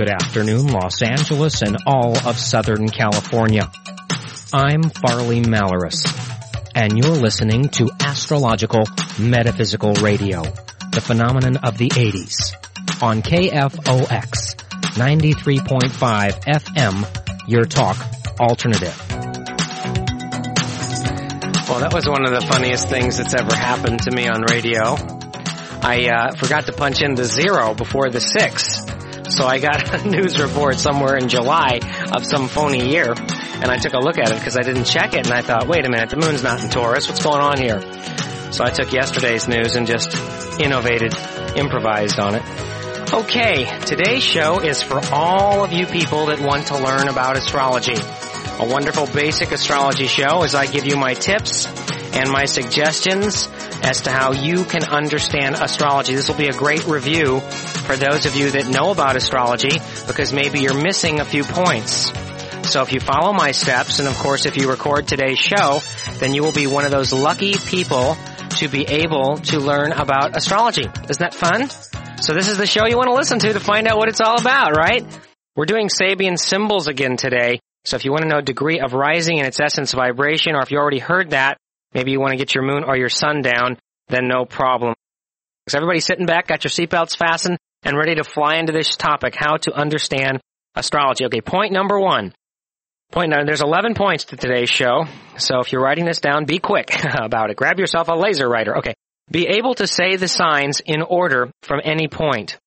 Good 0.00 0.08
afternoon, 0.08 0.68
Los 0.68 1.02
Angeles 1.02 1.60
and 1.60 1.76
all 1.84 2.16
of 2.26 2.38
Southern 2.38 2.88
California. 2.88 3.70
I'm 4.50 4.84
Farley 4.84 5.42
Malaris, 5.42 6.06
and 6.74 6.96
you're 6.96 7.16
listening 7.16 7.68
to 7.68 7.90
Astrological 8.00 8.84
Metaphysical 9.18 9.92
Radio, 9.96 10.40
the 10.92 11.02
phenomenon 11.02 11.58
of 11.58 11.76
the 11.76 11.90
80s, 11.90 12.54
on 13.02 13.20
KFOX 13.20 14.54
93.5 14.94 16.44
FM, 16.46 17.46
your 17.46 17.66
talk 17.66 17.98
alternative. 18.40 18.98
Well, 21.68 21.80
that 21.80 21.92
was 21.92 22.08
one 22.08 22.24
of 22.24 22.30
the 22.30 22.46
funniest 22.50 22.88
things 22.88 23.18
that's 23.18 23.34
ever 23.34 23.54
happened 23.54 24.00
to 24.04 24.16
me 24.16 24.28
on 24.28 24.44
radio. 24.50 24.96
I 25.82 26.08
uh, 26.08 26.36
forgot 26.36 26.64
to 26.66 26.72
punch 26.72 27.02
in 27.02 27.16
the 27.16 27.24
zero 27.26 27.74
before 27.74 28.08
the 28.08 28.20
six. 28.20 28.89
So 29.40 29.46
I 29.46 29.58
got 29.58 29.94
a 29.94 30.06
news 30.10 30.38
report 30.38 30.78
somewhere 30.78 31.16
in 31.16 31.30
July 31.30 31.80
of 32.12 32.26
some 32.26 32.46
phony 32.46 32.90
year, 32.90 33.14
and 33.14 33.70
I 33.70 33.78
took 33.78 33.94
a 33.94 33.98
look 33.98 34.18
at 34.18 34.30
it 34.30 34.34
because 34.34 34.58
I 34.58 34.60
didn't 34.60 34.84
check 34.84 35.14
it, 35.14 35.24
and 35.24 35.32
I 35.32 35.40
thought, 35.40 35.66
wait 35.66 35.86
a 35.86 35.88
minute, 35.88 36.10
the 36.10 36.18
moon's 36.18 36.42
not 36.42 36.62
in 36.62 36.68
Taurus. 36.68 37.08
What's 37.08 37.22
going 37.22 37.40
on 37.40 37.56
here? 37.56 37.80
So 38.52 38.64
I 38.64 38.68
took 38.68 38.92
yesterday's 38.92 39.48
news 39.48 39.76
and 39.76 39.86
just 39.86 40.14
innovated, 40.60 41.14
improvised 41.56 42.20
on 42.20 42.34
it. 42.34 42.42
Okay, 43.14 43.64
today's 43.86 44.22
show 44.22 44.60
is 44.60 44.82
for 44.82 45.00
all 45.10 45.64
of 45.64 45.72
you 45.72 45.86
people 45.86 46.26
that 46.26 46.40
want 46.40 46.66
to 46.66 46.76
learn 46.76 47.08
about 47.08 47.38
astrology. 47.38 47.96
A 47.96 48.66
wonderful 48.66 49.06
basic 49.06 49.52
astrology 49.52 50.06
show 50.06 50.42
as 50.42 50.54
I 50.54 50.66
give 50.66 50.84
you 50.84 50.98
my 50.98 51.14
tips 51.14 51.64
and 52.14 52.30
my 52.30 52.44
suggestions 52.44 53.48
as 53.82 54.02
to 54.02 54.10
how 54.10 54.32
you 54.32 54.64
can 54.64 54.84
understand 54.84 55.56
astrology. 55.56 56.14
This 56.14 56.28
will 56.28 56.36
be 56.36 56.48
a 56.48 56.52
great 56.52 56.86
review 56.86 57.40
for 57.40 57.96
those 57.96 58.26
of 58.26 58.36
you 58.36 58.50
that 58.50 58.68
know 58.68 58.90
about 58.90 59.16
astrology 59.16 59.78
because 60.06 60.32
maybe 60.32 60.60
you're 60.60 60.80
missing 60.80 61.20
a 61.20 61.24
few 61.24 61.44
points. 61.44 62.12
So 62.70 62.82
if 62.82 62.92
you 62.92 63.00
follow 63.00 63.32
my 63.32 63.52
steps, 63.52 63.98
and 63.98 64.08
of 64.08 64.16
course 64.16 64.46
if 64.46 64.56
you 64.56 64.70
record 64.70 65.08
today's 65.08 65.38
show, 65.38 65.80
then 66.18 66.34
you 66.34 66.42
will 66.42 66.52
be 66.52 66.66
one 66.66 66.84
of 66.84 66.90
those 66.90 67.12
lucky 67.12 67.54
people 67.54 68.16
to 68.58 68.68
be 68.68 68.86
able 68.86 69.38
to 69.38 69.58
learn 69.58 69.92
about 69.92 70.36
astrology. 70.36 70.84
Isn't 71.08 71.18
that 71.18 71.34
fun? 71.34 71.70
So 72.22 72.34
this 72.34 72.48
is 72.48 72.58
the 72.58 72.66
show 72.66 72.86
you 72.86 72.96
want 72.96 73.08
to 73.08 73.14
listen 73.14 73.38
to 73.40 73.52
to 73.52 73.60
find 73.60 73.88
out 73.88 73.96
what 73.96 74.08
it's 74.08 74.20
all 74.20 74.38
about, 74.38 74.76
right? 74.76 75.04
We're 75.56 75.64
doing 75.66 75.88
Sabian 75.88 76.38
symbols 76.38 76.86
again 76.86 77.16
today. 77.16 77.60
So 77.84 77.96
if 77.96 78.04
you 78.04 78.12
want 78.12 78.22
to 78.22 78.28
know 78.28 78.40
degree 78.40 78.78
of 78.80 78.92
rising 78.92 79.38
and 79.38 79.48
its 79.48 79.58
essence 79.58 79.92
vibration, 79.92 80.54
or 80.54 80.60
if 80.62 80.70
you 80.70 80.78
already 80.78 80.98
heard 80.98 81.30
that, 81.30 81.56
maybe 81.94 82.10
you 82.10 82.20
want 82.20 82.32
to 82.32 82.38
get 82.38 82.54
your 82.54 82.64
moon 82.64 82.84
or 82.84 82.96
your 82.96 83.08
sun 83.08 83.42
down, 83.42 83.78
then 84.08 84.28
no 84.28 84.44
problem. 84.44 84.94
So 85.68 85.78
everybody 85.78 86.00
sitting 86.00 86.26
back, 86.26 86.48
got 86.48 86.64
your 86.64 86.70
seatbelts 86.70 87.16
fastened, 87.16 87.58
and 87.82 87.96
ready 87.96 88.16
to 88.16 88.24
fly 88.24 88.56
into 88.56 88.72
this 88.72 88.96
topic, 88.96 89.34
how 89.36 89.56
to 89.58 89.72
understand 89.72 90.40
astrology. 90.74 91.24
Okay, 91.26 91.40
point 91.40 91.72
number 91.72 91.98
one. 91.98 92.32
Point 93.12 93.30
number, 93.30 93.46
there's 93.46 93.62
11 93.62 93.94
points 93.94 94.24
to 94.24 94.36
today's 94.36 94.70
show, 94.70 95.04
so 95.36 95.58
if 95.60 95.72
you're 95.72 95.82
writing 95.82 96.04
this 96.04 96.20
down, 96.20 96.44
be 96.44 96.58
quick 96.58 96.90
about 97.20 97.50
it. 97.50 97.56
Grab 97.56 97.78
yourself 97.78 98.08
a 98.08 98.14
laser 98.14 98.48
writer. 98.48 98.78
Okay. 98.78 98.94
Be 99.30 99.46
able 99.46 99.74
to 99.74 99.86
say 99.86 100.16
the 100.16 100.28
signs 100.28 100.80
in 100.80 101.02
order 101.02 101.50
from 101.62 101.80
any 101.84 102.08
point. 102.08 102.58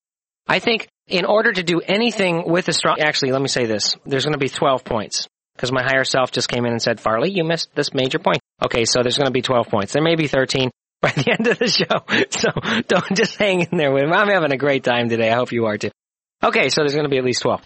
I 0.48 0.60
think 0.60 0.88
in 1.08 1.26
order 1.26 1.52
to 1.52 1.64
do 1.64 1.82
anything 1.82 2.44
with 2.46 2.68
astrology, 2.68 3.04
actually, 3.04 3.32
let 3.32 3.42
me 3.42 3.48
say 3.48 3.66
this. 3.66 3.96
There's 4.06 4.26
going 4.26 4.34
to 4.34 4.40
be 4.40 4.50
12 4.50 4.84
points. 4.84 5.28
Because 5.56 5.72
my 5.72 5.84
higher 5.84 6.04
self 6.04 6.32
just 6.32 6.50
came 6.50 6.66
in 6.66 6.72
and 6.72 6.82
said, 6.82 7.00
Farley, 7.00 7.32
you 7.32 7.44
missed 7.44 7.74
this 7.76 7.94
major 7.94 8.20
point. 8.20 8.40
Okay, 8.64 8.86
so 8.86 9.02
there's 9.02 9.18
going 9.18 9.28
to 9.28 9.32
be 9.32 9.42
12 9.42 9.68
points. 9.68 9.94
There 9.94 10.02
may 10.02 10.16
be 10.16 10.28
13 10.28 10.72
by 11.02 11.10
the 11.10 11.32
end 11.32 11.48
of 11.48 11.60
the 11.60 11.68
show. 11.68 12.04
So 12.32 12.50
don't 12.88 13.18
just 13.18 13.38
hang 13.38 13.62
in 13.62 13.78
there 13.78 13.92
with 13.92 14.04
me. 14.04 14.12
I'm 14.12 14.30
having 14.30 14.52
a 14.52 14.58
great 14.58 14.84
time 14.84 15.10
today. 15.10 15.30
I 15.30 15.36
hope 15.36 15.52
you 15.52 15.66
are 15.66 15.78
too. 15.78 15.92
Okay, 16.44 16.70
so 16.70 16.82
there's 16.82 16.94
going 16.94 17.06
to 17.06 17.10
be 17.10 17.18
at 17.18 17.24
least 17.24 17.42
12. 17.42 17.62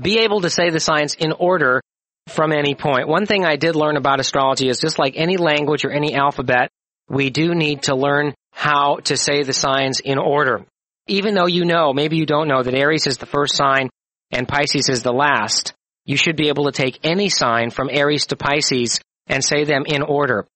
Be 0.00 0.18
able 0.20 0.40
to 0.42 0.50
say 0.50 0.70
the 0.70 0.80
signs 0.80 1.14
in 1.14 1.32
order 1.32 1.80
from 2.28 2.52
any 2.52 2.74
point. 2.74 3.08
One 3.08 3.26
thing 3.26 3.44
I 3.44 3.56
did 3.56 3.76
learn 3.76 3.96
about 3.96 4.20
astrology 4.20 4.68
is 4.68 4.80
just 4.80 4.98
like 4.98 5.14
any 5.16 5.36
language 5.36 5.84
or 5.84 5.90
any 5.90 6.14
alphabet, 6.14 6.70
we 7.08 7.30
do 7.30 7.54
need 7.54 7.82
to 7.84 7.94
learn 7.94 8.34
how 8.52 8.96
to 9.04 9.16
say 9.16 9.42
the 9.42 9.52
signs 9.52 10.00
in 10.00 10.18
order. 10.18 10.64
Even 11.06 11.34
though 11.34 11.46
you 11.46 11.64
know, 11.64 11.92
maybe 11.92 12.16
you 12.16 12.26
don't 12.26 12.48
know 12.48 12.62
that 12.62 12.74
Aries 12.74 13.06
is 13.06 13.18
the 13.18 13.26
first 13.26 13.54
sign 13.54 13.90
and 14.32 14.48
Pisces 14.48 14.88
is 14.88 15.02
the 15.02 15.12
last, 15.12 15.72
you 16.06 16.16
should 16.16 16.36
be 16.36 16.48
able 16.48 16.64
to 16.64 16.72
take 16.72 17.00
any 17.02 17.28
sign 17.28 17.70
from 17.70 17.90
Aries 17.90 18.26
to 18.26 18.36
Pisces 18.36 19.00
and 19.26 19.44
say 19.44 19.64
them 19.64 19.84
in 19.86 20.02
order. 20.02 20.46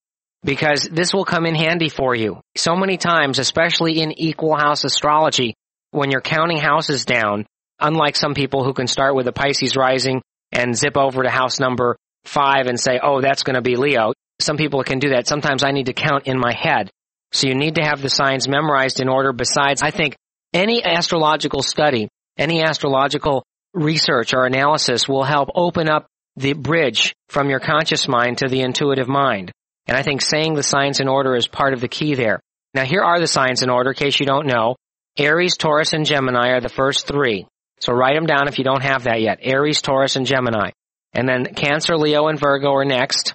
Because 0.43 0.89
this 0.91 1.13
will 1.13 1.27
come 1.27 1.45
in 1.45 1.55
handy 1.55 1.91
for 1.91 2.15
you. 2.15 2.41
So 2.57 2.75
many 2.75 2.97
times, 2.97 3.39
especially 3.39 4.01
in 4.01 4.13
equal 4.13 4.57
house 4.57 4.85
astrology, 4.85 5.55
when 5.91 6.11
you're 6.11 6.23
counting 6.23 6.59
houses 6.59 7.05
down, 7.05 7.45
unlike 7.79 8.17
some 8.17 8.33
people 8.33 8.65
who 8.65 8.73
can 8.73 8.87
start 8.87 9.15
with 9.15 9.27
a 9.27 9.33
Pisces 9.33 9.77
rising 9.77 10.23
and 10.53 10.75
zip 10.75 10.97
over 10.97 11.23
to 11.23 11.29
house 11.29 11.61
number 11.61 11.97
five 12.25 12.67
and 12.67 12.81
say, 12.81 12.99
oh, 13.03 13.21
that's 13.21 13.43
going 13.43 13.57
to 13.57 13.63
be 13.63 13.77
Leo. 13.77 14.13
Some 14.41 14.57
people 14.57 14.83
can 14.83 14.99
do 14.99 15.11
that. 15.11 15.27
Sometimes 15.27 15.63
I 15.63 15.73
need 15.73 15.87
to 15.87 15.93
count 15.93 16.27
in 16.27 16.39
my 16.39 16.55
head. 16.55 16.91
So 17.33 17.49
you 17.49 17.55
need 17.55 17.75
to 17.75 17.83
have 17.83 18.01
the 18.01 18.09
signs 18.09 18.49
memorized 18.49 19.01
in 19.01 19.09
order. 19.09 19.33
Besides, 19.33 19.83
I 19.83 19.91
think 19.91 20.17
any 20.53 20.83
astrological 20.83 21.63
study, 21.63 22.09
any 22.39 22.63
astrological 22.63 23.45
research 23.75 24.35
or 24.35 24.47
analysis 24.47 25.09
will 25.09 25.25
help 25.25 25.51
open 25.55 25.89
up 25.89 26.07
the 26.37 26.53
bridge 26.53 27.15
from 27.29 27.51
your 27.51 27.61
conscious 27.61 28.09
mind 28.09 28.39
to 28.39 28.49
the 28.49 28.61
intuitive 28.61 29.09
mind. 29.09 29.53
And 29.87 29.97
I 29.97 30.03
think 30.03 30.23
saying 30.23 30.55
the 30.55 30.63
signs 30.63 31.01
in 31.01 31.09
order 31.09 31.35
is 31.35 31.49
part 31.49 31.73
of 31.73 31.81
the 31.81 31.89
key 31.89 32.15
there. 32.15 32.41
Now 32.75 32.85
here 32.85 33.03
are 33.03 33.21
the 33.21 33.27
signs 33.27 33.63
in 33.63 33.71
order, 33.71 33.91
in 33.91 33.97
case 33.97 34.21
you 34.21 34.27
don't 34.27 34.47
know. 34.47 34.77
Aries, 35.19 35.57
Taurus, 35.57 35.93
and 35.93 36.07
Gemini 36.07 36.51
are 36.51 36.61
the 36.61 36.69
first 36.69 37.07
three. 37.07 37.47
So 37.81 37.93
write 37.93 38.15
them 38.15 38.27
down 38.27 38.47
if 38.47 38.59
you 38.59 38.65
don't 38.65 38.85
have 38.85 39.05
that 39.05 39.21
yet. 39.21 39.39
Aries, 39.43 39.81
Taurus, 39.81 40.17
and 40.17 40.27
Gemini. 40.27 40.71
And 41.13 41.29
then 41.29 41.55
Cancer, 41.55 41.97
Leo, 41.97 42.29
and 42.29 42.39
Virgo 42.39 42.73
are 42.75 42.85
next. 42.85 43.35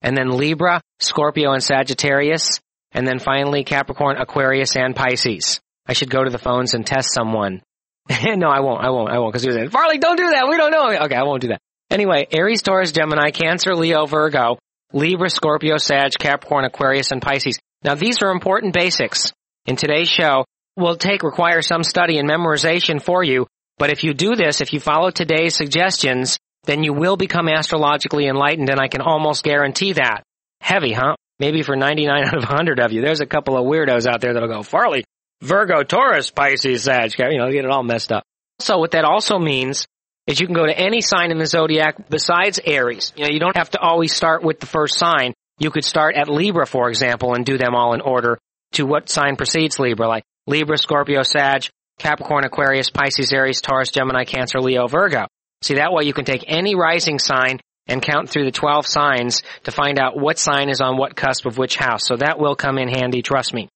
And 0.00 0.16
then 0.16 0.30
Libra, 0.30 0.80
Scorpio, 1.00 1.52
and 1.52 1.62
Sagittarius. 1.62 2.60
And 2.92 3.06
then 3.06 3.18
finally 3.18 3.64
Capricorn, 3.64 4.16
Aquarius, 4.16 4.76
and 4.76 4.96
Pisces. 4.96 5.60
I 5.86 5.92
should 5.92 6.10
go 6.10 6.24
to 6.24 6.30
the 6.30 6.38
phones 6.38 6.74
and 6.74 6.86
test 6.86 7.12
someone. 7.12 7.62
no, 8.36 8.48
I 8.48 8.60
won't. 8.60 8.82
I 8.84 8.90
won't. 8.90 9.10
I 9.10 9.18
won't. 9.18 9.32
Because 9.32 9.44
you 9.44 9.52
said, 9.52 9.70
Farley, 9.70 9.98
don't 9.98 10.16
do 10.16 10.30
that. 10.30 10.48
We 10.48 10.56
don't 10.56 10.70
know. 10.70 11.04
Okay, 11.04 11.16
I 11.16 11.24
won't 11.24 11.42
do 11.42 11.48
that. 11.48 11.60
Anyway, 11.90 12.26
Aries, 12.30 12.62
Taurus, 12.62 12.92
Gemini, 12.92 13.30
Cancer, 13.30 13.74
Leo, 13.74 14.06
Virgo, 14.06 14.58
Libra, 14.92 15.30
Scorpio, 15.30 15.78
Sag, 15.78 16.12
Capricorn, 16.18 16.64
Aquarius, 16.64 17.10
and 17.10 17.22
Pisces. 17.22 17.58
Now 17.82 17.94
these 17.94 18.16
are 18.22 18.30
important 18.30 18.74
basics. 18.74 19.32
In 19.66 19.76
today's 19.76 20.08
show, 20.08 20.44
will 20.78 20.96
take 20.96 21.22
require 21.22 21.60
some 21.60 21.82
study 21.82 22.18
and 22.18 22.28
memorization 22.28 23.02
for 23.02 23.22
you, 23.22 23.46
but 23.78 23.90
if 23.90 24.04
you 24.04 24.14
do 24.14 24.36
this, 24.36 24.60
if 24.60 24.72
you 24.72 24.80
follow 24.80 25.10
today's 25.10 25.56
suggestions, 25.56 26.38
then 26.64 26.84
you 26.84 26.92
will 26.92 27.16
become 27.16 27.48
astrologically 27.48 28.26
enlightened, 28.26 28.70
and 28.70 28.80
I 28.80 28.88
can 28.88 29.00
almost 29.00 29.42
guarantee 29.42 29.92
that. 29.94 30.22
Heavy, 30.60 30.92
huh? 30.92 31.16
Maybe 31.38 31.62
for 31.62 31.76
99 31.76 32.24
out 32.24 32.36
of 32.36 32.42
100 32.42 32.80
of 32.80 32.92
you. 32.92 33.02
There's 33.02 33.20
a 33.20 33.26
couple 33.26 33.56
of 33.56 33.64
weirdos 33.64 34.06
out 34.06 34.20
there 34.20 34.34
that'll 34.34 34.48
go, 34.48 34.62
Farley, 34.62 35.04
Virgo, 35.40 35.82
Taurus, 35.82 36.30
Pisces, 36.30 36.84
Sag, 36.84 37.12
you 37.18 37.38
know, 37.38 37.50
get 37.50 37.64
it 37.64 37.70
all 37.70 37.82
messed 37.82 38.12
up. 38.12 38.24
So 38.58 38.78
what 38.78 38.92
that 38.92 39.04
also 39.04 39.38
means 39.38 39.86
is 40.26 40.40
you 40.40 40.46
can 40.46 40.54
go 40.54 40.66
to 40.66 40.78
any 40.78 41.00
sign 41.00 41.30
in 41.30 41.38
the 41.38 41.46
zodiac 41.46 42.08
besides 42.10 42.60
Aries. 42.64 43.12
You 43.16 43.24
know, 43.24 43.30
you 43.30 43.40
don't 43.40 43.56
have 43.56 43.70
to 43.70 43.80
always 43.80 44.12
start 44.12 44.42
with 44.42 44.60
the 44.60 44.66
first 44.66 44.98
sign. 44.98 45.32
You 45.58 45.70
could 45.70 45.84
start 45.84 46.16
at 46.16 46.28
Libra, 46.28 46.66
for 46.66 46.88
example, 46.88 47.34
and 47.34 47.44
do 47.44 47.56
them 47.56 47.74
all 47.74 47.94
in 47.94 48.00
order 48.00 48.38
to 48.72 48.84
what 48.84 49.08
sign 49.08 49.36
precedes 49.36 49.78
Libra, 49.78 50.06
like 50.08 50.24
Libra, 50.46 50.76
Scorpio, 50.76 51.22
Sag, 51.22 51.68
Capricorn, 51.98 52.44
Aquarius, 52.44 52.90
Pisces, 52.90 53.32
Aries, 53.32 53.60
Taurus, 53.60 53.90
Gemini, 53.90 54.24
Cancer, 54.24 54.60
Leo, 54.60 54.86
Virgo. 54.86 55.26
See, 55.62 55.74
that 55.74 55.92
way 55.92 56.04
you 56.04 56.12
can 56.12 56.24
take 56.24 56.44
any 56.46 56.74
rising 56.74 57.18
sign 57.18 57.58
and 57.86 58.02
count 58.02 58.28
through 58.28 58.44
the 58.44 58.52
12 58.52 58.86
signs 58.86 59.42
to 59.64 59.70
find 59.70 59.98
out 59.98 60.18
what 60.18 60.38
sign 60.38 60.68
is 60.68 60.80
on 60.80 60.96
what 60.96 61.16
cusp 61.16 61.46
of 61.46 61.58
which 61.58 61.76
house. 61.76 62.06
So 62.06 62.16
that 62.16 62.38
will 62.38 62.54
come 62.54 62.78
in 62.78 62.88
handy, 62.88 63.22
trust 63.22 63.54
me. 63.54 63.68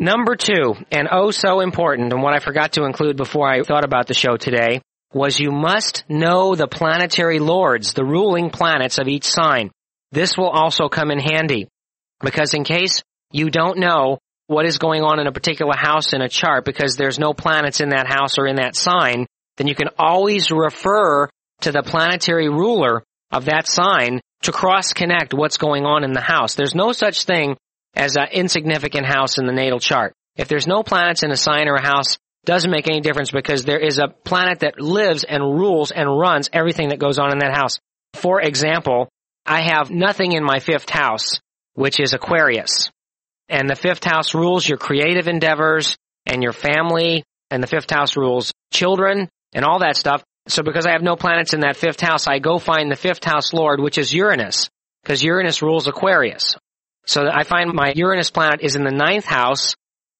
Number 0.00 0.36
two, 0.36 0.76
and 0.92 1.08
oh 1.10 1.32
so 1.32 1.58
important, 1.58 2.12
and 2.12 2.22
what 2.22 2.32
I 2.32 2.38
forgot 2.38 2.74
to 2.74 2.84
include 2.84 3.16
before 3.16 3.48
I 3.48 3.62
thought 3.64 3.84
about 3.84 4.06
the 4.06 4.14
show 4.14 4.36
today, 4.36 4.80
was 5.12 5.40
you 5.40 5.50
must 5.50 6.04
know 6.08 6.54
the 6.54 6.68
planetary 6.68 7.40
lords, 7.40 7.94
the 7.94 8.04
ruling 8.04 8.50
planets 8.50 8.98
of 8.98 9.08
each 9.08 9.24
sign. 9.24 9.72
This 10.12 10.36
will 10.36 10.50
also 10.50 10.88
come 10.88 11.10
in 11.10 11.18
handy. 11.18 11.66
Because 12.20 12.54
in 12.54 12.62
case 12.62 13.02
you 13.32 13.50
don't 13.50 13.78
know 13.78 14.18
what 14.46 14.66
is 14.66 14.78
going 14.78 15.02
on 15.02 15.18
in 15.18 15.26
a 15.26 15.32
particular 15.32 15.74
house 15.76 16.12
in 16.12 16.22
a 16.22 16.28
chart 16.28 16.64
because 16.64 16.96
there's 16.96 17.18
no 17.18 17.34
planets 17.34 17.80
in 17.80 17.88
that 17.88 18.06
house 18.06 18.38
or 18.38 18.46
in 18.46 18.56
that 18.56 18.76
sign, 18.76 19.26
then 19.56 19.66
you 19.66 19.74
can 19.74 19.88
always 19.98 20.52
refer 20.52 21.28
to 21.62 21.72
the 21.72 21.82
planetary 21.82 22.48
ruler 22.48 23.02
of 23.32 23.46
that 23.46 23.66
sign 23.66 24.20
to 24.42 24.52
cross 24.52 24.92
connect 24.92 25.34
what's 25.34 25.58
going 25.58 25.84
on 25.84 26.04
in 26.04 26.12
the 26.12 26.20
house. 26.20 26.54
There's 26.54 26.74
no 26.74 26.92
such 26.92 27.24
thing 27.24 27.56
as 27.98 28.16
an 28.16 28.28
insignificant 28.32 29.06
house 29.06 29.38
in 29.38 29.46
the 29.46 29.52
natal 29.52 29.80
chart. 29.80 30.14
If 30.36 30.48
there's 30.48 30.68
no 30.68 30.82
planets 30.82 31.24
in 31.24 31.32
a 31.32 31.36
sign 31.36 31.68
or 31.68 31.74
a 31.74 31.82
house, 31.82 32.16
doesn't 32.44 32.70
make 32.70 32.88
any 32.88 33.00
difference 33.00 33.30
because 33.30 33.64
there 33.64 33.80
is 33.80 33.98
a 33.98 34.08
planet 34.08 34.60
that 34.60 34.80
lives 34.80 35.24
and 35.24 35.42
rules 35.42 35.90
and 35.90 36.08
runs 36.08 36.48
everything 36.52 36.90
that 36.90 37.00
goes 37.00 37.18
on 37.18 37.32
in 37.32 37.40
that 37.40 37.54
house. 37.54 37.78
For 38.14 38.40
example, 38.40 39.08
I 39.44 39.62
have 39.62 39.90
nothing 39.90 40.32
in 40.32 40.44
my 40.44 40.60
fifth 40.60 40.88
house, 40.88 41.40
which 41.74 42.00
is 42.00 42.14
Aquarius. 42.14 42.90
And 43.48 43.68
the 43.68 43.74
fifth 43.74 44.04
house 44.04 44.34
rules 44.34 44.66
your 44.66 44.78
creative 44.78 45.26
endeavors 45.26 45.96
and 46.24 46.42
your 46.42 46.52
family, 46.52 47.24
and 47.50 47.62
the 47.62 47.66
fifth 47.66 47.90
house 47.90 48.16
rules 48.16 48.52
children, 48.72 49.28
and 49.52 49.64
all 49.64 49.80
that 49.80 49.96
stuff. 49.96 50.22
So 50.46 50.62
because 50.62 50.86
I 50.86 50.92
have 50.92 51.02
no 51.02 51.16
planets 51.16 51.54
in 51.54 51.60
that 51.60 51.76
fifth 51.76 52.00
house, 52.00 52.26
I 52.28 52.38
go 52.38 52.58
find 52.58 52.90
the 52.90 52.96
fifth 52.96 53.24
house 53.24 53.52
lord, 53.52 53.80
which 53.80 53.98
is 53.98 54.12
Uranus, 54.12 54.70
because 55.02 55.22
Uranus 55.22 55.62
rules 55.62 55.88
Aquarius. 55.88 56.56
So 57.08 57.26
I 57.26 57.44
find 57.44 57.72
my 57.72 57.94
Uranus 57.96 58.30
planet 58.30 58.60
is 58.60 58.76
in 58.76 58.84
the 58.84 58.90
ninth 58.90 59.24
house 59.24 59.74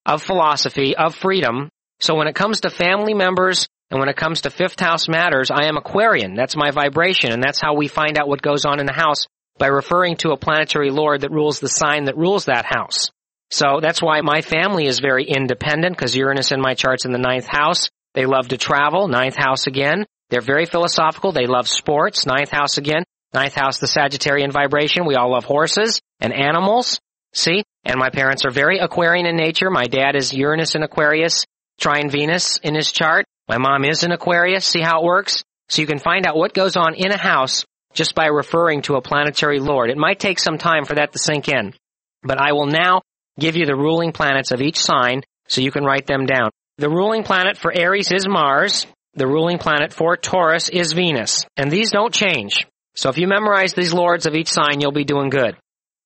of 0.06 0.22
philosophy, 0.22 0.96
of 0.96 1.14
freedom. 1.14 1.68
So 2.00 2.14
when 2.14 2.28
it 2.28 2.34
comes 2.34 2.62
to 2.62 2.70
family 2.70 3.12
members 3.12 3.68
and 3.90 4.00
when 4.00 4.08
it 4.08 4.16
comes 4.16 4.40
to 4.40 4.50
fifth 4.50 4.80
house 4.80 5.06
matters, 5.06 5.50
I 5.50 5.66
am 5.66 5.76
Aquarian. 5.76 6.34
That's 6.34 6.56
my 6.56 6.70
vibration 6.70 7.30
and 7.30 7.42
that's 7.42 7.60
how 7.60 7.74
we 7.74 7.88
find 7.88 8.16
out 8.16 8.26
what 8.26 8.40
goes 8.40 8.64
on 8.64 8.80
in 8.80 8.86
the 8.86 8.94
house 8.94 9.26
by 9.58 9.66
referring 9.66 10.16
to 10.18 10.30
a 10.30 10.38
planetary 10.38 10.90
lord 10.90 11.20
that 11.20 11.30
rules 11.30 11.60
the 11.60 11.68
sign 11.68 12.06
that 12.06 12.16
rules 12.16 12.46
that 12.46 12.64
house. 12.64 13.10
So 13.50 13.80
that's 13.82 14.00
why 14.00 14.22
my 14.22 14.40
family 14.40 14.86
is 14.86 15.00
very 15.00 15.24
independent 15.24 15.94
because 15.94 16.16
Uranus 16.16 16.52
in 16.52 16.60
my 16.60 16.72
chart's 16.72 17.04
in 17.04 17.12
the 17.12 17.18
ninth 17.18 17.48
house. 17.48 17.90
They 18.14 18.24
love 18.24 18.48
to 18.48 18.56
travel, 18.56 19.08
ninth 19.08 19.36
house 19.36 19.66
again. 19.66 20.06
They're 20.30 20.40
very 20.40 20.64
philosophical. 20.64 21.32
They 21.32 21.46
love 21.46 21.68
sports, 21.68 22.24
ninth 22.24 22.50
house 22.50 22.78
again. 22.78 23.04
Ninth 23.34 23.54
house, 23.54 23.78
the 23.78 23.86
Sagittarian 23.86 24.52
vibration. 24.52 25.06
We 25.06 25.14
all 25.14 25.32
love 25.32 25.44
horses 25.44 26.00
and 26.20 26.32
animals. 26.32 27.00
See? 27.32 27.62
And 27.84 27.98
my 27.98 28.10
parents 28.10 28.44
are 28.44 28.50
very 28.50 28.78
Aquarian 28.78 29.26
in 29.26 29.36
nature. 29.36 29.70
My 29.70 29.84
dad 29.84 30.16
is 30.16 30.32
Uranus 30.32 30.74
in 30.74 30.82
Aquarius, 30.82 31.44
trine 31.80 32.10
Venus 32.10 32.58
in 32.58 32.74
his 32.74 32.90
chart. 32.90 33.26
My 33.48 33.58
mom 33.58 33.84
is 33.84 34.02
an 34.02 34.12
Aquarius. 34.12 34.64
See 34.64 34.80
how 34.80 35.00
it 35.00 35.04
works? 35.04 35.42
So 35.68 35.82
you 35.82 35.86
can 35.86 35.98
find 35.98 36.26
out 36.26 36.36
what 36.36 36.54
goes 36.54 36.76
on 36.76 36.94
in 36.94 37.12
a 37.12 37.18
house 37.18 37.64
just 37.94 38.14
by 38.14 38.26
referring 38.26 38.82
to 38.82 38.94
a 38.94 39.02
planetary 39.02 39.60
lord. 39.60 39.90
It 39.90 39.96
might 39.96 40.18
take 40.18 40.38
some 40.38 40.58
time 40.58 40.84
for 40.84 40.94
that 40.94 41.12
to 41.12 41.18
sink 41.18 41.48
in, 41.48 41.74
but 42.22 42.40
I 42.40 42.52
will 42.52 42.66
now 42.66 43.02
give 43.38 43.56
you 43.56 43.66
the 43.66 43.76
ruling 43.76 44.12
planets 44.12 44.52
of 44.52 44.60
each 44.60 44.78
sign 44.78 45.22
so 45.48 45.60
you 45.60 45.70
can 45.70 45.84
write 45.84 46.06
them 46.06 46.26
down. 46.26 46.50
The 46.78 46.88
ruling 46.88 47.24
planet 47.24 47.56
for 47.56 47.72
Aries 47.72 48.12
is 48.12 48.26
Mars. 48.28 48.86
The 49.14 49.26
ruling 49.26 49.58
planet 49.58 49.92
for 49.92 50.16
Taurus 50.16 50.68
is 50.68 50.92
Venus. 50.92 51.44
And 51.56 51.70
these 51.70 51.90
don't 51.90 52.14
change. 52.14 52.66
So 52.98 53.10
if 53.10 53.16
you 53.16 53.28
memorize 53.28 53.74
these 53.74 53.94
lords 53.94 54.26
of 54.26 54.34
each 54.34 54.48
sign, 54.48 54.80
you'll 54.80 54.90
be 54.90 55.04
doing 55.04 55.30
good. 55.30 55.56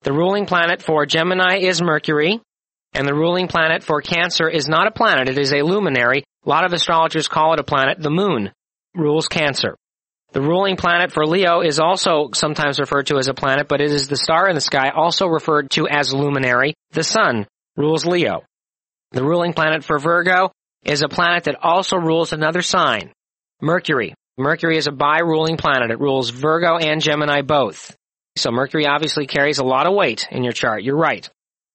The 0.02 0.12
ruling 0.12 0.44
planet 0.44 0.82
for 0.82 1.06
Gemini 1.06 1.60
is 1.60 1.80
Mercury. 1.80 2.38
And 2.92 3.08
the 3.08 3.14
ruling 3.14 3.48
planet 3.48 3.82
for 3.82 4.02
Cancer 4.02 4.46
is 4.46 4.68
not 4.68 4.86
a 4.86 4.90
planet, 4.90 5.30
it 5.30 5.38
is 5.38 5.54
a 5.54 5.62
luminary. 5.62 6.22
A 6.44 6.48
lot 6.50 6.66
of 6.66 6.74
astrologers 6.74 7.28
call 7.28 7.54
it 7.54 7.60
a 7.60 7.64
planet. 7.64 7.98
The 7.98 8.10
moon 8.10 8.50
rules 8.94 9.26
Cancer. 9.26 9.74
The 10.32 10.42
ruling 10.42 10.76
planet 10.76 11.12
for 11.12 11.24
Leo 11.24 11.62
is 11.62 11.80
also 11.80 12.28
sometimes 12.34 12.78
referred 12.78 13.06
to 13.06 13.16
as 13.16 13.28
a 13.28 13.34
planet, 13.34 13.68
but 13.68 13.80
it 13.80 13.90
is 13.90 14.08
the 14.08 14.16
star 14.18 14.50
in 14.50 14.54
the 14.54 14.60
sky, 14.60 14.90
also 14.94 15.28
referred 15.28 15.70
to 15.70 15.88
as 15.88 16.12
luminary. 16.12 16.74
The 16.90 17.04
sun 17.04 17.46
rules 17.74 18.04
Leo. 18.04 18.42
The 19.12 19.24
ruling 19.24 19.54
planet 19.54 19.82
for 19.82 19.98
Virgo 19.98 20.52
is 20.84 21.02
a 21.02 21.08
planet 21.08 21.44
that 21.44 21.56
also 21.62 21.96
rules 21.96 22.34
another 22.34 22.60
sign, 22.60 23.12
Mercury. 23.62 24.14
Mercury 24.38 24.79
is 24.79 24.87
a 24.87 24.93
bi-ruling 24.93 25.56
planet. 25.56 25.90
It 25.90 26.00
rules 26.00 26.31
Virgo 26.31 26.79
and 26.79 27.02
Gemini 27.02 27.43
both. 27.43 27.94
So 28.37 28.50
Mercury 28.50 28.87
obviously 28.87 29.26
carries 29.26 29.58
a 29.58 29.64
lot 29.64 29.87
of 29.87 29.94
weight 29.94 30.26
in 30.31 30.43
your 30.43 30.52
chart. 30.55 30.82
You're 30.82 30.96
right. 30.96 31.29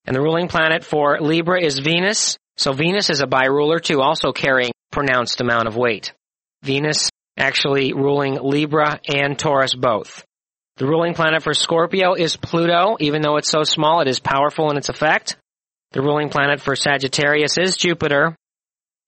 And 0.05 0.15
the 0.15 0.21
ruling 0.21 0.47
planet 0.47 0.83
for 0.83 1.19
Libra 1.19 1.61
is 1.61 1.79
Venus. 1.79 2.37
So 2.55 2.73
Venus 2.73 3.09
is 3.09 3.21
a 3.21 3.27
bi-ruler 3.27 3.79
too, 3.79 4.01
also 4.01 4.31
carrying 4.31 4.71
a 4.71 4.95
pronounced 4.95 5.39
amount 5.41 5.67
of 5.67 5.75
weight. 5.75 6.13
Venus 6.63 7.09
actually 7.37 7.93
ruling 7.93 8.39
Libra 8.41 8.99
and 9.07 9.37
Taurus 9.37 9.75
both. 9.75 10.25
The 10.77 10.87
ruling 10.87 11.13
planet 11.13 11.43
for 11.43 11.53
Scorpio 11.53 12.13
is 12.15 12.35
Pluto. 12.35 12.97
Even 12.99 13.21
though 13.21 13.37
it's 13.37 13.51
so 13.51 13.63
small, 13.63 14.01
it 14.01 14.07
is 14.07 14.19
powerful 14.19 14.71
in 14.71 14.77
its 14.77 14.89
effect. 14.89 15.37
The 15.91 16.01
ruling 16.01 16.29
planet 16.29 16.59
for 16.59 16.75
Sagittarius 16.75 17.57
is 17.57 17.77
Jupiter. 17.77 18.35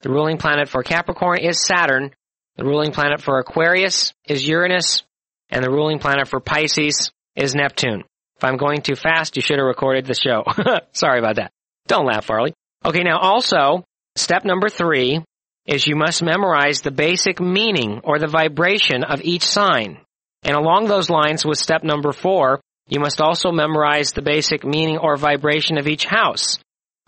The 0.01 0.09
ruling 0.09 0.37
planet 0.37 0.69
for 0.69 0.83
Capricorn 0.83 1.39
is 1.39 1.65
Saturn. 1.65 2.11
The 2.59 2.65
ruling 2.65 2.91
planet 2.91 3.21
for 3.21 3.39
Aquarius 3.39 4.13
is 4.27 4.45
Uranus. 4.45 5.03
And 5.49 5.63
the 5.63 5.71
ruling 5.71 5.97
planet 5.97 6.27
for 6.27 6.41
Pisces 6.41 7.09
is 7.33 7.55
Neptune. 7.55 8.03
If 8.35 8.43
I'm 8.43 8.57
going 8.57 8.81
too 8.81 8.95
fast, 8.95 9.37
you 9.37 9.41
should 9.41 9.59
have 9.59 9.65
recorded 9.65 10.05
the 10.05 10.13
show. 10.13 10.43
Sorry 10.91 11.19
about 11.19 11.37
that. 11.37 11.51
Don't 11.87 12.05
laugh, 12.05 12.25
Farley. 12.25 12.53
Okay, 12.83 13.01
now 13.03 13.17
also, 13.17 13.85
step 14.17 14.43
number 14.43 14.67
three 14.67 15.23
is 15.65 15.87
you 15.87 15.95
must 15.95 16.21
memorize 16.21 16.81
the 16.81 16.91
basic 16.91 17.39
meaning 17.39 18.01
or 18.03 18.19
the 18.19 18.27
vibration 18.27 19.05
of 19.05 19.21
each 19.21 19.43
sign. 19.43 19.99
And 20.43 20.57
along 20.57 20.87
those 20.87 21.09
lines 21.09 21.45
with 21.45 21.57
step 21.57 21.85
number 21.85 22.11
four, 22.11 22.59
you 22.89 22.99
must 22.99 23.21
also 23.21 23.53
memorize 23.53 24.11
the 24.11 24.21
basic 24.21 24.65
meaning 24.65 24.97
or 24.97 25.15
vibration 25.15 25.77
of 25.77 25.87
each 25.87 26.03
house. 26.03 26.59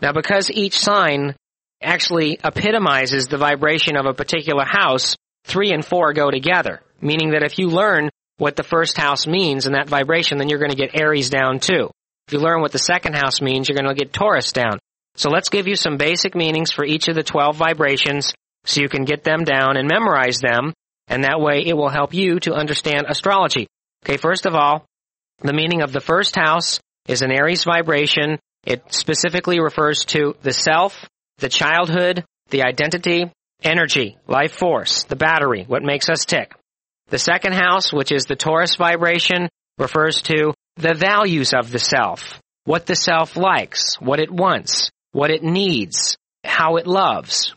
Now 0.01 0.13
because 0.13 0.49
each 0.49 0.79
sign 0.79 1.35
actually 1.83 2.39
epitomizes 2.41 3.27
the 3.27 3.37
vibration 3.37 3.97
of 3.97 4.05
a 4.05 4.13
particular 4.13 4.63
house, 4.65 5.17
three 5.45 5.71
and 5.71 5.85
four 5.85 6.13
go 6.13 6.31
together. 6.31 6.81
Meaning 7.01 7.31
that 7.31 7.43
if 7.43 7.57
you 7.57 7.67
learn 7.67 8.09
what 8.37 8.55
the 8.55 8.63
first 8.63 8.97
house 8.97 9.27
means 9.27 9.65
and 9.65 9.75
that 9.75 9.89
vibration, 9.89 10.37
then 10.37 10.49
you're 10.49 10.59
going 10.59 10.71
to 10.71 10.77
get 10.77 10.99
Aries 10.99 11.29
down 11.29 11.59
too. 11.59 11.89
If 12.27 12.33
you 12.33 12.39
learn 12.39 12.61
what 12.61 12.71
the 12.71 12.79
second 12.79 13.15
house 13.15 13.41
means, 13.41 13.67
you're 13.67 13.77
going 13.77 13.93
to 13.93 13.99
get 13.99 14.13
Taurus 14.13 14.51
down. 14.51 14.79
So 15.15 15.29
let's 15.29 15.49
give 15.49 15.67
you 15.67 15.75
some 15.75 15.97
basic 15.97 16.35
meanings 16.35 16.71
for 16.71 16.85
each 16.85 17.07
of 17.07 17.15
the 17.15 17.23
12 17.23 17.55
vibrations 17.55 18.33
so 18.65 18.81
you 18.81 18.89
can 18.89 19.05
get 19.05 19.23
them 19.23 19.43
down 19.43 19.75
and 19.75 19.87
memorize 19.87 20.39
them, 20.39 20.73
and 21.07 21.23
that 21.23 21.41
way 21.41 21.63
it 21.65 21.75
will 21.75 21.89
help 21.89 22.13
you 22.13 22.39
to 22.41 22.53
understand 22.53 23.05
astrology. 23.09 23.67
Okay, 24.05 24.17
first 24.17 24.45
of 24.45 24.55
all, 24.55 24.85
the 25.39 25.53
meaning 25.53 25.81
of 25.81 25.91
the 25.91 25.99
first 25.99 26.35
house 26.35 26.79
is 27.07 27.21
an 27.21 27.31
Aries 27.31 27.63
vibration. 27.63 28.39
It 28.63 28.83
specifically 28.93 29.59
refers 29.59 30.05
to 30.05 30.35
the 30.41 30.53
self, 30.53 31.05
the 31.37 31.49
childhood, 31.49 32.23
the 32.49 32.63
identity, 32.63 33.31
energy, 33.61 34.17
life 34.27 34.53
force, 34.53 35.03
the 35.03 35.15
battery, 35.15 35.65
what 35.67 35.83
makes 35.83 36.09
us 36.09 36.25
tick. 36.25 36.53
The 37.09 37.19
second 37.19 37.53
house, 37.53 37.91
which 37.91 38.11
is 38.11 38.25
the 38.25 38.35
Taurus 38.35 38.75
vibration, 38.75 39.49
refers 39.77 40.21
to 40.23 40.53
the 40.77 40.93
values 40.93 41.53
of 41.53 41.71
the 41.71 41.79
self, 41.79 42.39
what 42.63 42.85
the 42.85 42.95
self 42.95 43.35
likes, 43.35 43.95
what 43.99 44.19
it 44.19 44.31
wants, 44.31 44.89
what 45.11 45.31
it 45.31 45.43
needs, 45.43 46.17
how 46.43 46.77
it 46.77 46.87
loves, 46.87 47.53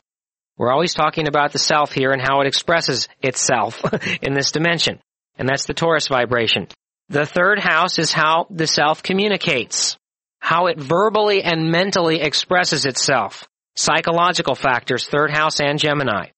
we're 0.57 0.73
always 0.73 0.95
talking 0.95 1.27
about 1.27 1.53
the 1.53 1.59
self 1.59 1.93
here 1.93 2.13
and 2.13 2.23
how 2.23 2.41
it 2.41 2.47
expresses 2.47 3.09
itself 3.23 3.83
in 4.23 4.35
this 4.35 4.53
dimension. 4.53 5.01
And 5.37 5.49
that's 5.49 5.67
the 5.67 5.75
Taurus 5.75 6.07
vibration. 6.07 6.69
The 7.09 7.27
third 7.27 7.59
house 7.59 7.99
is 7.99 8.13
how 8.13 8.47
the 8.51 8.67
self 8.67 9.03
communicates. 9.03 9.97
How 10.39 10.67
it 10.67 10.79
verbally 10.79 11.43
and 11.43 11.71
mentally 11.71 12.21
expresses 12.21 12.87
itself. 12.87 13.45
Psychological 13.77 14.55
factors, 14.55 15.07
third 15.07 15.31
house 15.31 15.61
and 15.61 15.79
Gemini. 15.79 16.29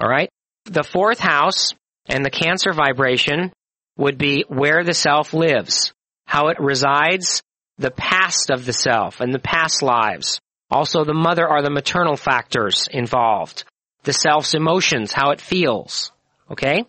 Alright? 0.00 0.30
The 0.64 0.82
fourth 0.82 1.18
house 1.18 1.72
and 2.06 2.24
the 2.24 2.30
Cancer 2.30 2.72
vibration 2.72 3.52
would 3.96 4.18
be 4.18 4.44
where 4.48 4.82
the 4.82 4.94
self 4.94 5.34
lives. 5.34 5.92
How 6.26 6.48
it 6.48 6.58
resides, 6.58 7.42
the 7.78 7.90
past 7.90 8.50
of 8.50 8.64
the 8.64 8.72
self 8.72 9.20
and 9.20 9.32
the 9.32 9.38
past 9.38 9.82
lives. 9.82 10.40
Also 10.70 11.04
the 11.04 11.14
mother 11.14 11.46
are 11.46 11.62
the 11.62 11.70
maternal 11.70 12.16
factors 12.16 12.88
involved. 12.90 13.64
The 14.04 14.12
self's 14.12 14.54
emotions, 14.54 15.12
how 15.12 15.30
it 15.30 15.40
feels. 15.40 16.12
Okay? 16.50 16.84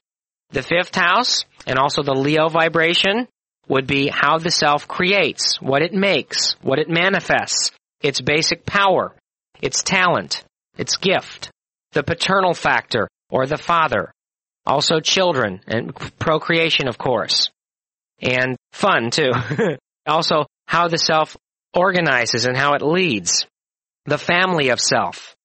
The 0.51 0.63
fifth 0.63 0.95
house, 0.95 1.43
and 1.65 1.77
also 1.77 2.03
the 2.03 2.13
Leo 2.13 2.47
vibration, 2.47 3.27
would 3.67 3.85
be 3.85 4.07
how 4.07 4.37
the 4.37 4.51
self 4.51 4.87
creates, 4.87 5.59
what 5.61 5.81
it 5.81 5.93
makes, 5.93 6.55
what 6.61 6.79
it 6.79 6.89
manifests, 6.89 7.71
its 8.01 8.21
basic 8.21 8.65
power, 8.65 9.13
its 9.61 9.83
talent, 9.83 10.43
its 10.77 10.97
gift, 10.97 11.49
the 11.93 12.03
paternal 12.03 12.53
factor, 12.53 13.07
or 13.29 13.45
the 13.45 13.57
father, 13.57 14.11
also 14.65 14.99
children, 14.99 15.61
and 15.67 15.95
procreation, 16.19 16.87
of 16.87 16.97
course, 16.97 17.49
and 18.21 18.55
fun 18.71 19.09
too. 19.11 19.31
also, 20.07 20.45
how 20.67 20.87
the 20.87 20.97
self 20.97 21.35
organizes 21.73 22.45
and 22.45 22.57
how 22.57 22.73
it 22.73 22.81
leads. 22.81 23.45
The 24.05 24.17
family 24.17 24.69
of 24.69 24.79
self. 24.79 25.35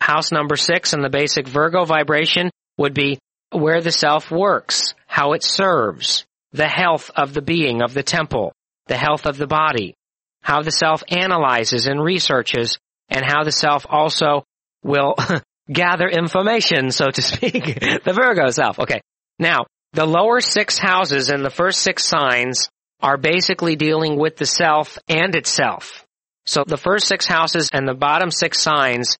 House 0.00 0.32
number 0.32 0.56
six 0.56 0.92
in 0.92 1.02
the 1.02 1.10
basic 1.10 1.46
Virgo 1.46 1.84
vibration 1.84 2.50
would 2.78 2.94
be 2.94 3.18
where 3.52 3.80
the 3.80 3.92
self 3.92 4.30
works, 4.30 4.94
how 5.06 5.32
it 5.32 5.42
serves, 5.42 6.24
the 6.52 6.68
health 6.68 7.10
of 7.14 7.34
the 7.34 7.42
being 7.42 7.82
of 7.82 7.94
the 7.94 8.02
temple, 8.02 8.52
the 8.86 8.96
health 8.96 9.26
of 9.26 9.36
the 9.36 9.46
body, 9.46 9.94
how 10.42 10.62
the 10.62 10.72
self 10.72 11.02
analyzes 11.08 11.86
and 11.86 12.02
researches, 12.02 12.78
and 13.10 13.24
how 13.24 13.44
the 13.44 13.52
self 13.52 13.86
also 13.88 14.44
will 14.82 15.16
gather 15.72 16.08
information, 16.08 16.90
so 16.90 17.10
to 17.10 17.22
speak. 17.22 17.80
the 17.80 18.12
Virgo 18.12 18.50
self. 18.50 18.78
Okay. 18.78 19.00
Now, 19.38 19.66
the 19.92 20.06
lower 20.06 20.40
six 20.40 20.78
houses 20.78 21.30
and 21.30 21.44
the 21.44 21.50
first 21.50 21.80
six 21.80 22.04
signs 22.04 22.68
are 23.00 23.16
basically 23.16 23.76
dealing 23.76 24.18
with 24.18 24.36
the 24.36 24.46
self 24.46 24.98
and 25.08 25.34
itself. 25.34 26.04
So 26.46 26.64
the 26.66 26.76
first 26.76 27.06
six 27.06 27.26
houses 27.26 27.68
and 27.72 27.86
the 27.86 27.94
bottom 27.94 28.30
six 28.30 28.60
signs 28.60 29.16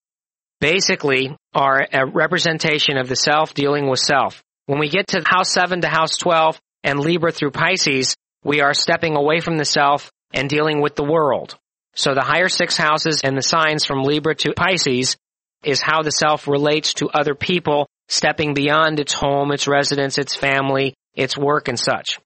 basically 0.60 1.36
are 1.54 1.86
a 1.92 2.06
representation 2.06 2.98
of 2.98 3.08
the 3.08 3.16
self 3.16 3.54
dealing 3.54 3.88
with 3.88 4.00
self. 4.00 4.42
When 4.66 4.78
we 4.78 4.88
get 4.88 5.08
to 5.08 5.22
house 5.26 5.50
7 5.50 5.80
to 5.80 5.88
house 5.88 6.16
12 6.16 6.60
and 6.84 7.00
Libra 7.00 7.32
through 7.32 7.50
Pisces, 7.50 8.14
we 8.44 8.60
are 8.60 8.74
stepping 8.74 9.16
away 9.16 9.40
from 9.40 9.58
the 9.58 9.64
self 9.64 10.10
and 10.32 10.48
dealing 10.48 10.80
with 10.80 10.94
the 10.94 11.04
world. 11.04 11.58
So 12.00 12.14
the 12.14 12.24
higher 12.24 12.48
six 12.48 12.78
houses 12.78 13.20
and 13.22 13.36
the 13.36 13.42
signs 13.42 13.84
from 13.84 14.04
Libra 14.04 14.34
to 14.36 14.54
Pisces 14.54 15.18
is 15.62 15.82
how 15.82 16.00
the 16.00 16.10
self 16.10 16.48
relates 16.48 16.94
to 16.94 17.10
other 17.10 17.34
people, 17.34 17.88
stepping 18.08 18.54
beyond 18.54 18.98
its 18.98 19.12
home, 19.12 19.52
its 19.52 19.68
residence, 19.68 20.16
its 20.16 20.34
family, 20.34 20.94
its 21.14 21.36
work 21.36 21.68
and 21.68 21.78
such. 21.78 22.18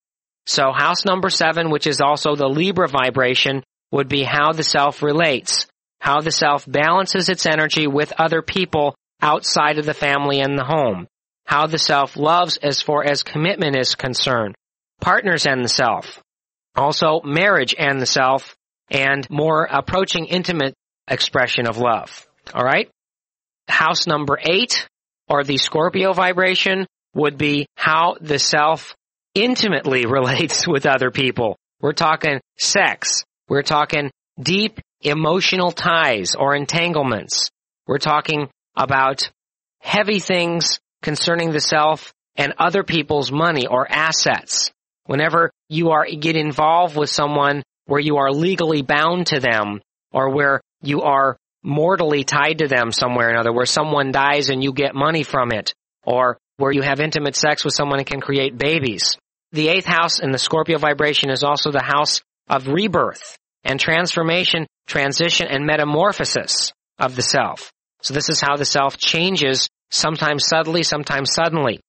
So 0.46 0.70
house 0.70 1.04
number 1.04 1.28
seven, 1.28 1.70
which 1.70 1.88
is 1.88 2.00
also 2.00 2.36
the 2.36 2.46
Libra 2.46 2.86
vibration, 2.86 3.64
would 3.90 4.08
be 4.08 4.22
how 4.22 4.52
the 4.52 4.62
self 4.62 5.02
relates, 5.02 5.66
how 5.98 6.20
the 6.20 6.30
self 6.30 6.64
balances 6.68 7.28
its 7.28 7.44
energy 7.44 7.88
with 7.88 8.12
other 8.16 8.42
people 8.42 8.94
outside 9.20 9.80
of 9.80 9.86
the 9.86 9.92
family 9.92 10.38
and 10.38 10.56
the 10.56 10.62
home, 10.62 11.08
how 11.46 11.66
the 11.66 11.80
self 11.80 12.16
loves 12.16 12.58
as 12.58 12.80
far 12.80 13.02
as 13.02 13.24
commitment 13.24 13.74
is 13.76 13.96
concerned, 13.96 14.54
partners 15.00 15.46
and 15.46 15.64
the 15.64 15.68
self, 15.68 16.22
also 16.76 17.22
marriage 17.24 17.74
and 17.76 18.00
the 18.00 18.06
self, 18.06 18.54
and 18.90 19.28
more 19.30 19.64
approaching 19.64 20.26
intimate 20.26 20.74
expression 21.08 21.66
of 21.66 21.78
love. 21.78 22.26
Alright? 22.54 22.90
House 23.68 24.06
number 24.06 24.38
eight, 24.42 24.86
or 25.28 25.42
the 25.42 25.56
Scorpio 25.56 26.12
vibration, 26.12 26.86
would 27.14 27.38
be 27.38 27.66
how 27.76 28.16
the 28.20 28.38
self 28.38 28.94
intimately 29.34 30.06
relates 30.08 30.66
with 30.66 30.86
other 30.86 31.10
people. 31.10 31.56
We're 31.80 31.92
talking 31.92 32.40
sex. 32.58 33.24
We're 33.48 33.62
talking 33.62 34.10
deep 34.40 34.80
emotional 35.00 35.70
ties 35.70 36.34
or 36.34 36.54
entanglements. 36.54 37.50
We're 37.86 37.98
talking 37.98 38.48
about 38.76 39.30
heavy 39.80 40.18
things 40.18 40.80
concerning 41.02 41.52
the 41.52 41.60
self 41.60 42.12
and 42.36 42.54
other 42.58 42.82
people's 42.82 43.30
money 43.30 43.66
or 43.66 43.86
assets. 43.90 44.72
Whenever 45.06 45.50
you 45.68 45.90
are, 45.90 46.06
get 46.06 46.36
involved 46.36 46.96
with 46.96 47.10
someone 47.10 47.62
where 47.86 48.00
you 48.00 48.16
are 48.16 48.32
legally 48.32 48.82
bound 48.82 49.28
to 49.28 49.40
them 49.40 49.80
or 50.12 50.30
where 50.30 50.60
you 50.82 51.02
are 51.02 51.36
mortally 51.62 52.24
tied 52.24 52.58
to 52.58 52.68
them 52.68 52.92
somewhere 52.92 53.28
or 53.28 53.30
another, 53.30 53.52
where 53.52 53.66
someone 53.66 54.12
dies 54.12 54.50
and 54.50 54.62
you 54.62 54.72
get 54.72 54.94
money 54.94 55.22
from 55.22 55.50
it, 55.50 55.74
or 56.04 56.38
where 56.56 56.72
you 56.72 56.82
have 56.82 57.00
intimate 57.00 57.34
sex 57.34 57.64
with 57.64 57.74
someone 57.74 57.98
and 57.98 58.06
can 58.06 58.20
create 58.20 58.56
babies. 58.56 59.16
The 59.52 59.68
eighth 59.68 59.86
house 59.86 60.20
in 60.20 60.30
the 60.30 60.38
Scorpio 60.38 60.78
vibration 60.78 61.30
is 61.30 61.42
also 61.42 61.70
the 61.70 61.82
house 61.82 62.20
of 62.48 62.68
rebirth 62.68 63.38
and 63.64 63.80
transformation, 63.80 64.66
transition, 64.86 65.46
and 65.48 65.66
metamorphosis 65.66 66.72
of 66.98 67.16
the 67.16 67.22
self. 67.22 67.72
So 68.02 68.12
this 68.12 68.28
is 68.28 68.40
how 68.40 68.56
the 68.56 68.66
self 68.66 68.98
changes, 68.98 69.68
sometimes 69.90 70.46
subtly, 70.46 70.82
sometimes 70.82 71.32
suddenly. 71.32 71.80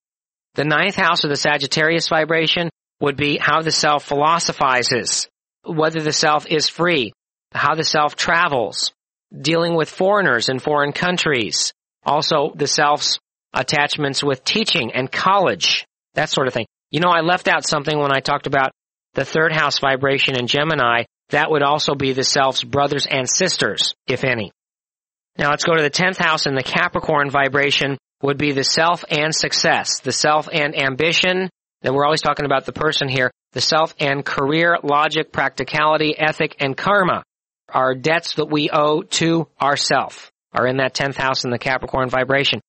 The 0.56 0.64
ninth 0.64 0.96
house 0.96 1.25
of 1.25 1.30
the 1.30 1.36
Sagittarius 1.36 2.08
vibration 2.08 2.70
would 3.02 3.18
be 3.18 3.38
how 3.38 3.62
the 3.62 3.72
self 3.72 4.06
philosophizes, 4.06 5.28
whether 5.65 6.01
the 6.01 6.13
self 6.13 6.45
is 6.48 6.69
free, 6.69 7.13
how 7.51 7.75
the 7.75 7.84
self 7.84 8.15
travels, 8.15 8.91
dealing 9.36 9.75
with 9.75 9.89
foreigners 9.89 10.50
in 10.50 10.60
foreign 10.60 10.91
countries, 10.91 11.74
also 12.05 12.53
the 12.55 12.67
self's 12.67 13.19
attachments 13.53 14.24
with 14.24 14.43
teaching 14.43 14.91
and 14.93 15.12
college, 15.12 15.86
that 16.13 16.29
sort 16.29 16.48
of 16.48 16.53
thing. 16.53 16.65
You 16.91 17.00
know, 17.00 17.10
I 17.10 17.22
left 17.22 17.48
out 17.48 17.67
something 17.67 17.98
when 17.98 18.15
I 18.15 18.19
talked 18.19 18.48
about 18.48 18.72
the 19.13 19.25
third 19.25 19.51
house 19.51 19.79
vibration 19.79 20.38
in 20.38 20.48
Gemini. 20.48 21.03
That 21.29 21.50
would 21.50 21.63
also 21.63 21.95
be 21.95 22.13
the 22.13 22.24
self's 22.24 22.63
brothers 22.63 23.07
and 23.10 23.27
sisters, 23.27 23.95
if 24.07 24.24
any. 24.24 24.51
Now 25.38 25.50
let's 25.50 25.63
go 25.63 25.75
to 25.75 25.81
the 25.81 25.89
10th 25.89 26.17
house 26.17 26.45
and 26.45 26.57
the 26.57 26.63
Capricorn 26.63 27.29
vibration 27.29 27.98
would 28.22 28.38
be 28.38 28.51
the 28.51 28.63
self 28.63 29.03
and 29.10 29.34
success, 29.34 30.00
the 30.00 30.12
self 30.12 30.48
and 30.51 30.77
ambition. 30.77 31.50
Then 31.86 31.94
we're 31.94 32.06
always 32.06 32.22
talking 32.22 32.48
about 32.48 32.65
the 32.65 32.74
person 32.74 33.08
here, 33.08 33.30
the 33.54 33.62
self 33.62 33.94
and 34.00 34.25
career, 34.25 34.80
logic, 34.82 35.32
practicality, 35.32 36.18
ethic, 36.18 36.56
and 36.60 36.75
karma. 36.75 37.24
Our 37.70 37.94
debts 37.94 38.34
that 38.36 38.50
we 38.50 38.72
owe 38.74 39.04
to 39.04 39.48
ourself 39.62 40.32
are 40.51 40.65
in 40.65 40.77
that 40.77 40.96
10th 40.96 41.13
house 41.13 41.44
in 41.44 41.51
the 41.51 41.60
Capricorn 41.60 42.10
vibration. 42.10 42.60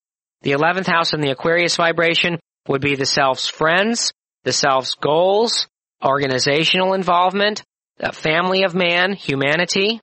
The 0.42 0.52
11th 0.52 0.86
house 0.86 1.14
in 1.14 1.22
the 1.22 1.30
Aquarius 1.30 1.76
vibration 1.76 2.38
would 2.68 2.82
be 2.82 2.94
the 2.94 3.06
self's 3.06 3.48
friends, 3.48 4.12
the 4.44 4.52
self's 4.52 4.96
goals, 4.96 5.66
organizational 6.04 6.92
involvement, 6.92 7.62
the 7.96 8.12
family 8.12 8.64
of 8.64 8.74
man, 8.74 9.14
humanity. 9.14 9.98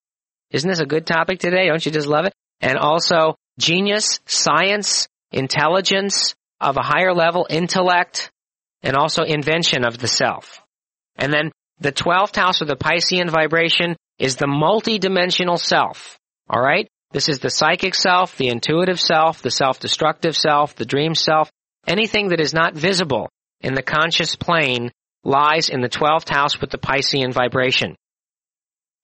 Isn't 0.49 0.69
this 0.71 0.79
a 0.79 0.87
good 0.87 1.05
topic 1.05 1.37
today? 1.37 1.67
Don't 1.67 1.85
you 1.85 1.91
just 1.91 2.07
love 2.07 2.25
it? 2.25 2.33
And 2.61 2.79
also 2.79 3.35
genius, 3.59 4.21
science, 4.25 5.07
intelligence 5.31 6.33
of 6.59 6.77
a 6.77 6.83
higher 6.83 7.13
level, 7.13 7.45
intellect, 7.47 8.31
and 8.83 8.95
also 8.95 9.23
invention 9.23 9.85
of 9.85 9.97
the 9.97 10.07
self. 10.07 10.61
And 11.15 11.31
then 11.31 11.51
the 11.79 11.91
12th 11.91 12.35
house 12.35 12.61
of 12.61 12.67
the 12.67 12.75
Piscean 12.75 13.29
vibration 13.29 13.95
is 14.19 14.35
the 14.35 14.45
multidimensional 14.45 15.57
self. 15.57 16.19
Alright? 16.51 16.87
This 17.11 17.29
is 17.29 17.39
the 17.39 17.49
psychic 17.49 17.95
self, 17.95 18.37
the 18.37 18.49
intuitive 18.49 18.99
self, 18.99 19.41
the 19.41 19.51
self-destructive 19.51 20.35
self, 20.35 20.75
the 20.75 20.85
dream 20.85 21.15
self. 21.15 21.49
Anything 21.87 22.29
that 22.29 22.39
is 22.39 22.53
not 22.53 22.75
visible 22.75 23.29
in 23.61 23.73
the 23.73 23.83
conscious 23.83 24.35
plane 24.35 24.91
lies 25.23 25.69
in 25.69 25.81
the 25.81 25.89
12th 25.89 26.29
house 26.29 26.59
with 26.59 26.69
the 26.69 26.77
Piscean 26.77 27.33
vibration. 27.33 27.95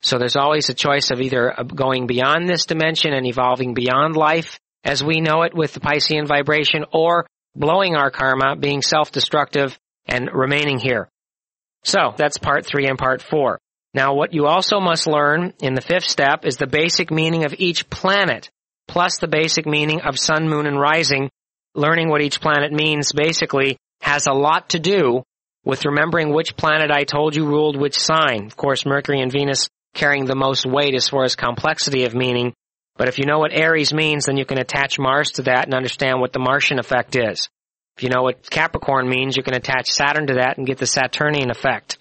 So 0.01 0.17
there's 0.17 0.35
always 0.35 0.69
a 0.69 0.73
choice 0.73 1.11
of 1.11 1.21
either 1.21 1.53
going 1.75 2.07
beyond 2.07 2.47
this 2.47 2.65
dimension 2.65 3.13
and 3.13 3.25
evolving 3.25 3.73
beyond 3.73 4.15
life 4.15 4.59
as 4.83 5.03
we 5.03 5.19
know 5.19 5.43
it 5.43 5.53
with 5.53 5.73
the 5.73 5.81
Piscean 5.81 6.25
vibration 6.27 6.85
or 6.93 7.25
blowing 7.55 7.95
our 7.95 8.11
karma, 8.11 8.55
being 8.55 8.81
self-destructive 8.81 9.77
and 10.07 10.29
remaining 10.33 10.79
here. 10.79 11.09
So 11.83 12.13
that's 12.17 12.37
part 12.37 12.65
three 12.65 12.87
and 12.87 12.97
part 12.97 13.21
four. 13.21 13.59
Now 13.93 14.13
what 14.13 14.33
you 14.33 14.45
also 14.45 14.79
must 14.79 15.07
learn 15.07 15.53
in 15.61 15.73
the 15.73 15.81
fifth 15.81 16.05
step 16.05 16.45
is 16.45 16.57
the 16.57 16.67
basic 16.67 17.11
meaning 17.11 17.45
of 17.45 17.55
each 17.57 17.89
planet, 17.89 18.49
plus 18.87 19.17
the 19.17 19.27
basic 19.27 19.65
meaning 19.65 20.01
of 20.01 20.19
sun, 20.19 20.49
moon, 20.49 20.67
and 20.67 20.79
rising. 20.79 21.29
Learning 21.75 22.09
what 22.09 22.21
each 22.21 22.41
planet 22.41 22.71
means 22.71 23.13
basically 23.13 23.77
has 24.01 24.27
a 24.27 24.33
lot 24.33 24.69
to 24.69 24.79
do 24.79 25.23
with 25.63 25.85
remembering 25.85 26.33
which 26.33 26.55
planet 26.55 26.91
I 26.91 27.03
told 27.03 27.35
you 27.35 27.45
ruled 27.45 27.77
which 27.77 27.97
sign. 27.97 28.45
Of 28.45 28.55
course, 28.55 28.85
Mercury 28.85 29.21
and 29.21 29.31
Venus 29.31 29.69
carrying 29.93 30.25
the 30.25 30.35
most 30.35 30.65
weight 30.65 30.95
as 30.95 31.09
far 31.09 31.23
as 31.23 31.35
complexity 31.35 32.05
of 32.05 32.15
meaning. 32.15 32.53
But 32.99 33.07
if 33.07 33.17
you 33.17 33.25
know 33.25 33.39
what 33.39 33.53
Aries 33.53 33.93
means, 33.93 34.25
then 34.25 34.35
you 34.35 34.43
can 34.43 34.59
attach 34.59 34.99
Mars 34.99 35.31
to 35.31 35.43
that 35.43 35.63
and 35.63 35.73
understand 35.73 36.19
what 36.19 36.33
the 36.33 36.39
Martian 36.39 36.79
effect 36.79 37.15
is. 37.15 37.47
If 37.95 38.03
you 38.03 38.09
know 38.09 38.23
what 38.23 38.49
Capricorn 38.49 39.07
means, 39.07 39.37
you 39.37 39.41
can 39.41 39.53
attach 39.53 39.89
Saturn 39.89 40.27
to 40.27 40.33
that 40.33 40.57
and 40.57 40.67
get 40.67 40.79
the 40.79 40.85
Saturnian 40.85 41.49
effect. 41.49 41.97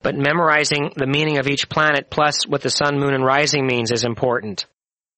But 0.00 0.16
memorizing 0.16 0.92
the 0.96 1.06
meaning 1.06 1.36
of 1.36 1.46
each 1.46 1.68
planet 1.68 2.08
plus 2.08 2.46
what 2.46 2.62
the 2.62 2.70
sun, 2.70 2.98
moon, 2.98 3.12
and 3.12 3.22
rising 3.22 3.66
means 3.66 3.92
is 3.92 4.04
important. 4.04 4.64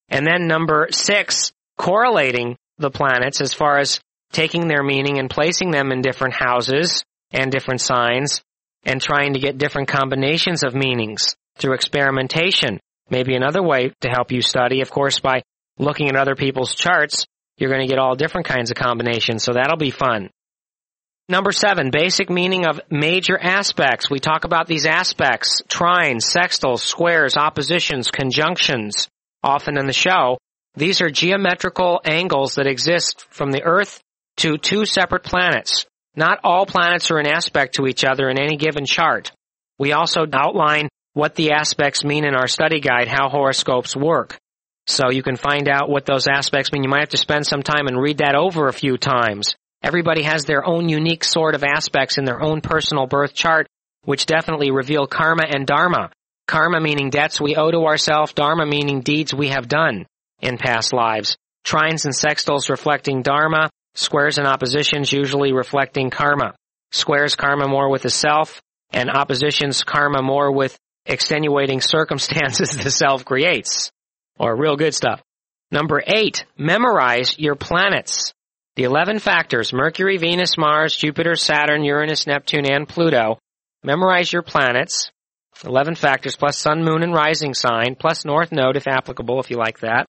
And 0.09 0.27
then 0.27 0.49
number 0.49 0.89
six, 0.91 1.53
correlating 1.79 2.57
the 2.79 2.91
planets 2.91 3.41
as 3.41 3.55
far 3.55 3.79
as 3.79 4.01
taking 4.33 4.67
their 4.67 4.83
meaning 4.83 5.21
and 5.21 5.31
placing 5.31 5.71
them 5.71 5.93
in 5.93 6.03
different 6.03 6.35
houses 6.35 7.05
and 7.31 7.53
different 7.53 7.81
signs 7.81 8.43
and 8.83 9.01
trying 9.01 9.35
to 9.35 9.41
get 9.41 9.57
different 9.57 9.87
combinations 9.87 10.65
of 10.65 10.75
meanings 10.75 11.37
through 11.59 11.75
experimentation. 11.75 12.81
Maybe 13.13 13.35
another 13.35 13.63
way 13.63 13.93
to 14.01 14.09
help 14.09 14.33
you 14.33 14.41
study, 14.41 14.81
of 14.81 14.91
course, 14.91 15.21
by 15.21 15.43
looking 15.79 16.09
at 16.09 16.17
other 16.17 16.35
people's 16.35 16.75
charts, 16.75 17.27
you're 17.59 17.69
going 17.69 17.87
to 17.87 17.87
get 17.87 17.99
all 17.99 18.17
different 18.17 18.47
kinds 18.47 18.71
of 18.71 18.79
combinations, 18.79 19.45
so 19.45 19.53
that'll 19.53 19.77
be 19.77 19.91
fun. 19.91 20.31
Number 21.29 21.53
seven, 21.53 21.91
basic 21.91 22.31
meaning 22.31 22.65
of 22.65 22.81
major 22.91 23.39
aspects. 23.39 24.09
We 24.09 24.19
talk 24.19 24.45
about 24.45 24.67
these 24.67 24.87
aspects, 24.87 25.61
trines, 25.69 26.25
sextiles, 26.25 26.79
squares, 26.79 27.37
oppositions, 27.37 28.11
conjunctions, 28.11 29.09
often 29.43 29.77
in 29.77 29.87
the 29.87 29.93
show. 29.93 30.39
These 30.75 31.03
are 31.03 31.11
geometrical 31.11 32.01
angles 32.07 32.55
that 32.55 32.67
exist 32.67 33.27
from 33.29 33.53
the 33.53 33.63
Earth 33.63 34.01
to 34.39 34.57
two 34.57 34.87
separate 34.87 35.23
planets. 35.23 35.85
Not 36.17 36.41
all 36.45 36.65
planets 36.65 37.11
are 37.11 37.21
in 37.21 37.27
aspect 37.27 37.75
to 37.75 37.87
each 37.87 38.07
other 38.07 38.31
in 38.31 38.39
any 38.39 38.57
given 38.57 38.87
chart. 38.87 39.33
We 39.79 39.93
also 39.93 40.25
outline 40.33 40.89
what 41.15 41.35
the 41.35 41.53
aspects 41.53 42.05
mean 42.05 42.25
in 42.25 42.35
our 42.35 42.47
study 42.47 42.81
guide, 42.81 43.09
how 43.09 43.29
horoscopes 43.29 43.95
work. 43.97 44.39
So 44.87 45.11
you 45.11 45.23
can 45.23 45.37
find 45.37 45.69
out 45.69 45.89
what 45.89 46.07
those 46.07 46.27
aspects 46.27 46.73
mean. 46.73 46.83
You 46.83 46.89
might 46.89 47.01
have 47.01 47.11
to 47.11 47.17
spend 47.17 47.47
some 47.47 47.63
time 47.63 47.87
and 47.87 48.01
read 48.01 48.19
that 48.19 48.35
over 48.35 48.67
a 48.67 48.73
few 48.73 48.97
times. 48.97 49.55
Everybody 49.83 50.23
has 50.23 50.45
their 50.45 50.65
own 50.67 50.89
unique 50.89 51.25
sort 51.25 51.55
of 51.55 51.65
aspects 51.65 52.19
in 52.19 52.25
their 52.25 52.43
own 52.43 52.61
personal 52.61 53.07
birth 53.07 53.35
chart, 53.35 53.67
which 54.05 54.27
definitely 54.27 54.71
reveal 54.71 55.07
karma 55.07 55.45
and 55.49 55.67
dharma. 55.67 56.11
Karma 56.47 56.81
meaning 56.81 57.11
debts 57.11 57.41
we 57.41 57.57
owe 57.57 57.71
to 57.71 57.85
ourselves, 57.85 58.33
dharma 58.33 58.67
meaning 58.67 59.01
deeds 59.01 59.33
we 59.33 59.49
have 59.49 59.69
done 59.69 60.07
in 60.41 60.59
past 60.59 60.93
lives. 60.93 61.37
Trines 61.65 62.05
and 62.05 62.15
sextiles 62.15 62.69
reflecting 62.69 63.23
dharma, 63.23 63.71
squares 63.95 64.39
and 64.39 64.47
oppositions 64.47 65.13
usually 65.13 65.53
reflecting 65.53 66.11
karma. 66.11 66.55
Squares 66.91 67.37
karma 67.37 67.69
more 67.69 67.89
with 67.89 68.03
the 68.03 68.11
self, 68.11 68.61
and 68.93 69.09
oppositions 69.11 69.85
karma 69.85 70.23
more 70.23 70.51
with 70.53 70.77
extenuating 71.07 71.81
circumstances 71.81 72.77
the 72.83 72.91
self 72.91 73.25
creates. 73.25 73.91
Or 74.39 74.57
real 74.57 74.77
good 74.77 74.95
stuff. 74.95 75.23
Number 75.71 76.03
eight, 76.07 76.45
memorize 76.59 77.39
your 77.39 77.55
planets. 77.55 78.33
The 78.77 78.85
11 78.85 79.19
factors, 79.19 79.73
Mercury, 79.73 80.17
Venus, 80.17 80.57
Mars, 80.57 80.97
Jupiter, 80.97 81.35
Saturn, 81.35 81.85
Uranus, 81.85 82.27
Neptune, 82.27 82.71
and 82.71 82.89
Pluto. 82.89 83.39
Memorize 83.85 84.33
your 84.33 84.43
planets. 84.43 85.11
11 85.65 85.95
factors 85.95 86.37
plus 86.37 86.57
sun, 86.57 86.83
moon, 86.83 87.03
and 87.03 87.13
rising 87.13 87.55
sign, 87.55 87.95
plus 87.99 88.25
north 88.25 88.51
node 88.51 88.77
if 88.77 88.89
applicable 88.89 89.41
if 89.41 89.51
you 89.51 89.57
like 89.57 89.81
that. 89.81 90.07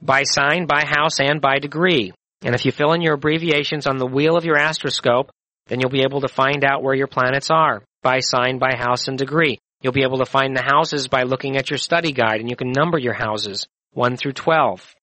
By 0.00 0.22
sign, 0.22 0.66
by 0.66 0.84
house, 0.86 1.20
and 1.20 1.40
by 1.40 1.58
degree. 1.58 2.12
And 2.42 2.54
if 2.54 2.64
you 2.64 2.72
fill 2.72 2.92
in 2.92 3.02
your 3.02 3.14
abbreviations 3.14 3.86
on 3.86 3.98
the 3.98 4.06
wheel 4.06 4.36
of 4.36 4.44
your 4.44 4.56
astroscope, 4.56 5.30
then 5.66 5.80
you'll 5.80 5.90
be 5.90 6.02
able 6.02 6.22
to 6.22 6.28
find 6.28 6.64
out 6.64 6.82
where 6.82 6.94
your 6.94 7.06
planets 7.06 7.50
are 7.50 7.82
by 8.02 8.20
sign, 8.20 8.58
by 8.58 8.74
house, 8.76 9.08
and 9.08 9.18
degree. 9.18 9.58
You'll 9.80 9.92
be 9.92 10.02
able 10.02 10.18
to 10.18 10.26
find 10.26 10.54
the 10.54 10.62
houses 10.62 11.08
by 11.08 11.22
looking 11.22 11.56
at 11.56 11.70
your 11.70 11.78
study 11.78 12.12
guide, 12.12 12.40
and 12.40 12.50
you 12.50 12.56
can 12.56 12.72
number 12.72 12.98
your 12.98 13.14
houses 13.14 13.66
1 13.92 14.16
through 14.16 14.34
12. 14.34 14.94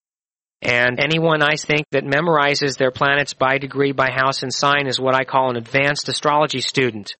And 0.61 0.99
anyone 0.99 1.41
I 1.41 1.55
think 1.55 1.85
that 1.91 2.03
memorizes 2.03 2.77
their 2.77 2.91
planets 2.91 3.33
by 3.33 3.57
degree, 3.57 3.91
by 3.91 4.09
house, 4.11 4.43
and 4.43 4.53
sign 4.53 4.87
is 4.87 4.99
what 4.99 5.15
I 5.15 5.23
call 5.23 5.49
an 5.49 5.55
advanced 5.55 6.09
astrology 6.09 6.61
student. 6.61 7.15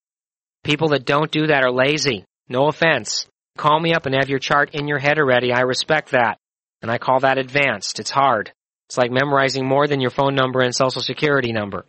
People 0.64 0.90
that 0.90 1.06
don't 1.06 1.32
do 1.32 1.48
that 1.48 1.64
are 1.64 1.72
lazy. 1.72 2.26
No 2.50 2.68
offense. 2.68 3.28
Call 3.58 3.80
me 3.80 3.94
up 3.94 4.06
and 4.06 4.16
have 4.16 4.30
your 4.30 4.40
chart 4.40 4.72
in 4.74 4.88
your 4.88 5.00
head 5.00 5.20
already. 5.20 5.52
I 5.52 5.62
respect 5.62 6.12
that. 6.12 6.38
And 6.82 6.92
I 6.92 6.98
call 6.98 7.22
that 7.22 7.38
advanced. 7.38 8.00
It's 8.00 8.12
hard. 8.12 8.52
It's 8.88 8.98
like 8.98 9.12
memorizing 9.12 9.68
more 9.68 9.88
than 9.88 10.00
your 10.00 10.12
phone 10.12 10.36
number 10.36 10.62
and 10.62 10.74
social 10.74 11.02
security 11.02 11.52
number. 11.52 11.86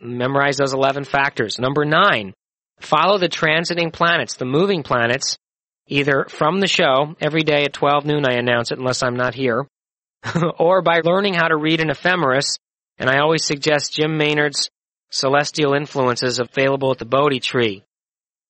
Memorize 0.00 0.56
those 0.56 0.74
11 0.74 1.04
factors. 1.04 1.58
Number 1.58 1.84
nine, 1.84 2.34
follow 2.80 3.18
the 3.18 3.28
transiting 3.28 3.92
planets, 3.92 4.36
the 4.36 4.44
moving 4.44 4.82
planets, 4.82 5.38
either 5.86 6.26
from 6.28 6.60
the 6.60 6.66
show, 6.66 7.14
every 7.20 7.42
day 7.42 7.64
at 7.64 7.72
12 7.72 8.04
noon 8.04 8.24
I 8.26 8.34
announce 8.34 8.70
it 8.70 8.78
unless 8.78 9.02
I'm 9.02 9.16
not 9.16 9.34
here, 9.34 9.66
or 10.58 10.82
by 10.82 11.00
learning 11.04 11.34
how 11.34 11.48
to 11.48 11.56
read 11.56 11.80
an 11.80 11.90
ephemeris, 11.90 12.58
and 12.98 13.08
I 13.08 13.18
always 13.18 13.44
suggest 13.44 13.94
Jim 13.94 14.16
Maynard's 14.16 14.70
Celestial 15.10 15.74
Influences 15.74 16.38
available 16.38 16.90
at 16.90 16.98
the 16.98 17.04
Bodhi 17.04 17.40
Tree. 17.40 17.84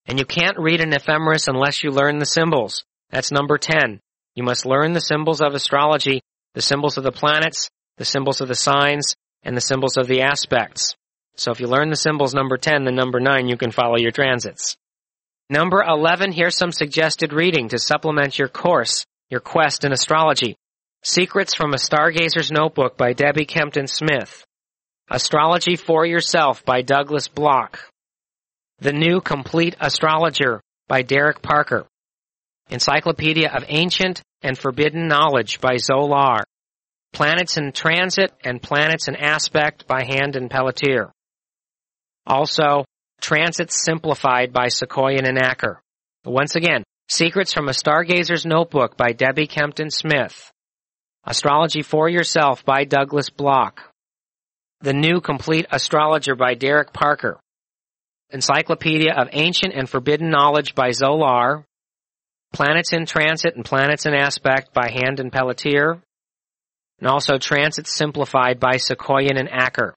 And 0.06 0.18
you 0.18 0.24
can't 0.24 0.58
read 0.58 0.80
an 0.80 0.92
ephemeris 0.92 1.48
unless 1.48 1.82
you 1.82 1.90
learn 1.90 2.18
the 2.18 2.26
symbols. 2.26 2.84
That's 3.10 3.32
number 3.32 3.58
10. 3.58 4.00
You 4.34 4.42
must 4.42 4.66
learn 4.66 4.92
the 4.92 5.00
symbols 5.00 5.40
of 5.40 5.54
astrology, 5.54 6.22
the 6.54 6.62
symbols 6.62 6.96
of 6.96 7.04
the 7.04 7.12
planets, 7.12 7.70
the 7.98 8.04
symbols 8.04 8.40
of 8.40 8.48
the 8.48 8.54
signs, 8.54 9.16
and 9.42 9.56
the 9.56 9.60
symbols 9.60 9.96
of 9.96 10.06
the 10.06 10.22
aspects. 10.22 10.94
So 11.36 11.50
if 11.50 11.60
you 11.60 11.66
learn 11.66 11.90
the 11.90 11.96
symbols 11.96 12.34
number 12.34 12.56
10, 12.56 12.84
then 12.84 12.94
number 12.94 13.20
9, 13.20 13.48
you 13.48 13.56
can 13.56 13.70
follow 13.70 13.96
your 13.98 14.10
transits. 14.10 14.76
Number 15.50 15.82
11, 15.82 16.32
here's 16.32 16.56
some 16.56 16.72
suggested 16.72 17.32
reading 17.32 17.68
to 17.68 17.78
supplement 17.78 18.38
your 18.38 18.48
course, 18.48 19.04
your 19.30 19.40
quest 19.40 19.84
in 19.84 19.92
astrology. 19.92 20.56
Secrets 21.04 21.54
from 21.54 21.72
a 21.72 21.78
Stargazer's 21.78 22.50
Notebook 22.50 22.96
by 22.96 23.12
Debbie 23.12 23.44
Kempton 23.44 23.86
Smith. 23.86 24.44
Astrology 25.08 25.76
for 25.76 26.04
Yourself 26.04 26.64
by 26.64 26.82
Douglas 26.82 27.28
Bloch. 27.28 27.78
The 28.80 28.92
New 28.92 29.20
Complete 29.20 29.76
Astrologer 29.78 30.60
by 30.88 31.02
Derek 31.02 31.42
Parker. 31.42 31.86
Encyclopedia 32.70 33.48
of 33.48 33.64
Ancient 33.68 34.22
and 34.42 34.58
Forbidden 34.58 35.06
Knowledge 35.06 35.60
by 35.60 35.74
Zolar. 35.74 36.40
Planets 37.12 37.56
in 37.56 37.70
Transit 37.70 38.32
and 38.42 38.60
Planets 38.60 39.06
in 39.06 39.14
Aspect 39.14 39.86
by 39.86 40.02
Hand 40.04 40.34
and 40.34 40.50
Pelletier. 40.50 41.12
Also, 42.26 42.84
Transits 43.20 43.82
Simplified 43.82 44.52
by 44.52 44.66
Sakoian 44.66 45.26
and 45.26 45.38
Acker. 45.38 45.80
Once 46.24 46.56
again, 46.56 46.82
Secrets 47.08 47.52
from 47.52 47.68
a 47.68 47.72
Stargazer's 47.72 48.44
Notebook 48.44 48.96
by 48.96 49.12
Debbie 49.12 49.46
Kempton 49.46 49.90
Smith. 49.90 50.50
Astrology 51.24 51.82
for 51.82 52.08
Yourself 52.08 52.64
by 52.64 52.84
Douglas 52.84 53.30
Bloch. 53.30 53.80
The 54.80 54.92
New 54.92 55.20
Complete 55.20 55.66
Astrologer 55.70 56.34
by 56.34 56.54
Derek 56.54 56.92
Parker. 56.92 57.38
Encyclopedia 58.30 59.12
of 59.14 59.28
Ancient 59.32 59.72
and 59.74 59.88
Forbidden 59.88 60.30
Knowledge 60.30 60.74
by 60.74 60.90
Zolar. 60.90 61.64
Planets 62.52 62.92
in 62.92 63.06
Transit 63.06 63.54
and 63.54 63.64
Planets 63.64 64.06
in 64.06 64.14
Aspect 64.14 64.74
by 64.74 64.90
Hand 64.90 65.20
and 65.20 65.32
Pelletier 65.32 66.02
and 66.98 67.08
also 67.08 67.38
Transit 67.38 67.86
Simplified 67.86 68.58
by 68.58 68.76
Sakoian 68.76 69.38
and 69.38 69.48
Acker. 69.50 69.94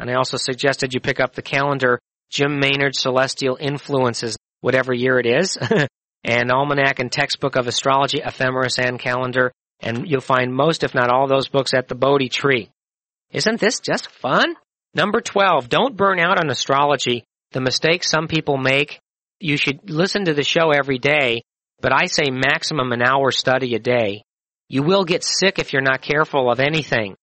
And 0.00 0.10
I 0.10 0.14
also 0.14 0.38
suggested 0.38 0.94
you 0.94 1.00
pick 1.00 1.20
up 1.20 1.34
the 1.34 1.42
calendar 1.42 2.00
Jim 2.30 2.58
Maynard 2.58 2.94
Celestial 2.94 3.58
Influences, 3.60 4.36
whatever 4.62 4.94
year 4.94 5.18
it 5.18 5.26
is, 5.26 5.58
and 6.24 6.50
Almanac 6.50 7.00
and 7.00 7.12
Textbook 7.12 7.56
of 7.56 7.66
Astrology, 7.66 8.20
Ephemeris 8.24 8.78
and 8.78 8.98
Calendar, 8.98 9.52
and 9.80 10.08
you'll 10.08 10.20
find 10.20 10.54
most, 10.54 10.84
if 10.84 10.94
not 10.94 11.10
all, 11.10 11.26
those 11.26 11.48
books 11.48 11.72
at 11.74 11.88
the 11.88 11.94
Bodhi 11.94 12.28
Tree. 12.28 12.70
Isn't 13.30 13.60
this 13.60 13.80
just 13.80 14.10
fun? 14.10 14.54
Number 14.94 15.20
12, 15.20 15.68
don't 15.68 15.96
burn 15.96 16.18
out 16.18 16.38
on 16.38 16.50
astrology. 16.50 17.24
The 17.52 17.60
mistake 17.60 18.02
some 18.02 18.26
people 18.26 18.56
make, 18.56 19.00
you 19.38 19.56
should 19.56 19.90
listen 19.90 20.24
to 20.24 20.34
the 20.34 20.44
show 20.44 20.70
every 20.70 20.98
day, 20.98 21.42
but 21.80 21.92
I 21.92 22.06
say 22.06 22.30
maximum 22.30 22.92
an 22.92 23.02
hour 23.02 23.30
study 23.30 23.74
a 23.74 23.78
day. 23.78 24.22
You 24.68 24.82
will 24.82 25.04
get 25.04 25.24
sick 25.24 25.58
if 25.58 25.72
you're 25.72 25.82
not 25.82 26.02
careful 26.02 26.50
of 26.50 26.60
anything. 26.60 27.16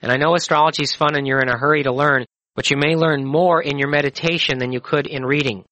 And 0.00 0.12
I 0.12 0.16
know 0.16 0.34
astrology 0.34 0.82
is 0.82 0.94
fun 0.94 1.16
and 1.16 1.26
you're 1.26 1.40
in 1.40 1.48
a 1.48 1.58
hurry 1.58 1.82
to 1.82 1.92
learn, 1.92 2.24
but 2.54 2.70
you 2.70 2.76
may 2.76 2.94
learn 2.94 3.24
more 3.24 3.62
in 3.62 3.78
your 3.78 3.88
meditation 3.88 4.58
than 4.58 4.72
you 4.72 4.80
could 4.80 5.06
in 5.06 5.24
reading. 5.24 5.64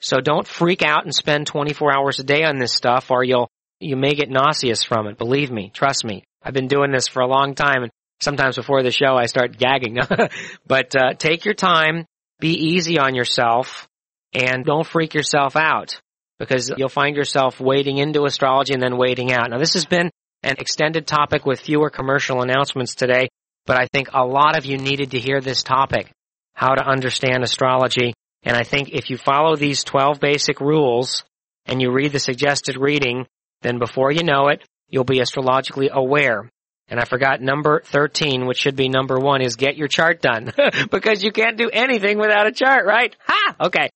So 0.00 0.20
don't 0.20 0.46
freak 0.46 0.82
out 0.82 1.04
and 1.04 1.14
spend 1.14 1.46
24 1.46 1.94
hours 1.94 2.18
a 2.18 2.24
day 2.24 2.42
on 2.44 2.58
this 2.58 2.72
stuff 2.72 3.10
or 3.10 3.22
you'll, 3.22 3.48
you 3.78 3.96
may 3.96 4.14
get 4.14 4.30
nauseous 4.30 4.82
from 4.82 5.06
it. 5.06 5.18
Believe 5.18 5.50
me, 5.50 5.70
trust 5.74 6.04
me. 6.04 6.24
I've 6.42 6.54
been 6.54 6.68
doing 6.68 6.90
this 6.90 7.06
for 7.06 7.20
a 7.20 7.28
long 7.28 7.54
time 7.54 7.82
and 7.82 7.92
sometimes 8.20 8.56
before 8.56 8.82
the 8.82 8.90
show 8.90 9.16
I 9.16 9.26
start 9.26 9.58
gagging. 9.58 9.98
but 10.66 10.96
uh, 10.96 11.14
take 11.14 11.44
your 11.44 11.54
time, 11.54 12.06
be 12.38 12.52
easy 12.52 12.98
on 12.98 13.14
yourself, 13.14 13.88
and 14.32 14.64
don't 14.64 14.86
freak 14.86 15.14
yourself 15.14 15.56
out 15.56 16.00
because 16.38 16.70
you'll 16.76 16.88
find 16.88 17.16
yourself 17.16 17.60
wading 17.60 17.98
into 17.98 18.24
astrology 18.24 18.72
and 18.72 18.82
then 18.82 18.96
wading 18.96 19.32
out. 19.32 19.50
Now 19.50 19.58
this 19.58 19.74
has 19.74 19.84
been 19.84 20.10
an 20.42 20.56
extended 20.58 21.06
topic 21.06 21.44
with 21.44 21.60
fewer 21.60 21.90
commercial 21.90 22.42
announcements 22.42 22.94
today, 22.94 23.28
but 23.70 23.80
I 23.80 23.86
think 23.86 24.08
a 24.12 24.26
lot 24.26 24.58
of 24.58 24.66
you 24.66 24.78
needed 24.78 25.12
to 25.12 25.20
hear 25.20 25.40
this 25.40 25.62
topic, 25.62 26.10
how 26.54 26.74
to 26.74 26.84
understand 26.84 27.44
astrology. 27.44 28.14
And 28.42 28.56
I 28.56 28.64
think 28.64 28.88
if 28.88 29.10
you 29.10 29.16
follow 29.16 29.54
these 29.54 29.84
12 29.84 30.18
basic 30.18 30.60
rules 30.60 31.22
and 31.66 31.80
you 31.80 31.92
read 31.92 32.10
the 32.10 32.18
suggested 32.18 32.76
reading, 32.76 33.28
then 33.62 33.78
before 33.78 34.10
you 34.10 34.24
know 34.24 34.48
it, 34.48 34.64
you'll 34.88 35.04
be 35.04 35.20
astrologically 35.20 35.88
aware. 35.88 36.50
And 36.88 36.98
I 36.98 37.04
forgot 37.04 37.42
number 37.42 37.80
13, 37.84 38.44
which 38.44 38.58
should 38.58 38.74
be 38.74 38.88
number 38.88 39.20
one, 39.20 39.40
is 39.40 39.54
get 39.54 39.76
your 39.76 39.86
chart 39.86 40.20
done. 40.20 40.52
because 40.90 41.22
you 41.22 41.30
can't 41.30 41.56
do 41.56 41.70
anything 41.72 42.18
without 42.18 42.48
a 42.48 42.52
chart, 42.52 42.84
right? 42.84 43.14
Ha! 43.24 43.54
Okay. 43.66 43.88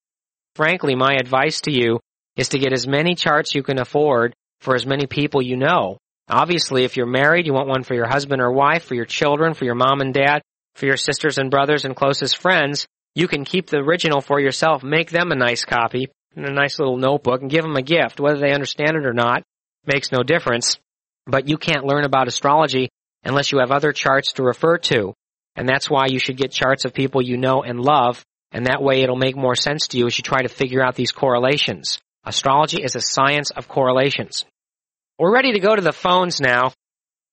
Frankly, 0.55 0.95
my 0.95 1.15
advice 1.19 1.59
to 1.63 1.71
you 1.73 1.99
is 2.37 2.47
to 2.47 2.59
get 2.59 2.71
as 2.71 2.87
many 2.87 3.13
charts 3.13 3.53
you 3.53 3.61
can 3.61 3.77
afford 3.77 4.37
for 4.61 4.73
as 4.73 4.85
many 4.85 5.05
people 5.05 5.41
you 5.41 5.57
know. 5.57 5.97
Obviously, 6.27 6.83
if 6.83 6.97
you're 6.97 7.05
married, 7.05 7.45
you 7.45 7.53
want 7.53 7.67
one 7.67 7.83
for 7.83 7.93
your 7.93 8.07
husband 8.07 8.41
or 8.41 8.51
wife, 8.51 8.85
for 8.85 8.95
your 8.95 9.05
children, 9.05 9.53
for 9.53 9.65
your 9.65 9.75
mom 9.75 10.01
and 10.01 10.13
dad, 10.13 10.41
for 10.73 10.87
your 10.87 10.97
sisters 10.97 11.37
and 11.37 11.51
brothers 11.51 11.85
and 11.85 11.95
closest 11.95 12.37
friends. 12.37 12.87
You 13.13 13.27
can 13.27 13.45
keep 13.45 13.67
the 13.67 13.77
original 13.77 14.21
for 14.21 14.39
yourself, 14.39 14.83
make 14.83 15.11
them 15.11 15.31
a 15.31 15.35
nice 15.35 15.63
copy 15.63 16.09
in 16.35 16.45
a 16.45 16.51
nice 16.51 16.79
little 16.79 16.97
notebook 16.97 17.41
and 17.41 17.49
give 17.49 17.63
them 17.63 17.75
a 17.75 17.81
gift. 17.81 18.19
Whether 18.19 18.39
they 18.39 18.53
understand 18.53 18.97
it 18.97 19.05
or 19.05 19.13
not 19.13 19.43
makes 19.85 20.11
no 20.11 20.23
difference. 20.23 20.77
But 21.25 21.47
you 21.47 21.57
can't 21.57 21.85
learn 21.85 22.03
about 22.03 22.27
astrology 22.27 22.89
unless 23.23 23.51
you 23.51 23.59
have 23.59 23.71
other 23.71 23.93
charts 23.93 24.33
to 24.33 24.43
refer 24.43 24.77
to. 24.77 25.13
And 25.55 25.67
that's 25.67 25.89
why 25.89 26.07
you 26.07 26.19
should 26.19 26.37
get 26.37 26.51
charts 26.51 26.85
of 26.85 26.93
people 26.93 27.21
you 27.21 27.37
know 27.37 27.63
and 27.63 27.79
love. 27.79 28.23
And 28.51 28.67
that 28.67 28.81
way 28.81 29.01
it'll 29.01 29.15
make 29.15 29.35
more 29.35 29.55
sense 29.55 29.87
to 29.87 29.97
you 29.97 30.07
as 30.07 30.17
you 30.17 30.23
try 30.23 30.41
to 30.41 30.49
figure 30.49 30.83
out 30.83 30.95
these 30.95 31.11
correlations. 31.11 31.99
Astrology 32.25 32.83
is 32.83 32.95
a 32.95 33.01
science 33.01 33.51
of 33.51 33.67
correlations. 33.67 34.45
We're 35.17 35.33
ready 35.33 35.53
to 35.53 35.61
go 35.61 35.73
to 35.73 35.81
the 35.81 35.93
phones 35.93 36.41
now. 36.41 36.73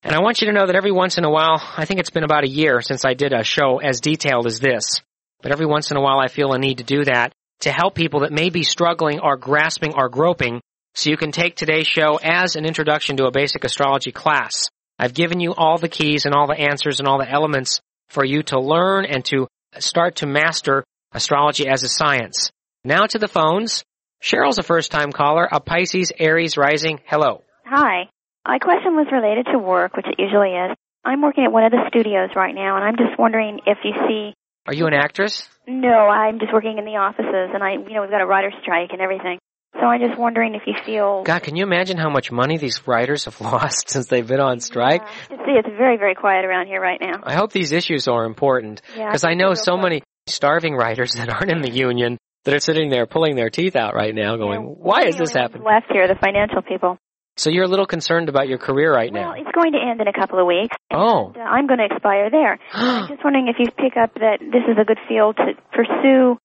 And 0.04 0.14
I 0.14 0.20
want 0.20 0.40
you 0.40 0.46
to 0.46 0.52
know 0.52 0.66
that 0.66 0.76
every 0.76 0.92
once 0.92 1.18
in 1.18 1.24
a 1.24 1.30
while, 1.30 1.60
I 1.76 1.84
think 1.84 1.98
it's 1.98 2.10
been 2.10 2.22
about 2.22 2.44
a 2.44 2.48
year 2.48 2.80
since 2.80 3.04
I 3.04 3.14
did 3.14 3.32
a 3.32 3.42
show 3.42 3.78
as 3.78 4.00
detailed 4.00 4.46
as 4.46 4.60
this, 4.60 5.00
but 5.42 5.50
every 5.50 5.66
once 5.66 5.90
in 5.90 5.96
a 5.96 6.00
while 6.00 6.20
I 6.20 6.28
feel 6.28 6.52
a 6.52 6.58
need 6.58 6.78
to 6.78 6.84
do 6.84 7.04
that 7.04 7.32
to 7.60 7.72
help 7.72 7.96
people 7.96 8.20
that 8.20 8.32
may 8.32 8.50
be 8.50 8.62
struggling 8.62 9.18
or 9.18 9.36
grasping 9.36 9.94
or 9.94 10.08
groping 10.08 10.60
so 10.94 11.10
you 11.10 11.16
can 11.16 11.32
take 11.32 11.56
today's 11.56 11.88
show 11.88 12.20
as 12.22 12.54
an 12.54 12.66
introduction 12.66 13.16
to 13.16 13.26
a 13.26 13.32
basic 13.32 13.64
astrology 13.64 14.12
class. 14.12 14.68
I've 14.96 15.14
given 15.14 15.40
you 15.40 15.52
all 15.52 15.78
the 15.78 15.88
keys 15.88 16.24
and 16.24 16.34
all 16.34 16.46
the 16.46 16.60
answers 16.60 17.00
and 17.00 17.08
all 17.08 17.18
the 17.18 17.30
elements 17.30 17.80
for 18.08 18.24
you 18.24 18.44
to 18.44 18.60
learn 18.60 19.06
and 19.06 19.24
to 19.26 19.48
start 19.78 20.16
to 20.16 20.26
master 20.26 20.84
astrology 21.12 21.66
as 21.66 21.82
a 21.82 21.88
science. 21.88 22.52
Now 22.84 23.06
to 23.06 23.18
the 23.18 23.28
phones. 23.28 23.82
Cheryl's 24.22 24.58
a 24.58 24.62
first 24.62 24.92
time 24.92 25.10
caller, 25.10 25.48
a 25.50 25.58
Pisces 25.58 26.12
Aries 26.16 26.56
rising. 26.56 27.00
Hello. 27.06 27.42
Hi. 27.64 28.08
My 28.46 28.58
question 28.58 28.96
was 28.96 29.06
related 29.12 29.46
to 29.52 29.58
work, 29.58 29.96
which 29.96 30.06
it 30.06 30.16
usually 30.18 30.50
is. 30.50 30.76
I'm 31.04 31.22
working 31.22 31.44
at 31.44 31.52
one 31.52 31.64
of 31.64 31.72
the 31.72 31.84
studios 31.88 32.30
right 32.36 32.54
now, 32.54 32.76
and 32.76 32.84
I'm 32.84 32.96
just 32.96 33.18
wondering 33.18 33.60
if 33.66 33.78
you 33.84 33.92
see. 34.08 34.34
Are 34.66 34.74
you 34.74 34.86
an 34.86 34.94
actress? 34.94 35.48
No, 35.66 35.88
I'm 36.08 36.38
just 36.38 36.52
working 36.52 36.78
in 36.78 36.84
the 36.84 36.96
offices, 36.96 37.50
and 37.54 37.62
I, 37.62 37.72
you 37.72 37.94
know, 37.94 38.02
we've 38.02 38.10
got 38.10 38.20
a 38.20 38.26
writer's 38.26 38.54
strike 38.62 38.90
and 38.92 39.00
everything. 39.00 39.38
So 39.74 39.86
I'm 39.86 40.00
just 40.00 40.18
wondering 40.18 40.54
if 40.54 40.62
you 40.66 40.74
feel. 40.84 41.22
God, 41.24 41.42
can 41.42 41.56
you 41.56 41.64
imagine 41.64 41.96
how 41.96 42.10
much 42.10 42.30
money 42.30 42.58
these 42.58 42.86
writers 42.86 43.24
have 43.24 43.40
lost 43.40 43.88
since 43.90 44.06
they've 44.06 44.26
been 44.26 44.40
on 44.40 44.60
strike? 44.60 45.02
Yeah. 45.30 45.36
See, 45.38 45.52
it's 45.52 45.68
very, 45.76 45.96
very 45.96 46.14
quiet 46.14 46.44
around 46.44 46.66
here 46.66 46.80
right 46.80 47.00
now. 47.00 47.20
I 47.22 47.34
hope 47.34 47.52
these 47.52 47.72
issues 47.72 48.06
are 48.06 48.24
important 48.24 48.82
because 48.94 49.24
yeah, 49.24 49.30
I 49.30 49.34
know 49.34 49.54
so 49.54 49.76
many 49.76 50.02
starving 50.26 50.74
writers 50.74 51.12
that 51.16 51.28
aren't 51.30 51.50
in 51.50 51.62
the 51.62 51.70
union 51.70 52.18
that 52.44 52.54
are 52.54 52.60
sitting 52.60 52.90
there 52.90 53.06
pulling 53.06 53.34
their 53.34 53.50
teeth 53.50 53.76
out 53.76 53.94
right 53.94 54.14
now, 54.14 54.36
going, 54.36 54.62
Yeah, 54.62 54.68
"Why 54.68 55.04
is 55.06 55.16
this 55.16 55.32
happening?" 55.32 55.64
Left 55.64 55.86
here, 55.90 56.06
the 56.06 56.16
financial 56.16 56.60
people. 56.62 56.98
So 57.36 57.50
you're 57.50 57.64
a 57.64 57.68
little 57.68 57.86
concerned 57.86 58.28
about 58.28 58.48
your 58.48 58.58
career 58.58 58.92
right 58.92 59.12
now. 59.12 59.32
Well, 59.32 59.40
it's 59.40 59.54
going 59.54 59.72
to 59.72 59.78
end 59.78 60.00
in 60.00 60.08
a 60.08 60.12
couple 60.12 60.38
of 60.38 60.46
weeks. 60.46 60.76
Oh. 60.92 61.32
Uh, 61.34 61.40
I'm 61.40 61.66
going 61.66 61.78
to 61.78 61.86
expire 61.86 62.30
there. 62.30 62.58
I'm 62.72 63.08
just 63.08 63.24
wondering 63.24 63.48
if 63.48 63.56
you 63.58 63.70
pick 63.70 63.96
up 63.96 64.14
that 64.14 64.38
this 64.40 64.62
is 64.68 64.76
a 64.80 64.84
good 64.84 64.98
field 65.08 65.36
to 65.36 65.54
pursue, 65.72 66.38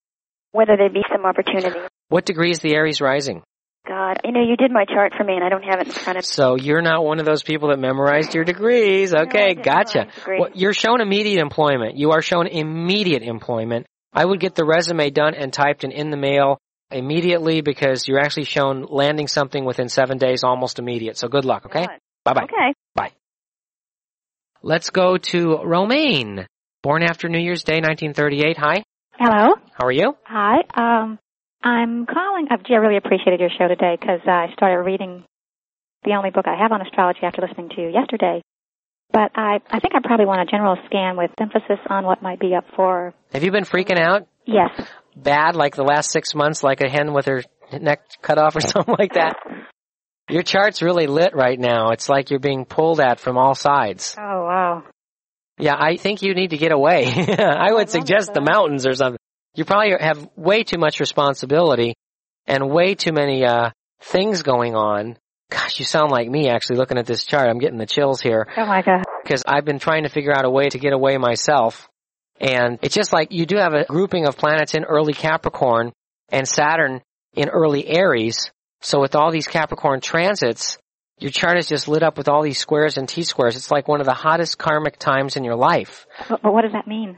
whether 0.52 0.78
there 0.78 0.90
be 0.90 1.04
some 1.12 1.26
opportunity. 1.26 1.78
what 2.10 2.26
degree 2.26 2.52
is 2.52 2.60
the 2.60 2.74
Aries 2.74 3.02
rising? 3.02 3.44
God, 3.88 4.20
you 4.26 4.34
know, 4.34 4.42
you 4.42 4.58
did 4.58 4.70
my 4.70 4.84
chart 4.84 5.14
for 5.18 5.24
me, 5.24 5.36
and 5.36 5.44
I 5.44 5.50
don't 5.50 5.64
have 5.64 5.80
it 5.80 5.88
in 5.88 5.94
front 5.94 6.18
of 6.18 6.24
me. 6.24 6.28
So 6.28 6.56
you're 6.56 6.82
not 6.82 7.06
one 7.06 7.20
of 7.20 7.26
those 7.26 7.42
people 7.42 7.70
that 7.70 7.80
memorized 7.80 8.36
your 8.36 8.44
degrees. 8.44 9.14
Okay, 9.14 9.54
didn't 9.54 9.64
gotcha. 9.64 10.08
Well, 10.28 10.50
you're 10.54 10.74
shown 10.74 11.00
immediate 11.00 11.42
employment. 11.42 11.96
You 11.96 12.12
are 12.12 12.22
shown 12.22 12.48
immediate 12.48 13.24
employment. 13.24 13.86
I 14.14 14.26
would 14.26 14.40
get 14.42 14.56
the 14.56 14.66
resume 14.66 15.10
done 15.10 15.36
and 15.36 15.54
typed 15.54 15.86
and 15.86 15.94
in 15.94 16.10
the 16.10 16.18
mail 16.18 16.60
immediately 16.92 17.62
because 17.62 18.08
you're 18.08 18.20
actually 18.20 18.46
shown 18.46 18.86
landing 18.90 19.28
something 19.28 19.66
within 19.66 19.90
seven 19.90 20.18
days, 20.18 20.44
almost 20.44 20.80
immediate. 20.80 21.18
So 21.18 21.28
good 21.28 21.46
luck, 21.46 21.66
okay? 21.66 21.86
Bye 22.24 22.34
bye. 22.34 22.44
Okay. 22.44 22.74
Bye. 22.96 23.12
Let's 24.62 24.90
go 24.90 25.18
to 25.18 25.58
Romaine. 25.64 26.46
Born 26.84 27.04
after 27.04 27.28
New 27.30 27.40
Year's 27.40 27.64
Day, 27.64 27.76
1938. 27.82 28.58
Hi. 28.58 28.84
Hello. 29.20 29.56
How 29.74 29.86
are 29.86 29.92
you? 29.92 30.16
Hi. 30.26 30.58
Um, 30.76 31.20
I'm 31.64 32.06
calling. 32.06 32.48
uh, 32.52 32.58
Gee, 32.68 32.74
I 32.74 32.78
really 32.78 32.98
appreciated 32.98 33.40
your 33.40 33.50
show 33.58 33.68
today 33.68 33.98
because 34.00 34.22
I 34.26 34.48
started 34.54 34.84
reading 34.84 35.24
the 36.04 36.14
only 36.14 36.30
book 36.30 36.46
I 36.48 36.56
have 36.62 36.72
on 36.72 36.82
astrology 36.82 37.20
after 37.24 37.42
listening 37.42 37.70
to 37.76 37.82
you 37.82 37.90
yesterday. 37.90 38.42
But 39.12 39.32
I, 39.36 39.60
I 39.70 39.80
think 39.80 39.96
I 39.96 40.00
probably 40.04 40.26
want 40.26 40.42
a 40.42 40.46
general 40.46 40.78
scan 40.86 41.18
with 41.18 41.32
emphasis 41.40 41.80
on 41.90 42.06
what 42.06 42.22
might 42.22 42.40
be 42.40 42.54
up 42.54 42.66
for. 42.76 43.14
Have 43.34 43.44
you 43.44 43.52
been 43.52 43.64
freaking 43.64 44.00
out? 44.00 44.28
Yes. 44.46 44.70
Bad 45.24 45.56
like 45.56 45.76
the 45.76 45.84
last 45.84 46.12
six 46.12 46.36
months, 46.36 46.64
like 46.64 46.82
a 46.82 46.90
hen 46.90 47.14
with 47.14 47.26
her 47.26 47.44
neck 47.74 48.02
cut 48.22 48.38
off 48.38 48.56
or 48.56 48.62
something 48.62 48.96
like 48.98 49.14
that? 49.14 49.36
Your 50.30 50.44
chart's 50.44 50.82
really 50.82 51.08
lit 51.08 51.34
right 51.36 51.60
now. 51.60 51.90
It's 51.92 52.10
like 52.10 52.30
you're 52.30 52.40
being 52.40 52.66
pulled 52.66 53.00
at 53.00 53.20
from 53.20 53.38
all 53.38 53.56
sides. 53.56 54.16
Oh 54.20 54.44
wow. 54.44 54.84
Yeah, 55.58 55.76
I 55.78 55.98
think 55.98 56.22
you 56.22 56.36
need 56.36 56.52
to 56.52 56.58
get 56.58 56.72
away. 56.72 57.06
I 57.40 57.72
would 57.72 57.80
love 57.80 57.90
suggest 57.90 58.34
the 58.34 58.42
mountains 58.42 58.86
or 58.86 58.94
something. 58.94 59.18
You 59.56 59.66
probably 59.66 59.94
have 60.00 60.30
way 60.36 60.64
too 60.64 60.78
much 60.78 61.00
responsibility 61.00 61.96
and 62.46 62.70
way 62.70 62.94
too 62.94 63.12
many 63.12 63.44
uh 63.46 63.72
things 64.02 64.44
going 64.44 64.76
on. 64.76 65.18
Gosh, 65.50 65.80
you 65.80 65.86
sound 65.86 66.12
like 66.12 66.30
me 66.30 66.50
actually 66.50 66.76
looking 66.78 66.98
at 66.98 67.06
this 67.06 67.24
chart. 67.24 67.50
I'm 67.50 67.58
getting 67.60 67.78
the 67.80 67.86
chills 67.86 68.22
here 68.22 68.48
Oh 68.58 68.66
my 68.66 68.82
God. 68.82 69.04
because 69.24 69.44
I've 69.48 69.64
been 69.66 69.80
trying 69.80 70.04
to 70.04 70.10
figure 70.10 70.34
out 70.34 70.44
a 70.46 70.50
way 70.50 70.68
to 70.70 70.78
get 70.78 70.92
away 70.94 71.18
myself. 71.18 71.88
And 72.40 72.80
it's 72.82 72.96
just 72.96 73.14
like 73.14 73.32
you 73.32 73.46
do 73.46 73.58
have 73.58 73.74
a 73.74 73.86
grouping 73.86 74.28
of 74.28 74.38
planets 74.38 74.74
in 74.74 74.84
early 74.84 75.14
Capricorn 75.14 75.92
and 76.30 76.48
Saturn 76.48 77.02
in 77.34 77.50
early 77.50 77.88
Aries. 77.88 78.52
So 78.82 79.00
with 79.02 79.16
all 79.16 79.32
these 79.32 79.48
Capricorn 79.48 80.02
transits, 80.02 80.78
your 81.20 81.32
chart 81.32 81.58
is 81.58 81.68
just 81.68 81.88
lit 81.88 82.04
up 82.04 82.18
with 82.18 82.28
all 82.28 82.44
these 82.44 82.60
squares 82.60 82.98
and 82.98 83.10
T-squares. 83.10 83.56
It's 83.56 83.72
like 83.72 83.88
one 83.88 84.02
of 84.02 84.06
the 84.06 84.14
hottest 84.14 84.58
karmic 84.58 85.00
times 85.00 85.36
in 85.36 85.44
your 85.44 85.56
life. 85.56 86.06
But, 86.30 86.44
but 86.44 86.54
what 86.54 86.62
does 86.62 86.74
that 86.74 86.88
mean? 86.88 87.18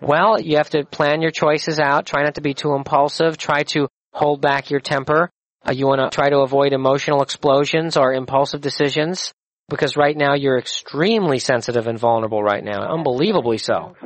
Well, 0.00 0.40
you 0.40 0.56
have 0.56 0.70
to 0.70 0.84
plan 0.84 1.22
your 1.22 1.30
choices 1.32 1.80
out. 1.80 2.06
Try 2.06 2.22
not 2.22 2.36
to 2.36 2.40
be 2.40 2.54
too 2.54 2.74
impulsive. 2.74 3.36
Try 3.36 3.62
to 3.64 3.88
hold 4.12 4.40
back 4.40 4.70
your 4.70 4.80
temper. 4.80 5.30
Uh, 5.66 5.72
you 5.72 5.86
want 5.86 6.00
to 6.00 6.14
try 6.14 6.28
to 6.30 6.38
avoid 6.38 6.72
emotional 6.72 7.22
explosions 7.22 7.96
or 7.96 8.12
impulsive 8.12 8.60
decisions 8.60 9.32
because 9.68 9.96
right 9.96 10.16
now 10.16 10.34
you're 10.34 10.58
extremely 10.58 11.38
sensitive 11.38 11.86
and 11.86 11.98
vulnerable 11.98 12.42
right 12.42 12.64
now. 12.64 12.92
Unbelievably 12.92 13.58
so. 13.58 13.96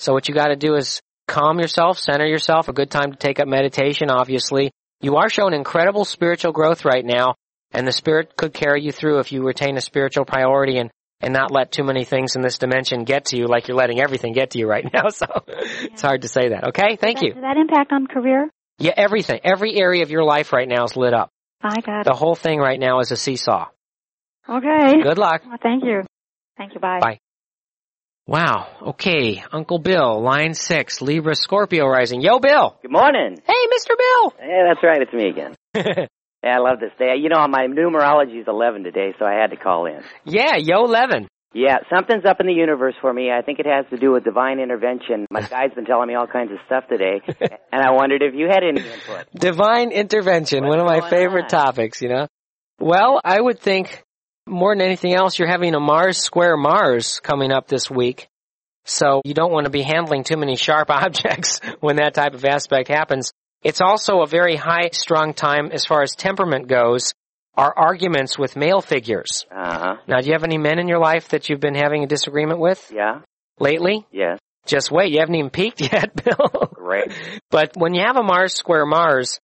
So 0.00 0.14
what 0.14 0.28
you 0.28 0.34
got 0.34 0.48
to 0.48 0.56
do 0.56 0.74
is 0.76 1.00
calm 1.28 1.58
yourself, 1.60 1.98
center 1.98 2.26
yourself. 2.26 2.68
A 2.68 2.72
good 2.72 2.90
time 2.90 3.12
to 3.12 3.18
take 3.18 3.38
up 3.38 3.46
meditation, 3.46 4.10
obviously. 4.10 4.72
You 5.00 5.16
are 5.16 5.28
showing 5.28 5.52
incredible 5.54 6.04
spiritual 6.04 6.52
growth 6.52 6.84
right 6.84 7.04
now 7.04 7.34
and 7.72 7.86
the 7.86 7.92
spirit 7.92 8.36
could 8.36 8.52
carry 8.54 8.82
you 8.82 8.92
through 8.92 9.18
if 9.18 9.30
you 9.30 9.42
retain 9.42 9.76
a 9.76 9.80
spiritual 9.80 10.24
priority 10.24 10.78
and 10.78 10.90
and 11.22 11.34
not 11.34 11.50
let 11.50 11.70
too 11.70 11.84
many 11.84 12.04
things 12.04 12.34
in 12.34 12.40
this 12.40 12.56
dimension 12.56 13.04
get 13.04 13.26
to 13.26 13.36
you 13.36 13.46
like 13.46 13.68
you're 13.68 13.76
letting 13.76 14.00
everything 14.00 14.32
get 14.32 14.52
to 14.52 14.58
you 14.58 14.66
right 14.66 14.86
now. 14.94 15.10
So 15.10 15.26
it's 15.46 16.00
hard 16.00 16.22
to 16.22 16.28
say 16.28 16.48
that. 16.48 16.68
Okay? 16.68 16.96
Thank 16.96 17.18
that- 17.18 17.26
you. 17.26 17.34
Does 17.34 17.42
that 17.42 17.58
impact 17.58 17.92
on 17.92 18.06
career? 18.06 18.48
Yeah, 18.78 18.94
everything. 18.96 19.40
Every 19.44 19.76
area 19.78 20.02
of 20.02 20.10
your 20.10 20.24
life 20.24 20.54
right 20.54 20.66
now 20.66 20.84
is 20.84 20.96
lit 20.96 21.12
up. 21.12 21.28
I 21.62 21.82
got 21.82 22.00
it. 22.00 22.04
The 22.06 22.14
whole 22.14 22.34
thing 22.34 22.58
right 22.58 22.80
now 22.80 23.00
is 23.00 23.10
a 23.10 23.16
seesaw. 23.16 23.66
Okay. 24.48 25.02
Good 25.02 25.18
luck. 25.18 25.42
Well, 25.46 25.58
thank 25.62 25.84
you. 25.84 26.04
Thank 26.56 26.72
you. 26.72 26.80
Bye. 26.80 27.00
Bye. 27.00 27.18
Wow. 28.26 28.68
Okay. 28.82 29.42
Uncle 29.52 29.78
Bill, 29.78 30.20
line 30.22 30.54
six, 30.54 31.00
Libra 31.00 31.34
Scorpio 31.34 31.86
rising. 31.86 32.20
Yo, 32.20 32.38
Bill. 32.38 32.76
Good 32.82 32.92
morning. 32.92 33.36
Hey, 33.44 33.66
Mr. 33.74 33.96
Bill. 33.98 34.32
Hey, 34.38 34.60
that's 34.68 34.82
right. 34.82 35.02
It's 35.02 35.12
me 35.12 35.28
again. 35.28 35.54
Yeah, 36.42 36.56
I 36.56 36.58
love 36.60 36.80
this 36.80 36.92
day. 36.98 37.16
You 37.20 37.28
know, 37.28 37.46
my 37.48 37.66
numerology 37.66 38.40
is 38.40 38.46
11 38.48 38.82
today, 38.84 39.12
so 39.18 39.26
I 39.26 39.34
had 39.34 39.50
to 39.50 39.56
call 39.58 39.84
in. 39.84 40.00
yeah, 40.24 40.56
yo, 40.56 40.84
Levin. 40.84 41.28
Yeah, 41.52 41.80
something's 41.94 42.24
up 42.24 42.40
in 42.40 42.46
the 42.46 42.54
universe 42.54 42.94
for 43.02 43.12
me. 43.12 43.30
I 43.30 43.42
think 43.42 43.58
it 43.58 43.66
has 43.66 43.84
to 43.90 43.98
do 43.98 44.12
with 44.12 44.24
divine 44.24 44.58
intervention. 44.58 45.26
My 45.30 45.42
guy's 45.50 45.74
been 45.74 45.84
telling 45.84 46.08
me 46.08 46.14
all 46.14 46.26
kinds 46.26 46.50
of 46.50 46.56
stuff 46.64 46.84
today, 46.88 47.20
and 47.70 47.82
I 47.82 47.90
wondered 47.90 48.22
if 48.22 48.32
you 48.34 48.46
had 48.48 48.62
any 48.62 48.80
input. 48.80 49.26
Divine 49.34 49.92
intervention, 49.92 50.64
What's 50.64 50.78
one 50.78 50.80
of 50.80 50.86
my 50.86 51.10
favorite 51.10 51.42
on? 51.42 51.48
topics, 51.50 52.00
you 52.00 52.08
know? 52.08 52.26
Well, 52.78 53.20
I 53.22 53.38
would 53.38 53.60
think 53.60 54.02
more 54.50 54.74
than 54.74 54.82
anything 54.84 55.14
else, 55.14 55.38
you're 55.38 55.48
having 55.48 55.74
a 55.74 55.80
Mars 55.80 56.18
square 56.18 56.56
Mars 56.56 57.20
coming 57.20 57.52
up 57.52 57.68
this 57.68 57.90
week. 57.90 58.28
So 58.84 59.20
you 59.24 59.34
don't 59.34 59.52
want 59.52 59.64
to 59.66 59.70
be 59.70 59.82
handling 59.82 60.24
too 60.24 60.36
many 60.36 60.56
sharp 60.56 60.90
objects 60.90 61.60
when 61.80 61.96
that 61.96 62.14
type 62.14 62.34
of 62.34 62.44
aspect 62.44 62.88
happens. 62.88 63.32
It's 63.62 63.80
also 63.80 64.22
a 64.22 64.26
very 64.26 64.56
high 64.56 64.88
strung 64.92 65.34
time 65.34 65.70
as 65.72 65.84
far 65.84 66.02
as 66.02 66.14
temperament 66.14 66.66
goes, 66.66 67.12
are 67.56 67.74
arguments 67.76 68.38
with 68.38 68.56
male 68.56 68.80
figures. 68.80 69.44
Uh 69.54 69.78
huh. 69.78 69.96
Now, 70.08 70.20
do 70.20 70.26
you 70.26 70.32
have 70.32 70.44
any 70.44 70.56
men 70.58 70.78
in 70.78 70.88
your 70.88 70.98
life 70.98 71.28
that 71.28 71.48
you've 71.48 71.60
been 71.60 71.74
having 71.74 72.02
a 72.02 72.06
disagreement 72.06 72.58
with 72.58 72.90
Yeah. 72.94 73.20
lately? 73.58 74.06
Yes. 74.10 74.38
Just 74.66 74.90
wait, 74.90 75.12
you 75.12 75.18
haven't 75.20 75.34
even 75.34 75.50
peaked 75.50 75.80
yet, 75.92 76.14
Bill. 76.24 76.70
Great. 76.74 77.12
But 77.50 77.72
when 77.76 77.92
you 77.94 78.02
have 78.06 78.16
a 78.16 78.22
Mars 78.22 78.54
square 78.54 78.86
Mars, 78.86 79.40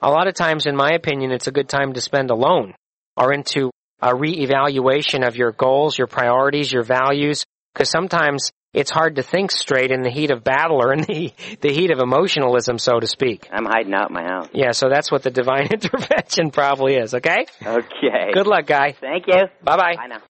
a 0.00 0.10
lot 0.10 0.28
of 0.28 0.34
times, 0.34 0.66
in 0.66 0.76
my 0.76 0.90
opinion, 0.92 1.30
it's 1.32 1.46
a 1.48 1.52
good 1.52 1.68
time 1.68 1.92
to 1.94 2.00
spend 2.00 2.30
alone 2.30 2.74
or 3.16 3.32
into 3.32 3.70
a 4.00 4.12
reevaluation 4.12 5.26
of 5.26 5.36
your 5.36 5.52
goals, 5.52 5.98
your 5.98 6.06
priorities, 6.06 6.72
your 6.72 6.82
values, 6.82 7.44
because 7.74 7.90
sometimes 7.90 8.52
it's 8.74 8.90
hard 8.90 9.16
to 9.16 9.22
think 9.22 9.50
straight 9.50 9.90
in 9.90 10.02
the 10.02 10.10
heat 10.10 10.30
of 10.30 10.44
battle 10.44 10.76
or 10.76 10.92
in 10.92 11.00
the, 11.00 11.32
the 11.60 11.72
heat 11.72 11.90
of 11.90 12.00
emotionalism, 12.00 12.78
so 12.78 13.00
to 13.00 13.06
speak. 13.06 13.48
I'm 13.50 13.64
hiding 13.64 13.94
out 13.94 14.10
in 14.10 14.14
my 14.14 14.22
house. 14.22 14.48
Yeah, 14.52 14.72
so 14.72 14.88
that's 14.88 15.10
what 15.10 15.22
the 15.22 15.30
divine 15.30 15.68
intervention 15.72 16.50
probably 16.50 16.96
is, 16.96 17.14
okay? 17.14 17.46
Okay. 17.64 18.32
Good 18.32 18.46
luck, 18.46 18.66
guy. 18.66 18.92
Thank 18.92 19.26
you. 19.26 19.46
Bye 19.62 19.76
bye. 19.76 19.94
Bye 19.96 20.06
now. 20.08 20.22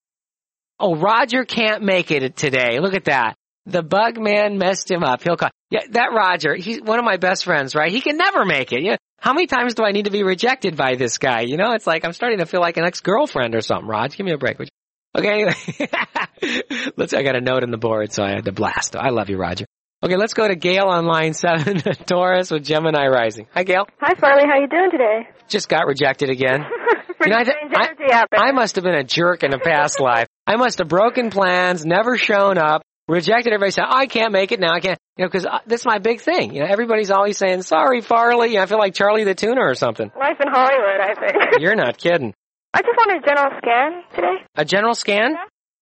Oh, 0.80 0.94
Roger 0.94 1.44
can't 1.44 1.82
make 1.82 2.10
it 2.12 2.36
today. 2.36 2.78
Look 2.78 2.94
at 2.94 3.06
that. 3.06 3.34
The 3.66 3.82
bug 3.82 4.18
man 4.18 4.56
messed 4.56 4.90
him 4.90 5.02
up. 5.02 5.22
He'll 5.22 5.36
call. 5.36 5.50
Yeah, 5.70 5.80
that 5.90 6.12
Roger, 6.14 6.54
he's 6.54 6.80
one 6.80 6.98
of 6.98 7.04
my 7.04 7.16
best 7.16 7.44
friends, 7.44 7.74
right? 7.74 7.90
He 7.90 8.00
can 8.00 8.16
never 8.16 8.46
make 8.46 8.72
it. 8.72 8.82
Yeah. 8.82 8.96
How 9.20 9.32
many 9.32 9.46
times 9.48 9.74
do 9.74 9.84
I 9.84 9.90
need 9.90 10.04
to 10.04 10.10
be 10.10 10.22
rejected 10.22 10.76
by 10.76 10.94
this 10.94 11.18
guy? 11.18 11.40
You 11.40 11.56
know, 11.56 11.72
it's 11.72 11.86
like 11.86 12.04
I'm 12.04 12.12
starting 12.12 12.38
to 12.38 12.46
feel 12.46 12.60
like 12.60 12.76
an 12.76 12.84
ex-girlfriend 12.84 13.54
or 13.54 13.60
something. 13.60 13.88
Raj, 13.88 14.16
give 14.16 14.24
me 14.24 14.32
a 14.32 14.38
break, 14.38 14.58
would 14.58 14.68
you? 14.68 15.20
Okay, 15.20 15.44
let's, 16.96 17.12
I 17.12 17.22
got 17.22 17.34
a 17.34 17.40
note 17.40 17.64
in 17.64 17.70
the 17.70 17.78
board, 17.78 18.12
so 18.12 18.22
I 18.22 18.30
had 18.30 18.44
to 18.44 18.52
blast. 18.52 18.94
I 18.94 19.08
love 19.08 19.28
you, 19.28 19.36
Roger. 19.36 19.64
Okay, 20.04 20.16
let's 20.16 20.34
go 20.34 20.46
to 20.46 20.54
Gail 20.54 20.86
on 20.86 21.06
line 21.06 21.34
seven, 21.34 21.78
Taurus 22.06 22.52
with 22.52 22.62
Gemini 22.62 23.08
rising. 23.08 23.48
Hi, 23.54 23.64
Gail. 23.64 23.88
Hi, 24.00 24.14
Farley. 24.14 24.44
How 24.46 24.60
you 24.60 24.68
doing 24.68 24.92
today? 24.92 25.28
Just 25.48 25.68
got 25.68 25.86
rejected 25.86 26.30
again. 26.30 26.64
You 27.20 27.30
know, 27.30 27.36
I, 27.36 27.90
I. 28.32 28.48
I 28.48 28.52
must 28.52 28.76
have 28.76 28.84
been 28.84 28.94
a 28.94 29.02
jerk 29.02 29.42
in 29.42 29.52
a 29.52 29.58
past 29.58 29.98
life. 29.98 30.28
I 30.46 30.54
must 30.54 30.78
have 30.78 30.86
broken 30.86 31.30
plans, 31.30 31.84
never 31.84 32.16
shown 32.16 32.58
up, 32.58 32.82
rejected 33.08 33.52
everybody, 33.52 33.70
said, 33.72 33.86
I 33.88 34.06
can't 34.06 34.32
make 34.32 34.52
it 34.52 34.60
now, 34.60 34.72
I 34.72 34.80
can't, 34.80 34.98
you 35.16 35.24
know, 35.24 35.30
cause 35.30 35.46
uh, 35.46 35.58
this 35.66 35.80
is 35.80 35.86
my 35.86 35.98
big 35.98 36.20
thing. 36.20 36.54
You 36.54 36.60
know, 36.60 36.66
everybody's 36.68 37.10
always 37.10 37.38
saying, 37.38 37.62
sorry, 37.62 38.00
Farley. 38.00 38.50
You 38.50 38.56
know, 38.56 38.62
I 38.62 38.66
feel 38.66 38.78
like 38.78 38.94
Charlie 38.94 39.24
the 39.24 39.34
Tuna 39.34 39.60
or 39.60 39.74
something. 39.74 40.10
Life 40.18 40.36
in 40.40 40.48
Hollywood, 40.48 41.00
I 41.00 41.14
think. 41.14 41.34
You're 41.60 41.76
not 41.76 41.98
kidding. 41.98 42.34
I 42.74 42.82
just 42.82 42.96
want 42.96 43.24
a 43.24 43.26
general 43.26 43.58
scan 43.58 44.02
today. 44.14 44.44
A 44.54 44.64
general 44.64 44.94
scan? 44.94 45.34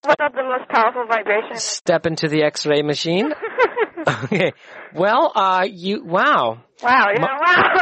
What's 0.02 0.22
up 0.22 0.32
the 0.34 0.44
most 0.44 0.68
powerful 0.70 1.04
vibration? 1.06 1.56
Step 1.56 2.06
into 2.06 2.28
the 2.28 2.44
x-ray 2.44 2.82
machine. 2.82 3.32
Okay. 4.24 4.52
Well, 4.94 5.32
uh, 5.34 5.66
you, 5.68 6.04
wow. 6.04 6.62
wow, 6.82 7.06
you 7.12 7.20
know, 7.20 7.26
wow. 7.40 7.80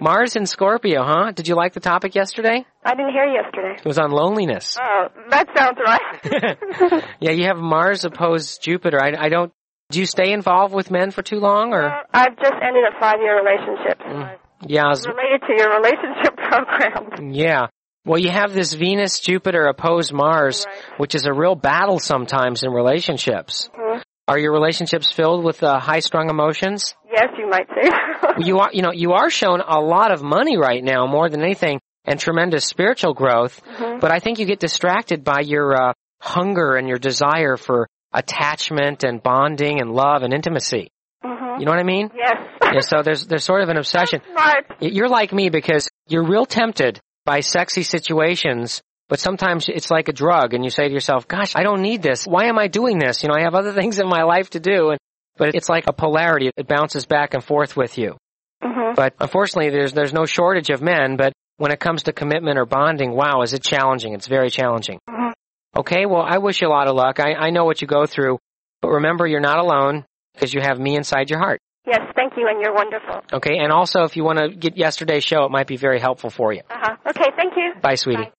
Mars 0.00 0.36
in 0.36 0.46
Scorpio, 0.46 1.02
huh? 1.02 1.32
Did 1.32 1.48
you 1.48 1.54
like 1.56 1.72
the 1.74 1.80
topic 1.80 2.14
yesterday? 2.14 2.64
I 2.84 2.94
didn't 2.94 3.12
hear 3.12 3.24
yesterday. 3.26 3.74
It 3.78 3.84
was 3.84 3.98
on 3.98 4.10
loneliness. 4.10 4.76
Oh, 4.80 5.06
that 5.30 5.46
sounds 5.56 5.78
right. 5.84 7.04
yeah, 7.20 7.30
you 7.32 7.44
have 7.44 7.56
Mars 7.58 8.04
opposed 8.04 8.62
Jupiter. 8.62 9.00
I, 9.02 9.12
I 9.26 9.28
don't, 9.28 9.52
do 9.90 10.00
you 10.00 10.06
stay 10.06 10.32
involved 10.32 10.74
with 10.74 10.90
men 10.90 11.10
for 11.10 11.22
too 11.22 11.38
long 11.40 11.72
or? 11.72 11.84
Uh, 11.88 12.02
I've 12.12 12.36
just 12.36 12.54
ended 12.62 12.84
a 12.84 12.98
five-year 13.00 13.36
relationship. 13.42 13.98
so 14.00 14.08
Mm. 14.08 14.38
Yeah, 14.66 14.88
was- 14.88 15.06
related 15.06 15.40
to 15.46 15.54
your 15.56 15.76
relationship 15.76 16.36
program. 16.48 17.32
Yeah. 17.32 17.66
Well, 18.04 18.18
you 18.18 18.30
have 18.30 18.52
this 18.54 18.72
Venus 18.72 19.20
Jupiter 19.20 19.62
opposed 19.66 20.12
Mars, 20.12 20.64
Right. 20.66 20.98
which 20.98 21.14
is 21.14 21.26
a 21.26 21.32
real 21.32 21.54
battle 21.54 21.98
sometimes 21.98 22.62
in 22.62 22.70
relationships. 22.70 23.68
Mhm. 23.78 24.02
Are 24.26 24.38
your 24.38 24.52
relationships 24.52 25.10
filled 25.12 25.44
with 25.44 25.62
uh, 25.62 25.78
high 25.78 26.00
strung 26.00 26.28
emotions? 26.28 26.94
Yes, 27.10 27.28
you 27.38 27.48
might 27.48 27.66
say. 27.68 27.90
You 28.38 28.58
are, 28.58 28.70
you 28.72 28.82
know, 28.82 28.92
you 28.92 29.12
are 29.12 29.30
shown 29.30 29.60
a 29.66 29.80
lot 29.80 30.12
of 30.12 30.22
money 30.22 30.56
right 30.58 30.82
now 30.84 31.06
more 31.06 31.28
than 31.30 31.42
anything, 31.42 31.80
and 32.04 32.18
tremendous 32.20 32.64
spiritual 32.66 33.14
growth. 33.14 33.60
Mhm. 33.78 34.00
But 34.00 34.10
I 34.12 34.18
think 34.18 34.38
you 34.38 34.46
get 34.46 34.60
distracted 34.60 35.24
by 35.24 35.40
your 35.40 35.74
uh, 35.74 35.92
hunger 36.20 36.76
and 36.76 36.88
your 36.88 36.98
desire 36.98 37.56
for 37.56 37.86
attachment 38.12 39.04
and 39.04 39.22
bonding 39.22 39.80
and 39.80 39.92
love 39.92 40.22
and 40.22 40.32
intimacy. 40.34 40.90
Mhm. 41.24 41.60
You 41.60 41.64
know 41.66 41.72
what 41.72 41.80
I 41.80 41.84
mean? 41.84 42.10
Yes. 42.14 42.36
Yeah, 42.62 42.80
so 42.80 43.02
there's 43.02 43.26
there's 43.26 43.44
sort 43.44 43.62
of 43.62 43.68
an 43.70 43.76
obsession. 43.78 44.20
Smart. 44.32 44.66
You're 44.80 45.08
like 45.08 45.32
me 45.32 45.48
because 45.48 45.88
you're 46.08 46.24
real 46.26 46.44
tempted 46.46 47.00
by 47.24 47.40
sexy 47.40 47.82
situations, 47.82 48.82
but 49.08 49.18
sometimes 49.18 49.68
it's 49.68 49.90
like 49.90 50.08
a 50.08 50.12
drug 50.12 50.54
and 50.54 50.62
you 50.64 50.70
say 50.70 50.86
to 50.88 50.92
yourself, 50.94 51.26
gosh, 51.26 51.54
I 51.56 51.62
don't 51.62 51.80
need 51.82 52.02
this. 52.02 52.24
Why 52.26 52.44
am 52.46 52.58
I 52.58 52.68
doing 52.68 52.98
this? 52.98 53.22
You 53.22 53.28
know, 53.28 53.34
I 53.34 53.42
have 53.42 53.54
other 53.54 53.72
things 53.80 53.98
in 53.98 54.08
my 54.08 54.22
life 54.24 54.50
to 54.50 54.60
do. 54.60 54.90
And, 54.90 54.98
but 55.38 55.54
it's 55.54 55.68
like 55.68 55.86
a 55.86 55.92
polarity. 55.92 56.50
It 56.56 56.66
bounces 56.66 57.06
back 57.06 57.34
and 57.34 57.42
forth 57.42 57.76
with 57.76 57.96
you. 57.96 58.16
Mhm. 58.62 58.94
But 58.96 59.14
unfortunately, 59.20 59.70
there's, 59.70 59.92
there's 59.92 60.12
no 60.12 60.26
shortage 60.26 60.70
of 60.70 60.82
men, 60.82 61.16
but 61.16 61.32
when 61.56 61.72
it 61.72 61.80
comes 61.80 62.04
to 62.04 62.12
commitment 62.12 62.58
or 62.58 62.66
bonding, 62.66 63.12
wow, 63.12 63.42
is 63.42 63.54
it 63.54 63.62
challenging? 63.62 64.14
It's 64.14 64.26
very 64.26 64.50
challenging. 64.50 64.98
Mhm. 65.08 65.32
Okay, 65.76 66.06
well, 66.06 66.22
I 66.26 66.38
wish 66.38 66.60
you 66.60 66.68
a 66.68 66.70
lot 66.70 66.88
of 66.88 66.94
luck. 66.96 67.20
I, 67.20 67.34
I 67.34 67.50
know 67.50 67.64
what 67.64 67.80
you 67.80 67.86
go 67.86 68.04
through, 68.06 68.38
but 68.82 68.88
remember, 68.90 69.26
you're 69.26 69.40
not 69.40 69.58
alone 69.58 70.04
because 70.34 70.52
you 70.52 70.60
have 70.60 70.78
me 70.78 70.96
inside 70.96 71.30
your 71.30 71.38
heart. 71.38 71.60
Yes, 71.86 72.00
thank 72.16 72.34
you, 72.36 72.46
and 72.48 72.60
you're 72.60 72.74
wonderful. 72.74 73.22
Okay, 73.32 73.58
and 73.58 73.72
also 73.72 74.02
if 74.02 74.16
you 74.16 74.24
want 74.24 74.38
to 74.38 74.48
get 74.50 74.76
yesterday's 74.76 75.24
show, 75.24 75.44
it 75.44 75.50
might 75.50 75.66
be 75.66 75.76
very 75.76 76.00
helpful 76.00 76.30
for 76.30 76.52
you. 76.52 76.60
Uh 76.68 76.74
huh. 76.80 76.96
Okay, 77.08 77.30
thank 77.36 77.54
you. 77.56 77.72
Bye, 77.80 77.94
sweetie. 77.94 78.24
Bye. 78.24 78.32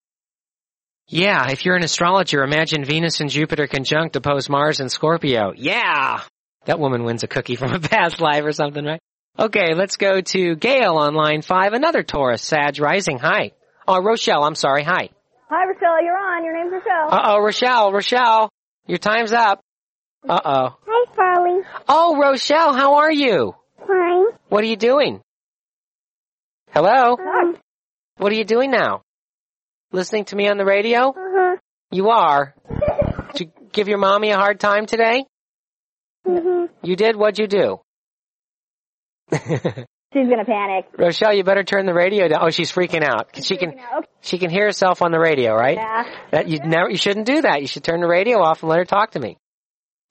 Yeah, 1.08 1.50
if 1.50 1.66
you're 1.66 1.76
an 1.76 1.84
astrologer, 1.84 2.44
imagine 2.44 2.84
Venus 2.84 3.20
and 3.20 3.30
Jupiter 3.32 3.66
conjunct 3.66 4.16
oppose 4.16 4.48
Mars 4.50 4.80
and 4.80 4.92
Scorpio. 4.92 5.54
Yeah! 5.56 6.22
That 6.66 6.80
woman 6.80 7.04
wins 7.04 7.24
a 7.24 7.28
cookie 7.28 7.56
from 7.56 7.74
a 7.74 7.80
past 7.96 8.20
life 8.22 8.44
or 8.44 8.52
something, 8.52 8.84
right? 8.84 9.00
Okay, 9.38 9.74
let's 9.74 9.98
go 9.98 10.22
to 10.22 10.56
Gail 10.56 10.96
on 10.98 11.14
line 11.14 11.42
five, 11.42 11.74
another 11.74 12.04
Taurus, 12.04 12.42
Sag 12.42 12.80
Rising. 12.80 13.20
Hi. 13.20 13.52
Oh, 13.88 14.02
Rochelle, 14.02 14.44
I'm 14.44 14.56
sorry. 14.56 14.84
Hi. 14.84 15.10
Hi, 15.50 15.66
Rochelle. 15.66 16.04
You're 16.04 16.18
on. 16.18 16.44
Your 16.44 16.54
name's 16.58 16.74
Rochelle. 16.74 17.10
Uh-oh, 17.12 17.40
Rochelle, 17.42 17.92
Rochelle, 17.94 18.50
your 18.88 18.98
time's 18.98 19.32
up. 19.32 19.62
Uh-oh. 20.28 20.78
Hi, 20.86 21.16
Farley. 21.16 21.62
Oh, 21.88 22.18
Rochelle, 22.20 22.74
how 22.74 22.96
are 22.96 23.12
you? 23.12 23.56
Fine. 23.88 24.26
What 24.50 24.64
are 24.64 24.68
you 24.68 24.76
doing? 24.76 25.22
Hello? 26.72 27.18
Um, 27.18 27.58
What 28.18 28.32
are 28.32 28.36
you 28.36 28.44
doing 28.46 28.70
now? 28.70 29.02
Listening 29.92 30.26
to 30.26 30.36
me 30.36 30.48
on 30.50 30.58
the 30.58 30.66
radio? 30.66 31.10
uh-huh. 31.10 31.56
You 31.92 32.10
are. 32.10 32.54
Did 33.34 33.40
you 33.48 33.52
give 33.72 33.88
your 33.88 33.98
mommy 33.98 34.30
a 34.32 34.36
hard 34.38 34.60
time 34.60 34.86
today? 34.86 35.26
You 36.84 36.96
did? 36.96 37.16
What'd 37.16 37.40
you 37.40 37.48
do? 37.48 37.82
She's 40.12 40.28
gonna 40.28 40.44
panic. 40.46 40.86
Rochelle, 40.98 41.34
you 41.36 41.44
better 41.44 41.64
turn 41.64 41.86
the 41.86 41.94
radio 41.94 42.28
down. 42.28 42.40
Oh, 42.42 42.50
she's 42.50 42.72
freaking 42.72 43.04
out. 43.04 43.30
She 43.44 43.58
can, 43.58 43.70
Okay. 43.70 44.08
she 44.22 44.40
can 44.40 44.50
hear 44.50 44.66
herself 44.66 45.04
on 45.04 45.12
the 45.12 45.20
radio, 45.20 45.54
right? 45.54 45.78
Yeah. 45.78 46.04
That 46.32 46.48
you 46.48 46.58
never, 46.60 46.90
you 46.90 46.98
shouldn't 46.98 47.28
do 47.28 47.42
that. 47.44 47.62
You 47.62 47.68
should 47.68 47.84
turn 47.84 48.02
the 48.02 48.08
radio 48.08 48.40
off 48.42 48.64
and 48.64 48.70
let 48.72 48.80
her 48.80 48.86
talk 48.86 49.12
to 49.12 49.20
me. 49.20 49.38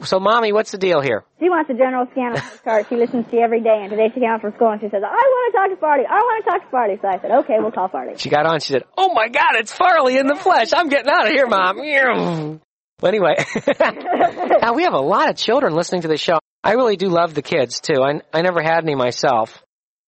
So 0.02 0.20
mommy, 0.20 0.52
what's 0.52 0.70
the 0.70 0.78
deal 0.78 1.00
here? 1.00 1.24
She 1.40 1.50
wants 1.50 1.68
a 1.70 1.74
general 1.74 2.06
scan 2.12 2.30
of 2.34 2.38
her 2.38 2.58
chart. 2.62 2.86
She 2.88 2.94
listens 2.94 3.26
to 3.28 3.36
you 3.36 3.42
every 3.42 3.60
day, 3.60 3.80
and 3.80 3.90
today 3.90 4.06
she 4.14 4.20
came 4.20 4.30
out 4.30 4.40
from 4.40 4.52
school 4.54 4.70
and 4.70 4.80
she 4.80 4.86
says, 4.86 5.02
I 5.04 5.10
want 5.10 5.52
to 5.52 5.58
talk 5.58 5.70
to 5.70 5.76
Farley. 5.80 6.04
I 6.08 6.14
want 6.14 6.44
to 6.44 6.50
talk 6.52 6.62
to 6.62 6.70
Farley. 6.70 6.98
So 7.02 7.08
I 7.08 7.18
said, 7.20 7.30
okay, 7.42 7.54
we'll 7.58 7.72
call 7.72 7.88
Farley. 7.88 8.12
She 8.18 8.28
got 8.28 8.46
on, 8.46 8.60
she 8.60 8.72
said, 8.74 8.84
oh 8.96 9.12
my 9.12 9.26
god, 9.26 9.56
it's 9.56 9.72
Farley 9.72 10.16
in 10.16 10.28
the 10.28 10.36
flesh. 10.36 10.72
I'm 10.72 10.88
getting 10.88 11.10
out 11.10 11.26
of 11.26 11.32
here, 11.32 11.48
mom. 11.48 12.60
Well, 13.00 13.10
anyway, 13.10 13.36
now 14.60 14.74
we 14.74 14.82
have 14.84 14.94
a 14.94 15.00
lot 15.00 15.30
of 15.30 15.36
children 15.36 15.74
listening 15.74 16.02
to 16.02 16.08
the 16.08 16.16
show. 16.16 16.38
I 16.64 16.72
really 16.72 16.96
do 16.96 17.08
love 17.08 17.34
the 17.34 17.42
kids 17.42 17.80
too. 17.80 18.02
I, 18.02 18.20
I 18.32 18.42
never 18.42 18.60
had 18.60 18.82
any 18.82 18.94
myself. 18.96 19.62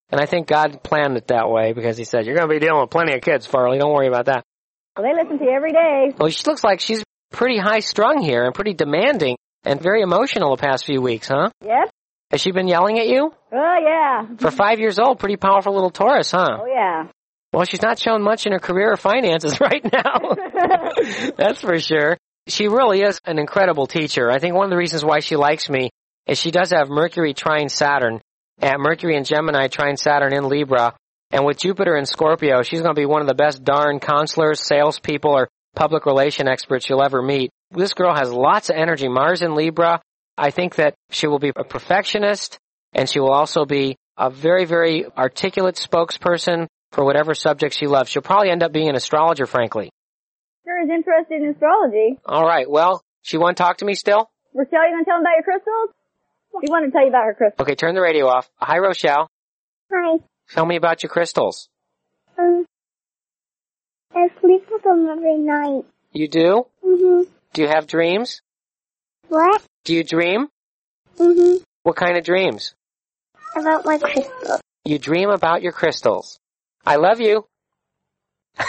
And 0.09 0.19
I 0.19 0.25
think 0.25 0.47
God 0.47 0.83
planned 0.83 1.15
it 1.15 1.27
that 1.27 1.49
way 1.49 1.71
because 1.71 1.97
he 1.97 2.03
said, 2.03 2.25
you're 2.25 2.35
going 2.35 2.49
to 2.49 2.53
be 2.53 2.59
dealing 2.59 2.81
with 2.81 2.89
plenty 2.89 3.13
of 3.15 3.21
kids, 3.21 3.45
Farley. 3.47 3.77
Don't 3.79 3.93
worry 3.93 4.07
about 4.07 4.25
that. 4.25 4.43
Well, 4.97 5.07
they 5.07 5.13
listen 5.23 5.39
to 5.39 5.45
you 5.45 5.51
every 5.51 5.71
day. 5.71 6.13
Well, 6.17 6.29
she 6.29 6.43
looks 6.45 6.65
like 6.65 6.81
she's 6.81 7.01
pretty 7.31 7.57
high 7.57 7.79
strung 7.79 8.21
here 8.21 8.43
and 8.43 8.53
pretty 8.53 8.73
demanding 8.73 9.37
and 9.63 9.81
very 9.81 10.01
emotional 10.01 10.53
the 10.53 10.61
past 10.61 10.85
few 10.85 11.01
weeks, 11.01 11.29
huh? 11.29 11.49
Yep. 11.65 11.89
Has 12.31 12.41
she 12.41 12.51
been 12.51 12.67
yelling 12.67 12.99
at 12.99 13.07
you? 13.07 13.31
Oh, 13.53 13.75
yeah. 13.81 14.35
For 14.37 14.51
five 14.51 14.79
years 14.79 14.99
old, 14.99 15.19
pretty 15.19 15.37
powerful 15.37 15.73
little 15.73 15.91
Taurus, 15.91 16.31
huh? 16.31 16.57
Oh, 16.61 16.65
yeah. 16.65 17.07
Well, 17.53 17.63
she's 17.65 17.81
not 17.81 17.99
shown 17.99 18.21
much 18.21 18.45
in 18.45 18.51
her 18.51 18.59
career 18.59 18.91
or 18.91 18.97
finances 18.97 19.59
right 19.61 19.83
now. 19.83 20.35
That's 21.37 21.61
for 21.61 21.79
sure. 21.79 22.17
She 22.51 22.67
really 22.67 23.01
is 23.01 23.17
an 23.23 23.39
incredible 23.39 23.87
teacher. 23.87 24.29
I 24.29 24.39
think 24.39 24.55
one 24.55 24.65
of 24.65 24.71
the 24.71 24.77
reasons 24.77 25.05
why 25.05 25.21
she 25.21 25.37
likes 25.37 25.69
me 25.69 25.89
is 26.27 26.37
she 26.37 26.51
does 26.51 26.71
have 26.71 26.89
Mercury 26.89 27.33
trine 27.33 27.69
Saturn, 27.69 28.19
at 28.61 28.77
Mercury 28.77 29.15
and 29.15 29.25
Gemini 29.25 29.69
trine 29.69 29.95
Saturn 29.95 30.33
in 30.33 30.49
Libra, 30.49 30.93
and 31.31 31.45
with 31.45 31.57
Jupiter 31.57 31.95
in 31.95 32.05
Scorpio, 32.05 32.61
she's 32.61 32.81
going 32.81 32.93
to 32.93 32.99
be 32.99 33.05
one 33.05 33.21
of 33.21 33.27
the 33.27 33.33
best 33.33 33.63
darn 33.63 34.01
counselors, 34.01 34.59
salespeople, 34.59 35.31
or 35.31 35.47
public 35.75 36.05
relation 36.05 36.49
experts 36.49 36.89
you'll 36.89 37.03
ever 37.03 37.21
meet. 37.21 37.51
This 37.71 37.93
girl 37.93 38.13
has 38.13 38.29
lots 38.29 38.69
of 38.69 38.75
energy. 38.75 39.07
Mars 39.07 39.41
in 39.41 39.55
Libra. 39.55 40.01
I 40.37 40.51
think 40.51 40.75
that 40.75 40.93
she 41.09 41.27
will 41.27 41.39
be 41.39 41.53
a 41.55 41.63
perfectionist, 41.63 42.57
and 42.91 43.09
she 43.09 43.21
will 43.21 43.31
also 43.31 43.63
be 43.63 43.95
a 44.17 44.29
very, 44.29 44.65
very 44.65 45.05
articulate 45.17 45.75
spokesperson 45.75 46.67
for 46.91 47.05
whatever 47.05 47.33
subject 47.33 47.75
she 47.75 47.87
loves. 47.87 48.09
She'll 48.09 48.21
probably 48.21 48.49
end 48.49 48.61
up 48.61 48.73
being 48.73 48.89
an 48.89 48.95
astrologer, 48.95 49.45
frankly. 49.45 49.89
Sure 50.63 50.83
is 50.83 50.89
interested 50.89 51.41
in 51.41 51.49
astrology. 51.49 52.19
All 52.25 52.45
right. 52.45 52.69
Well, 52.69 53.03
she 53.21 53.37
want 53.37 53.57
to 53.57 53.63
talk 53.63 53.77
to 53.77 53.85
me 53.85 53.95
still? 53.95 54.29
Rochelle, 54.53 54.87
you 54.87 54.93
gonna 54.93 55.05
tell 55.05 55.15
them 55.17 55.21
about 55.21 55.35
your 55.37 55.43
crystals? 55.43 55.89
She 56.63 56.71
want 56.71 56.85
to 56.85 56.91
tell 56.91 57.01
you 57.01 57.07
about 57.09 57.25
her 57.25 57.33
crystals. 57.33 57.61
Okay, 57.65 57.75
turn 57.75 57.95
the 57.95 58.01
radio 58.01 58.27
off. 58.27 58.49
Hi, 58.57 58.77
Rochelle. 58.77 59.29
Hi. 59.91 60.17
Tell 60.51 60.65
me 60.65 60.75
about 60.75 61.01
your 61.01 61.09
crystals. 61.09 61.69
Um, 62.37 62.65
I 64.13 64.27
sleep 64.41 64.65
with 64.69 64.83
them 64.83 65.07
every 65.09 65.37
night. 65.37 65.85
You 66.11 66.27
do? 66.27 66.67
Mm-hmm. 66.85 67.31
Do 67.53 67.61
you 67.61 67.67
have 67.69 67.87
dreams? 67.87 68.41
What? 69.29 69.63
Do 69.85 69.93
you 69.95 70.03
dream? 70.03 70.47
Mm-hmm. 71.17 71.63
What 71.83 71.95
kind 71.95 72.17
of 72.17 72.23
dreams? 72.25 72.75
About 73.55 73.85
my 73.85 73.97
crystals. 73.97 74.59
You 74.83 74.99
dream 74.99 75.29
about 75.29 75.61
your 75.61 75.71
crystals. 75.71 76.39
I 76.85 76.97
love 76.97 77.21
you. 77.21 77.45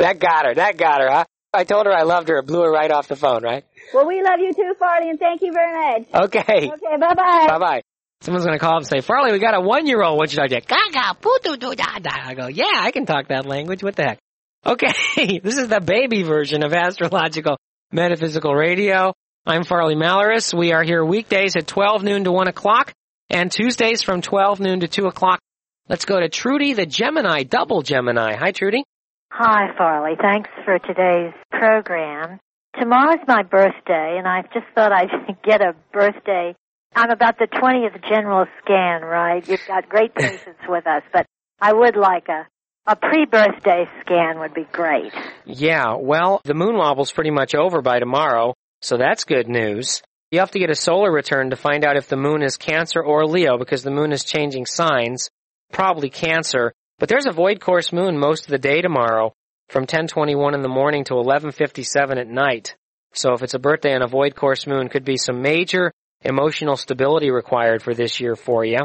That 0.00 0.18
got 0.18 0.46
her. 0.46 0.54
That 0.54 0.76
got 0.76 1.00
her, 1.00 1.10
huh? 1.10 1.24
I 1.52 1.64
told 1.64 1.86
her 1.86 1.92
I 1.92 2.02
loved 2.02 2.28
her. 2.28 2.38
It 2.38 2.46
blew 2.46 2.62
her 2.62 2.70
right 2.70 2.90
off 2.90 3.08
the 3.08 3.16
phone, 3.16 3.42
right? 3.42 3.64
well, 3.92 4.06
we 4.06 4.22
love 4.22 4.38
you 4.38 4.52
too, 4.54 4.74
Farley, 4.78 5.10
and 5.10 5.18
thank 5.18 5.42
you 5.42 5.52
very 5.52 5.72
much. 5.72 6.06
Okay. 6.26 6.70
Okay, 6.72 6.96
bye-bye. 6.98 7.46
Bye 7.48 7.58
bye. 7.58 7.82
Someone's 8.22 8.44
gonna 8.44 8.58
call 8.58 8.72
up 8.72 8.78
and 8.78 8.86
say, 8.86 9.00
Farley, 9.00 9.32
we 9.32 9.38
got 9.38 9.54
a 9.54 9.60
one 9.60 9.86
year 9.86 10.02
old. 10.02 10.18
What 10.18 10.30
should 10.30 10.40
I 10.40 10.46
do? 10.46 10.56
Gaga, 10.60 11.16
putu, 11.20 11.58
du, 11.58 11.74
da, 11.74 11.98
da. 11.98 12.10
I 12.12 12.34
go, 12.34 12.46
yeah, 12.48 12.64
I 12.76 12.90
can 12.90 13.06
talk 13.06 13.28
that 13.28 13.46
language. 13.46 13.82
What 13.82 13.96
the 13.96 14.02
heck? 14.04 14.18
Okay, 14.64 14.92
this 15.42 15.56
is 15.56 15.68
the 15.68 15.80
baby 15.80 16.22
version 16.22 16.62
of 16.62 16.72
astrological 16.72 17.56
metaphysical 17.92 18.54
radio. 18.54 19.12
I'm 19.46 19.64
Farley 19.64 19.96
Malaris. 19.96 20.56
We 20.56 20.72
are 20.72 20.82
here 20.82 21.04
weekdays 21.04 21.56
at 21.56 21.66
12 21.66 22.02
noon 22.02 22.24
to 22.24 22.32
1 22.32 22.48
o'clock 22.48 22.92
and 23.30 23.50
Tuesdays 23.50 24.02
from 24.02 24.20
12 24.20 24.60
noon 24.60 24.80
to 24.80 24.88
2 24.88 25.06
o'clock. 25.06 25.40
Let's 25.88 26.04
go 26.04 26.20
to 26.20 26.28
Trudy 26.28 26.74
the 26.74 26.84
Gemini, 26.86 27.42
double 27.44 27.82
Gemini. 27.82 28.36
Hi, 28.36 28.52
Trudy. 28.52 28.84
Hi, 29.30 29.68
Farley. 29.78 30.16
Thanks 30.20 30.50
for 30.64 30.78
today's 30.80 31.32
program. 31.50 32.40
Tomorrow's 32.78 33.24
my 33.28 33.42
birthday, 33.44 34.16
and 34.18 34.26
I 34.26 34.42
just 34.52 34.66
thought 34.74 34.92
I'd 34.92 35.08
get 35.44 35.60
a 35.60 35.74
birthday. 35.92 36.54
I'm 36.96 37.10
about 37.10 37.38
the 37.38 37.46
20th 37.46 38.02
general 38.08 38.46
scan, 38.62 39.02
right? 39.02 39.46
You've 39.48 39.66
got 39.68 39.88
great 39.88 40.14
patience 40.16 40.58
with 40.68 40.86
us, 40.86 41.02
but 41.12 41.26
I 41.60 41.72
would 41.72 41.96
like 41.96 42.28
a, 42.28 42.46
a 42.86 42.96
pre-birthday 42.96 43.86
scan 44.00 44.40
would 44.40 44.52
be 44.52 44.66
great. 44.72 45.12
Yeah, 45.44 45.94
well, 45.96 46.40
the 46.44 46.54
moon 46.54 46.76
wobble's 46.76 47.12
pretty 47.12 47.30
much 47.30 47.54
over 47.54 47.82
by 47.82 48.00
tomorrow, 48.00 48.54
so 48.82 48.96
that's 48.96 49.24
good 49.24 49.48
news. 49.48 50.02
You 50.32 50.40
have 50.40 50.50
to 50.52 50.58
get 50.58 50.70
a 50.70 50.74
solar 50.74 51.10
return 51.10 51.50
to 51.50 51.56
find 51.56 51.84
out 51.84 51.96
if 51.96 52.08
the 52.08 52.16
moon 52.16 52.42
is 52.42 52.56
Cancer 52.56 53.00
or 53.02 53.26
Leo 53.26 53.58
because 53.58 53.84
the 53.84 53.90
moon 53.90 54.12
is 54.12 54.24
changing 54.24 54.66
signs. 54.66 55.30
Probably 55.72 56.10
Cancer. 56.10 56.72
But 57.00 57.08
there's 57.08 57.26
a 57.26 57.32
void 57.32 57.60
course 57.60 57.94
moon 57.94 58.18
most 58.18 58.44
of 58.44 58.50
the 58.50 58.58
day 58.58 58.82
tomorrow 58.82 59.32
from 59.70 59.82
1021 59.82 60.54
in 60.54 60.60
the 60.60 60.68
morning 60.68 61.02
to 61.04 61.14
1157 61.14 62.18
at 62.18 62.28
night. 62.28 62.76
So 63.14 63.32
if 63.32 63.42
it's 63.42 63.54
a 63.54 63.58
birthday 63.58 63.94
on 63.94 64.02
a 64.02 64.06
void 64.06 64.36
course 64.36 64.66
moon, 64.66 64.90
could 64.90 65.04
be 65.04 65.16
some 65.16 65.40
major 65.40 65.92
emotional 66.20 66.76
stability 66.76 67.30
required 67.30 67.82
for 67.82 67.94
this 67.94 68.20
year 68.20 68.36
for 68.36 68.66
you. 68.66 68.80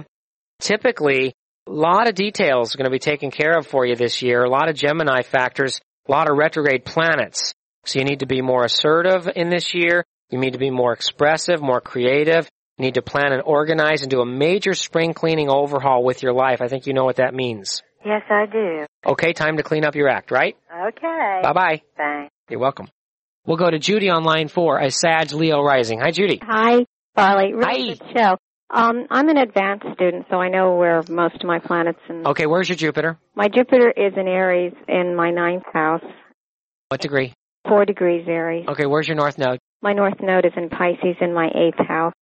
Typically, 0.62 1.34
a 1.67 1.71
lot 1.71 2.08
of 2.08 2.15
details 2.15 2.73
are 2.73 2.78
going 2.78 2.89
to 2.89 2.89
be 2.89 2.99
taken 2.99 3.32
care 3.32 3.58
of 3.58 3.67
for 3.67 3.86
you 3.86 3.97
this 3.97 4.21
year. 4.21 4.45
A 4.45 4.49
lot 4.49 4.69
of 4.69 4.78
Gemini 4.78 5.21
factors, 5.21 5.82
a 6.08 6.12
lot 6.12 6.30
of 6.30 6.38
retrograde 6.38 6.86
planets. 6.86 7.54
So 7.86 7.99
you 7.99 8.06
need 8.06 8.21
to 8.21 8.25
be 8.25 8.41
more 8.41 8.63
assertive 8.63 9.28
in 9.36 9.49
this 9.49 9.73
year. 9.73 10.06
You 10.30 10.39
need 10.39 10.54
to 10.54 10.60
be 10.60 10.71
more 10.71 10.93
expressive, 10.93 11.62
more 11.62 11.82
creative. 11.82 12.49
You 12.78 12.86
need 12.86 12.93
to 12.93 13.01
plan 13.01 13.34
and 13.34 13.43
organize 13.43 14.04
and 14.04 14.10
do 14.10 14.21
a 14.21 14.25
major 14.25 14.73
spring 14.73 15.13
cleaning 15.13 15.49
overhaul 15.49 16.04
with 16.06 16.23
your 16.23 16.34
life. 16.34 16.62
I 16.62 16.69
think 16.69 16.88
you 16.88 16.93
know 16.93 17.04
what 17.04 17.17
that 17.17 17.34
means. 17.34 17.82
Yes, 18.05 18.21
I 18.29 18.45
do. 18.45 18.85
Okay, 19.05 19.33
time 19.33 19.57
to 19.57 19.63
clean 19.63 19.83
up 19.83 19.95
your 19.95 20.07
act, 20.09 20.29
right? 20.31 20.55
Okay. 20.71 21.39
Bye 21.43 21.53
bye. 21.53 21.81
Thanks. 21.97 22.31
You're 22.49 22.59
welcome. 22.59 22.87
We'll 23.45 23.57
go 23.57 23.69
to 23.69 23.79
Judy 23.79 24.09
on 24.09 24.23
line 24.23 24.47
four, 24.47 24.79
a 24.79 24.91
Sag 24.91 25.31
Leo 25.31 25.61
Rising. 25.61 25.99
Hi, 25.99 26.11
Judy. 26.11 26.39
Hi, 26.43 26.85
Farley. 27.15 27.53
Really 27.53 27.89
Hi. 27.89 27.93
good 27.95 28.01
show. 28.17 28.37
Um, 28.71 29.05
I'm 29.11 29.29
an 29.29 29.37
advanced 29.37 29.85
student, 29.93 30.25
so 30.29 30.37
I 30.37 30.49
know 30.49 30.75
where 30.75 31.03
most 31.09 31.35
of 31.35 31.43
my 31.45 31.59
planets 31.59 31.99
and 32.09 32.25
Okay, 32.27 32.45
where's 32.47 32.67
your 32.67 32.75
Jupiter? 32.75 33.17
my 33.35 33.47
Jupiter 33.47 33.89
is 33.91 34.13
in 34.17 34.27
Aries 34.27 34.73
in 34.87 35.15
my 35.15 35.29
ninth 35.31 35.63
house, 35.71 36.03
What 36.89 37.01
degree? 37.01 37.33
four 37.67 37.85
degrees 37.85 38.25
Aries. 38.27 38.65
Okay, 38.67 38.85
where's 38.87 39.07
your 39.07 39.17
North 39.17 39.37
Node? 39.37 39.59
My 39.81 39.93
North 39.93 40.19
Node 40.19 40.45
is 40.45 40.53
in 40.57 40.69
Pisces 40.69 41.15
in 41.21 41.33
my 41.33 41.47
eighth 41.55 41.87
house. 41.87 42.13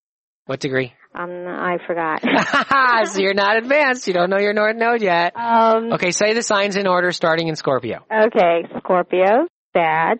What 0.46 0.60
degree? 0.60 0.93
Um, 1.15 1.45
I 1.47 1.78
forgot. 1.86 2.21
so 3.13 3.19
you're 3.21 3.34
not 3.34 3.58
advanced. 3.58 4.08
You 4.08 4.13
don't 4.13 4.30
know 4.30 4.39
your 4.39 4.54
North 4.54 4.76
Node 4.76 5.02
yet. 5.02 5.34
um, 5.36 5.93
Okay, 5.93 6.12
say 6.12 6.34
the 6.34 6.41
signs 6.41 6.76
in 6.76 6.88
order 6.88 7.12
starting 7.12 7.47
in 7.47 7.56
Scorpio. 7.56 7.99
okay, 8.12 8.63
Scorpio, 8.80 9.47
Sag, 9.76 10.17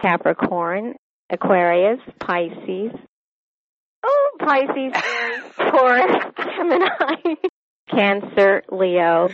Capricorn, 0.00 0.94
Aquarius, 1.30 2.00
Pisces. 2.20 2.92
Oh, 4.06 4.30
Pisces, 4.38 5.02
Taurus, 5.56 6.24
Gemini, 6.56 7.34
Cancer, 7.90 8.62
Leo, 8.70 9.28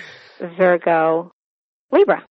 Virgo, 0.59 1.31
Libra. 1.93 2.25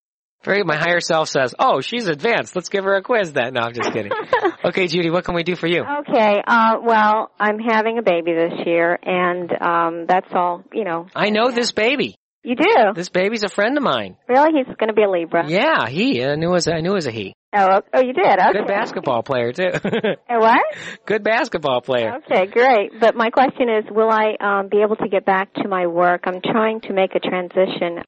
Very, 0.43 0.63
my 0.63 0.75
higher 0.75 0.99
self 0.99 1.29
says, 1.29 1.55
oh, 1.57 1.79
she's 1.79 2.07
advanced. 2.07 2.53
Let's 2.55 2.67
give 2.69 2.83
her 2.83 2.95
a 2.95 3.01
quiz 3.01 3.31
then. 3.31 3.53
No, 3.53 3.61
I'm 3.61 3.73
just 3.73 3.93
kidding. 3.93 4.11
okay, 4.65 4.87
Judy, 4.87 5.09
what 5.09 5.25
can 5.25 5.35
we 5.35 5.43
do 5.43 5.55
for 5.55 5.67
you? 5.67 5.83
Okay, 5.83 6.41
uh, 6.45 6.75
well, 6.83 7.31
I'm 7.39 7.59
having 7.59 7.97
a 7.97 8.01
baby 8.01 8.33
this 8.33 8.65
year, 8.65 8.97
and 9.01 9.51
um, 9.61 10.05
that's 10.07 10.27
all, 10.33 10.63
you 10.73 10.83
know. 10.83 11.07
I 11.15 11.29
know 11.29 11.51
this 11.51 11.71
baby. 11.71 12.15
You 12.43 12.57
do? 12.57 12.93
This 12.93 13.07
baby's 13.07 13.43
a 13.43 13.49
friend 13.49 13.77
of 13.77 13.83
mine. 13.83 14.17
Really? 14.27 14.49
He's 14.57 14.75
going 14.75 14.89
to 14.89 14.93
be 14.93 15.03
a 15.03 15.09
Libra. 15.09 15.47
Yeah, 15.47 15.87
he. 15.87 16.21
I 16.23 16.35
knew 16.35 16.49
it 16.49 16.51
was, 16.51 16.67
I 16.67 16.81
knew 16.81 16.91
it 16.91 16.95
was 16.95 17.07
a 17.07 17.11
he. 17.11 17.33
Oh, 17.55 17.81
oh, 17.93 18.01
you 18.01 18.13
did? 18.13 18.25
Okay. 18.25 18.51
Good 18.51 18.67
basketball 18.67 19.21
player 19.23 19.53
too. 19.53 19.69
A 20.29 20.39
what? 20.39 20.61
Good 21.05 21.23
basketball 21.23 21.81
player. 21.81 22.15
Okay, 22.17 22.47
great. 22.47 22.99
But 22.99 23.15
my 23.15 23.29
question 23.29 23.69
is, 23.69 23.85
will 23.91 24.09
I 24.09 24.33
um, 24.41 24.69
be 24.69 24.81
able 24.81 24.95
to 24.95 25.07
get 25.07 25.23
back 25.23 25.53
to 25.55 25.67
my 25.67 25.85
work? 25.85 26.23
I'm 26.25 26.41
trying 26.41 26.81
to 26.81 26.93
make 26.93 27.13
a 27.13 27.19
transition 27.19 27.99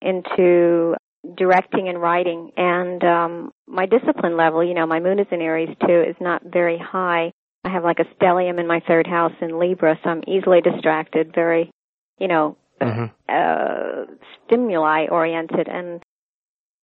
into 0.00 0.94
directing 1.36 1.88
and 1.88 2.00
writing, 2.00 2.52
and 2.56 3.02
um, 3.04 3.52
my 3.66 3.86
discipline 3.86 4.36
level, 4.36 4.64
you 4.64 4.74
know, 4.74 4.86
my 4.86 5.00
moon 5.00 5.18
is 5.18 5.26
in 5.30 5.40
Aries 5.40 5.74
too, 5.86 6.02
is 6.08 6.16
not 6.20 6.42
very 6.44 6.78
high. 6.78 7.32
I 7.64 7.70
have 7.70 7.84
like 7.84 7.98
a 7.98 8.04
stellium 8.14 8.58
in 8.60 8.66
my 8.66 8.80
third 8.86 9.06
house 9.06 9.32
in 9.40 9.58
Libra, 9.58 9.98
so 10.02 10.10
I'm 10.10 10.22
easily 10.26 10.60
distracted, 10.60 11.32
very, 11.34 11.70
you 12.18 12.28
know, 12.28 12.56
Mhm. 12.80 13.10
uh, 13.28 14.04
stimuli 14.46 15.06
oriented, 15.10 15.68
and 15.68 16.02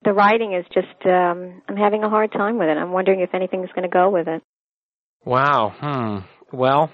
the 0.03 0.13
writing 0.13 0.53
is 0.53 0.65
just, 0.73 1.05
um, 1.05 1.61
I'm 1.67 1.77
having 1.77 2.03
a 2.03 2.09
hard 2.09 2.31
time 2.31 2.57
with 2.59 2.67
it. 2.67 2.77
I'm 2.77 2.91
wondering 2.91 3.21
if 3.21 3.33
anything's 3.33 3.71
going 3.71 3.89
to 3.89 3.93
go 3.93 4.09
with 4.09 4.27
it. 4.27 4.43
Wow. 5.23 5.73
Hmm. 5.79 6.17
Well, 6.55 6.91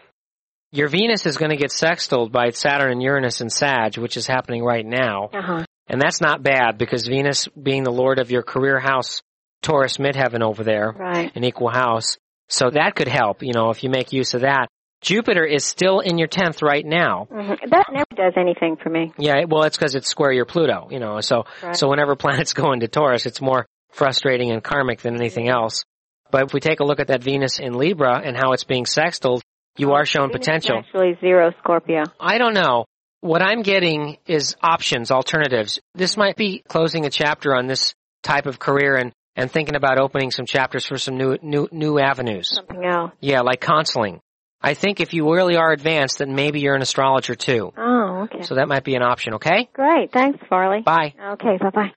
your 0.72 0.88
Venus 0.88 1.26
is 1.26 1.36
going 1.38 1.50
to 1.50 1.58
get 1.58 1.72
sextiled 1.72 2.32
by 2.32 2.50
Saturn 2.52 2.92
and 2.94 3.04
Uranus 3.04 3.42
and 3.42 3.52
Sag, 3.52 3.98
which 3.98 4.16
is 4.16 4.28
happening 4.28 4.64
right 4.64 4.86
now. 4.86 5.30
Uh 5.34 5.42
huh. 5.42 5.66
And 5.91 6.01
that's 6.01 6.21
not 6.21 6.41
bad 6.41 6.77
because 6.77 7.06
Venus 7.06 7.47
being 7.49 7.84
the 7.84 7.91
lord 7.91 8.17
of 8.17 8.32
your 8.32 8.43
career 8.43 8.80
house, 8.80 9.21
Taurus 9.62 9.97
midheaven 9.97 10.41
over 10.41 10.63
there, 10.63 10.91
Right. 10.97 11.32
an 11.36 11.43
equal 11.43 11.69
house. 11.69 12.17
So 12.47 12.69
that 12.69 12.95
could 12.95 13.10
help, 13.10 13.43
you 13.43 13.51
know, 13.54 13.69
if 13.71 13.84
you 13.84 13.89
make 13.89 14.13
use 14.13 14.34
of 14.34 14.41
that. 14.41 14.67
Jupiter 15.01 15.43
is 15.43 15.65
still 15.65 15.99
in 15.99 16.17
your 16.17 16.27
10th 16.30 16.62
right 16.62 16.86
now. 16.86 17.27
hmm 17.30 17.54
That 17.69 17.88
never 17.91 18.06
does 18.15 18.34
anything 18.38 18.77
for 18.82 18.89
me. 18.89 19.12
Yeah, 19.17 19.43
well, 19.49 19.63
it's 19.63 19.75
because 19.77 19.95
it's 19.95 20.08
square 20.08 20.32
your 20.32 20.45
Pluto, 20.45 20.88
you 20.91 20.99
know, 20.99 21.19
so, 21.19 21.43
Right. 21.62 21.75
so 21.75 21.89
whenever 21.89 22.15
planets 22.25 22.54
go 22.54 22.71
into 22.71 22.88
Taurus, 22.88 23.25
it's 23.25 23.41
more 23.41 23.65
frustrating 23.91 24.51
and 24.51 24.63
karmic 24.63 25.01
than 25.01 25.15
anything 25.15 25.49
else. 25.49 25.84
But 26.32 26.43
if 26.45 26.54
we 26.54 26.62
take 26.62 26.80
a 26.80 26.86
look 26.86 27.01
at 27.01 27.08
that 27.08 27.21
Venus 27.21 27.60
in 27.60 27.73
Libra 27.73 28.21
and 28.23 28.38
how 28.38 28.54
it's 28.54 28.63
being 28.63 28.86
sextiled, 28.86 29.41
you 29.77 29.91
are 29.93 30.06
showing 30.06 30.30
Venus 30.30 30.45
potential. 30.47 30.77
Actually, 30.77 31.17
zero 31.19 31.51
Scorpio. 31.62 32.04
I 32.19 32.38
don't 32.38 32.54
know. 32.54 32.86
What 33.21 33.43
I'm 33.43 33.62
getting 33.62 34.17
is 34.25 34.55
options, 34.63 35.12
alternatives. 35.12 35.79
This 35.93 36.17
might 36.17 36.36
be 36.36 36.63
closing 36.67 37.05
a 37.05 37.12
chapter 37.12 37.55
on 37.55 37.67
this 37.67 37.93
type 38.23 38.47
of 38.47 38.57
career 38.57 38.95
and, 38.95 39.13
and 39.36 39.49
thinking 39.51 39.75
about 39.75 39.99
opening 39.99 40.31
some 40.31 40.47
chapters 40.47 40.88
for 40.88 40.97
some 40.97 41.17
new, 41.17 41.38
new, 41.43 41.67
new 41.71 41.99
avenues. 41.99 42.49
Something 42.51 42.84
else. 42.84 43.12
Yeah, 43.19 43.41
like 43.41 43.62
counseling. 43.62 44.21
I 44.60 44.73
think 44.73 44.99
if 44.99 45.13
you 45.13 45.31
really 45.31 45.55
are 45.55 45.71
advanced, 45.71 46.17
then 46.17 46.34
maybe 46.34 46.62
you're 46.62 46.75
an 46.75 46.81
astrologer 46.81 47.36
too. 47.36 47.71
Oh, 47.77 48.23
okay. 48.25 48.41
So 48.41 48.55
that 48.55 48.67
might 48.67 48.84
be 48.84 48.95
an 48.95 49.03
option, 49.03 49.36
okay? 49.36 49.69
Great. 49.73 50.12
Thanks, 50.12 50.39
Farley. 50.49 50.81
Bye. 50.81 51.13
Okay, 51.34 51.57
bye 51.60 51.69
bye. 51.69 51.91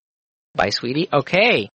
Bye, 0.55 0.71
sweetie. 0.71 1.09
Okay. 1.11 1.71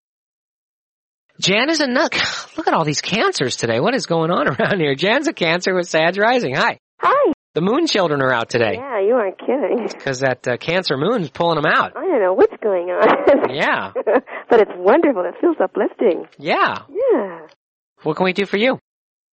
Jan 1.40 1.70
is 1.70 1.80
a 1.80 1.86
nut. 1.86 2.12
Look 2.58 2.68
at 2.68 2.74
all 2.74 2.84
these 2.84 3.00
cancers 3.00 3.56
today. 3.56 3.80
What 3.80 3.94
is 3.94 4.04
going 4.04 4.30
on 4.30 4.46
around 4.60 4.78
here? 4.78 4.94
Jan's 4.94 5.26
a 5.26 5.32
cancer 5.32 5.74
with 5.74 5.88
Sag 5.88 6.18
rising. 6.18 6.54
Hi. 6.54 6.78
Hi. 7.00 7.32
The 7.58 7.64
moon 7.64 7.88
children 7.88 8.22
are 8.22 8.32
out 8.32 8.50
today. 8.50 8.74
Yeah, 8.74 9.00
you 9.00 9.14
aren't 9.14 9.36
kidding. 9.36 9.88
Because 9.92 10.20
that 10.20 10.46
uh, 10.46 10.58
cancer 10.58 10.96
moon's 10.96 11.28
pulling 11.28 11.56
them 11.56 11.66
out. 11.66 11.96
I 11.96 12.02
don't 12.02 12.22
know 12.22 12.32
what's 12.32 12.54
going 12.62 12.86
on. 12.90 13.50
Yeah. 13.52 13.90
but 14.48 14.60
it's 14.60 14.70
wonderful. 14.76 15.24
It 15.24 15.34
feels 15.40 15.56
uplifting. 15.60 16.26
Yeah. 16.38 16.82
Yeah. 16.88 17.40
What 18.04 18.16
can 18.16 18.26
we 18.26 18.32
do 18.32 18.46
for 18.46 18.58
you? 18.58 18.78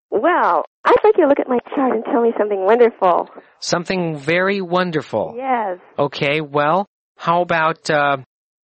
Well, 0.10 0.66
I'd 0.84 0.96
like 1.04 1.14
you 1.18 1.26
to 1.26 1.30
look 1.30 1.40
at 1.40 1.48
my 1.48 1.60
chart 1.76 1.94
and 1.94 2.04
tell 2.04 2.24
me 2.24 2.32
something 2.36 2.66
wonderful. 2.66 3.30
Something 3.60 4.18
very 4.18 4.60
wonderful. 4.60 5.36
Yes. 5.38 5.78
Okay, 6.00 6.42
well, 6.42 6.88
how 7.18 7.44
about, 7.44 7.88
uh, 7.92 8.18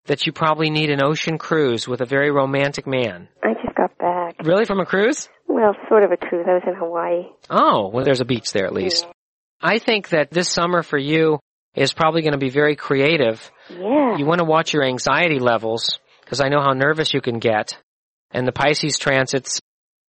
that 0.07 0.25
you 0.27 0.33
probably 0.33 0.71
need 0.71 0.89
an 0.89 1.03
ocean 1.05 1.37
cruise 1.37 1.87
with 1.87 2.01
a 2.01 2.07
very 2.07 2.31
romantic 2.31 2.87
man? 2.87 3.29
I 3.45 3.53
just 3.63 3.77
got 3.77 3.99
back. 3.99 4.37
Really 4.43 4.65
from 4.65 4.81
a 4.81 4.87
cruise? 4.87 5.29
Well, 5.49 5.75
sort 5.91 6.03
of 6.05 6.13
a 6.13 6.17
cruise. 6.17 6.47
I 6.49 6.55
was 6.55 6.63
in 6.67 6.75
Hawaii. 6.77 7.25
Oh, 7.51 7.91
well 7.93 8.07
there's 8.07 8.23
a 8.23 8.25
beach 8.25 8.53
there 8.53 8.65
at 8.65 8.73
least. 8.73 9.07
I 9.61 9.79
think 9.79 10.11
that 10.11 10.31
this 10.31 10.51
summer 10.51 10.83
for 10.83 10.99
you 10.99 11.39
is 11.75 11.93
probably 11.93 12.23
going 12.23 12.33
to 12.33 12.39
be 12.39 12.51
very 12.51 12.77
creative. 12.77 13.51
Yeah. 13.69 14.17
You 14.17 14.27
want 14.27 14.39
to 14.39 14.45
watch 14.45 14.73
your 14.73 14.85
anxiety 14.85 15.39
levels 15.39 15.99
because 16.25 16.41
I 16.41 16.49
know 16.49 16.61
how 16.61 16.73
nervous 16.73 17.15
you 17.15 17.21
can 17.21 17.39
get. 17.39 17.79
And 18.31 18.47
the 18.47 18.53
Pisces 18.53 18.99
transits 18.99 19.61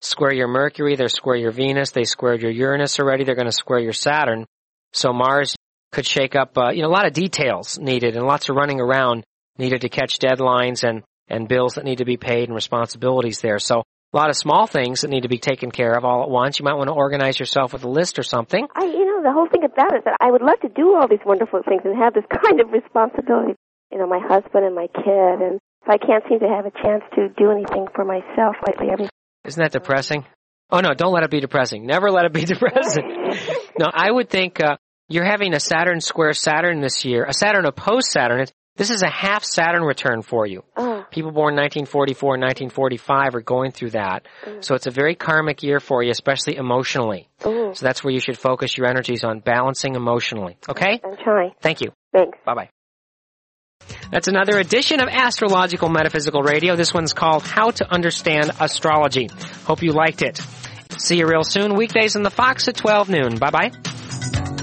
square 0.02 0.32
your 0.32 0.48
Mercury, 0.48 0.96
they're 0.96 1.08
square 1.08 1.36
your 1.36 1.50
Venus, 1.50 1.90
they 1.90 2.04
squared 2.04 2.42
your 2.42 2.50
Uranus 2.50 2.98
already, 2.98 3.24
they're 3.24 3.34
going 3.34 3.46
to 3.46 3.52
square 3.52 3.80
your 3.80 3.92
Saturn. 3.92 4.46
So 4.92 5.12
Mars 5.12 5.54
could 5.92 6.06
shake 6.06 6.34
up, 6.34 6.56
uh, 6.56 6.70
you 6.70 6.82
know, 6.82 6.88
a 6.88 6.90
lot 6.90 7.06
of 7.06 7.12
details 7.12 7.78
needed 7.78 8.16
and 8.16 8.26
lots 8.26 8.48
of 8.48 8.56
running 8.56 8.80
around 8.80 9.24
needed 9.58 9.82
to 9.82 9.88
catch 9.88 10.18
deadlines 10.18 10.88
and, 10.88 11.02
and 11.28 11.48
bills 11.48 11.74
that 11.74 11.84
need 11.84 11.98
to 11.98 12.04
be 12.04 12.16
paid 12.16 12.44
and 12.44 12.54
responsibilities 12.54 13.40
there. 13.40 13.58
So 13.58 13.82
a 14.12 14.16
lot 14.16 14.30
of 14.30 14.36
small 14.36 14.66
things 14.66 15.02
that 15.02 15.10
need 15.10 15.22
to 15.22 15.28
be 15.28 15.38
taken 15.38 15.70
care 15.70 15.92
of 15.92 16.04
all 16.04 16.22
at 16.22 16.30
once. 16.30 16.58
You 16.58 16.64
might 16.64 16.76
want 16.76 16.88
to 16.88 16.94
organize 16.94 17.38
yourself 17.38 17.72
with 17.72 17.84
a 17.84 17.88
list 17.88 18.18
or 18.18 18.22
something. 18.22 18.66
I, 18.74 18.84
you 18.84 19.04
know, 19.04 19.09
the 19.22 19.32
whole 19.32 19.48
thing 19.48 19.64
about 19.64 19.92
it 19.94 19.98
is 19.98 20.04
that 20.04 20.16
I 20.20 20.30
would 20.30 20.42
love 20.42 20.60
to 20.62 20.68
do 20.68 20.94
all 20.94 21.08
these 21.08 21.24
wonderful 21.24 21.62
things 21.66 21.82
and 21.84 21.96
have 21.96 22.14
this 22.14 22.24
kind 22.44 22.60
of 22.60 22.72
responsibility. 22.72 23.54
You 23.92 23.98
know, 23.98 24.06
my 24.06 24.20
husband 24.20 24.64
and 24.64 24.74
my 24.74 24.86
kid, 24.86 25.36
and 25.42 25.58
I 25.86 25.98
can't 25.98 26.22
seem 26.28 26.40
to 26.40 26.48
have 26.48 26.66
a 26.66 26.70
chance 26.82 27.02
to 27.16 27.28
do 27.36 27.50
anything 27.50 27.86
for 27.94 28.04
myself 28.04 28.56
lately. 28.66 28.88
Every 28.92 29.08
Isn't 29.44 29.62
that 29.62 29.72
depressing? 29.72 30.24
Oh 30.70 30.80
no, 30.80 30.94
don't 30.94 31.12
let 31.12 31.24
it 31.24 31.30
be 31.30 31.40
depressing. 31.40 31.86
Never 31.86 32.10
let 32.10 32.24
it 32.26 32.32
be 32.32 32.44
depressing. 32.54 33.34
no, 33.78 33.86
I 33.92 34.10
would 34.10 34.30
think 34.30 34.60
uh, 34.62 34.76
you're 35.08 35.24
having 35.24 35.54
a 35.54 35.60
Saturn 35.60 36.00
square 36.00 36.32
Saturn 36.32 36.80
this 36.80 37.04
year, 37.04 37.24
a 37.24 37.32
Saturn 37.34 37.66
opposed 37.66 38.06
Saturn. 38.06 38.46
This 38.76 38.90
is 38.90 39.02
a 39.02 39.10
half 39.10 39.42
Saturn 39.44 39.82
return 39.82 40.22
for 40.22 40.46
you. 40.46 40.62
oh, 40.76 40.89
People 41.10 41.32
born 41.32 41.54
1944 41.56 42.34
and 42.34 42.42
1945 42.42 43.34
are 43.34 43.40
going 43.40 43.70
through 43.72 43.90
that. 43.90 44.26
Mm. 44.44 44.64
So 44.64 44.74
it's 44.74 44.86
a 44.86 44.90
very 44.90 45.14
karmic 45.14 45.62
year 45.62 45.80
for 45.80 46.02
you, 46.02 46.10
especially 46.10 46.56
emotionally. 46.56 47.28
oh, 47.44 47.72
So 47.72 47.84
that's 47.84 48.02
where 48.04 48.12
you 48.12 48.20
should 48.20 48.38
focus 48.38 48.76
your 48.76 48.86
energies 48.86 49.24
on 49.24 49.40
balancing 49.40 49.94
emotionally. 49.94 50.56
Okay? 50.68 51.00
I'm 51.04 51.16
trying. 51.22 51.52
Thank 51.60 51.80
you. 51.80 51.92
Thanks. 52.12 52.38
Bye 52.44 52.54
bye. 52.54 52.70
That's 54.10 54.28
another 54.28 54.58
edition 54.58 55.00
of 55.00 55.08
Astrological 55.08 55.88
Metaphysical 55.88 56.42
Radio. 56.42 56.76
This 56.76 56.92
one's 56.92 57.12
called 57.12 57.42
How 57.44 57.70
to 57.70 57.92
Understand 57.92 58.50
Astrology. 58.60 59.28
Hope 59.64 59.82
you 59.82 59.92
liked 59.92 60.22
it. 60.22 60.40
See 60.98 61.18
you 61.18 61.26
real 61.26 61.44
soon. 61.44 61.76
Weekdays 61.76 62.14
in 62.16 62.22
the 62.22 62.30
Fox 62.30 62.68
at 62.68 62.76
12 62.76 63.08
noon. 63.08 63.38
Bye 63.38 63.50
bye. 63.50 64.59